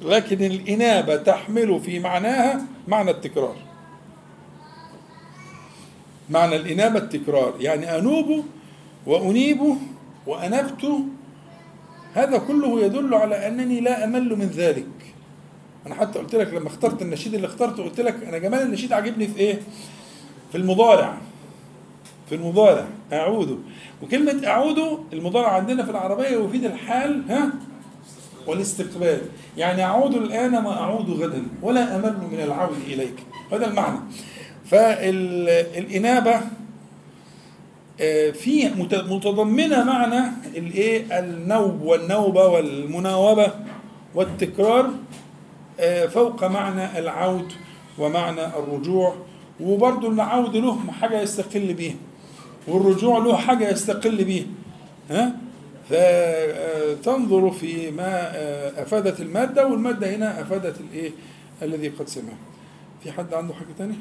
[0.02, 3.56] لكن الإنابة تحمل في معناها معنى التكرار.
[6.30, 7.54] معنى الإنابة التكرار.
[7.60, 8.44] يعني أنوب
[9.06, 9.60] وأنيب
[10.28, 10.92] وأنبت
[12.14, 14.88] هذا كله يدل على أنني لا أمل من ذلك.
[15.88, 19.28] أنا حتى قلت لك لما اخترت النشيد اللي اخترته قلت لك أنا جمال النشيد عاجبني
[19.28, 19.60] في إيه؟
[20.52, 21.18] في المضارع.
[22.30, 22.88] في المضارع.
[23.14, 23.64] أعود
[24.04, 24.80] وكلمة أعود
[25.14, 27.52] المضارع عندنا في العربية يفيد الحال ها؟
[28.48, 29.22] والاستقبال.
[29.58, 33.16] يعني أعود الآن ما أعود غدا ولا أمل من العود إليك.
[33.52, 34.00] هذا المعنى.
[34.70, 36.42] فالإنابة
[38.02, 43.54] آه، في مت- متضمنة معنى الإيه؟ النوب والنوبة والمناوبة
[44.16, 44.90] والتكرار
[45.80, 47.52] آه، فوق معنى العود
[47.98, 49.16] ومعنى الرجوع
[49.60, 51.96] وبرضه العود له حاجة يستقل بيها
[52.68, 54.46] والرجوع له حاجة يستقل بيها
[55.12, 55.36] ها؟
[55.90, 61.12] فتنظر في ما آه، أفادت المادة والمادة هنا أفادت الإيه؟
[61.62, 62.34] الذي قد سمع
[63.04, 63.96] في حد عنده حاجة تانية؟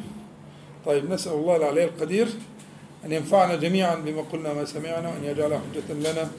[0.87, 2.29] طيب نسأل الله العلي القدير
[3.05, 6.31] أن ينفعنا جميعا بما قلنا ما سمعنا وأن يجعل حجة لنا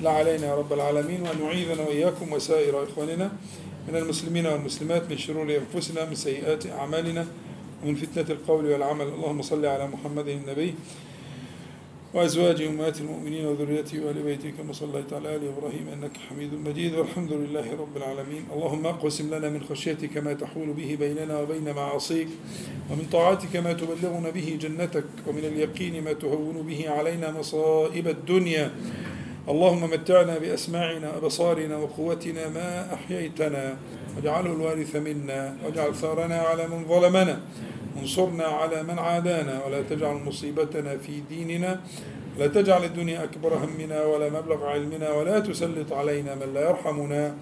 [0.00, 3.32] لا علينا يا رب العالمين وأن يعيذنا وإياكم وسائر إخواننا
[3.88, 7.26] من المسلمين والمسلمات من شرور أنفسنا من سيئات أعمالنا
[7.84, 9.06] ومن فتنة القول والعمل.
[9.06, 10.74] اللهم صل على محمد النبي
[12.14, 16.94] وأزواج أمهات المؤمنين وذريته وآل بيته كما صليت على آل إبراهيم إنك حميد مجيد.
[16.94, 18.44] والحمد لله رب العالمين.
[18.52, 22.28] اللهم اقسم لنا من خشيتك ما تحول به بيننا وبين معاصيك
[22.90, 28.70] ومن طاعتك ما تبلغنا به جنتك ومن اليقين ما تهون به علينا مصائب الدنيا.
[29.48, 33.76] اللهم متعنا بأسماعنا وأبصارنا وقوتنا ما أحييتنا.
[34.16, 37.40] واجعله الوارث منا واجعل ثارنا على من ظلمنا.
[37.96, 41.80] وانصرنا على من عادانا ولا تجعل مصيبتنا في ديننا
[42.38, 47.36] لا تجعل الدنيا أكبر همنا ولا مبلغ علمنا ولا تسلط علينا من لا يرحمنا.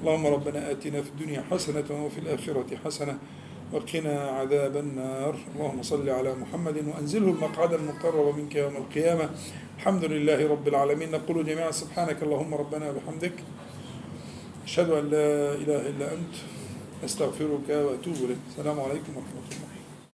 [0.00, 3.18] اللهم ربنا آتنا في الدنيا حسنة وفي الآخرة حسنة
[3.72, 5.34] وقنا عذاب النار.
[5.54, 9.30] اللهم صل على محمد وأنزله المقعد المقرب منك يوم القيامة.
[9.76, 11.10] الحمد لله رب العالمين.
[11.10, 13.36] نقول جميعا سبحانك اللهم ربنا وبحمدك.
[14.64, 16.34] أشهد أن لا إله إلا أنت.
[17.04, 18.40] أستغفرك وأتوب إليك.
[18.50, 19.69] السلام عليكم ورحمة الله.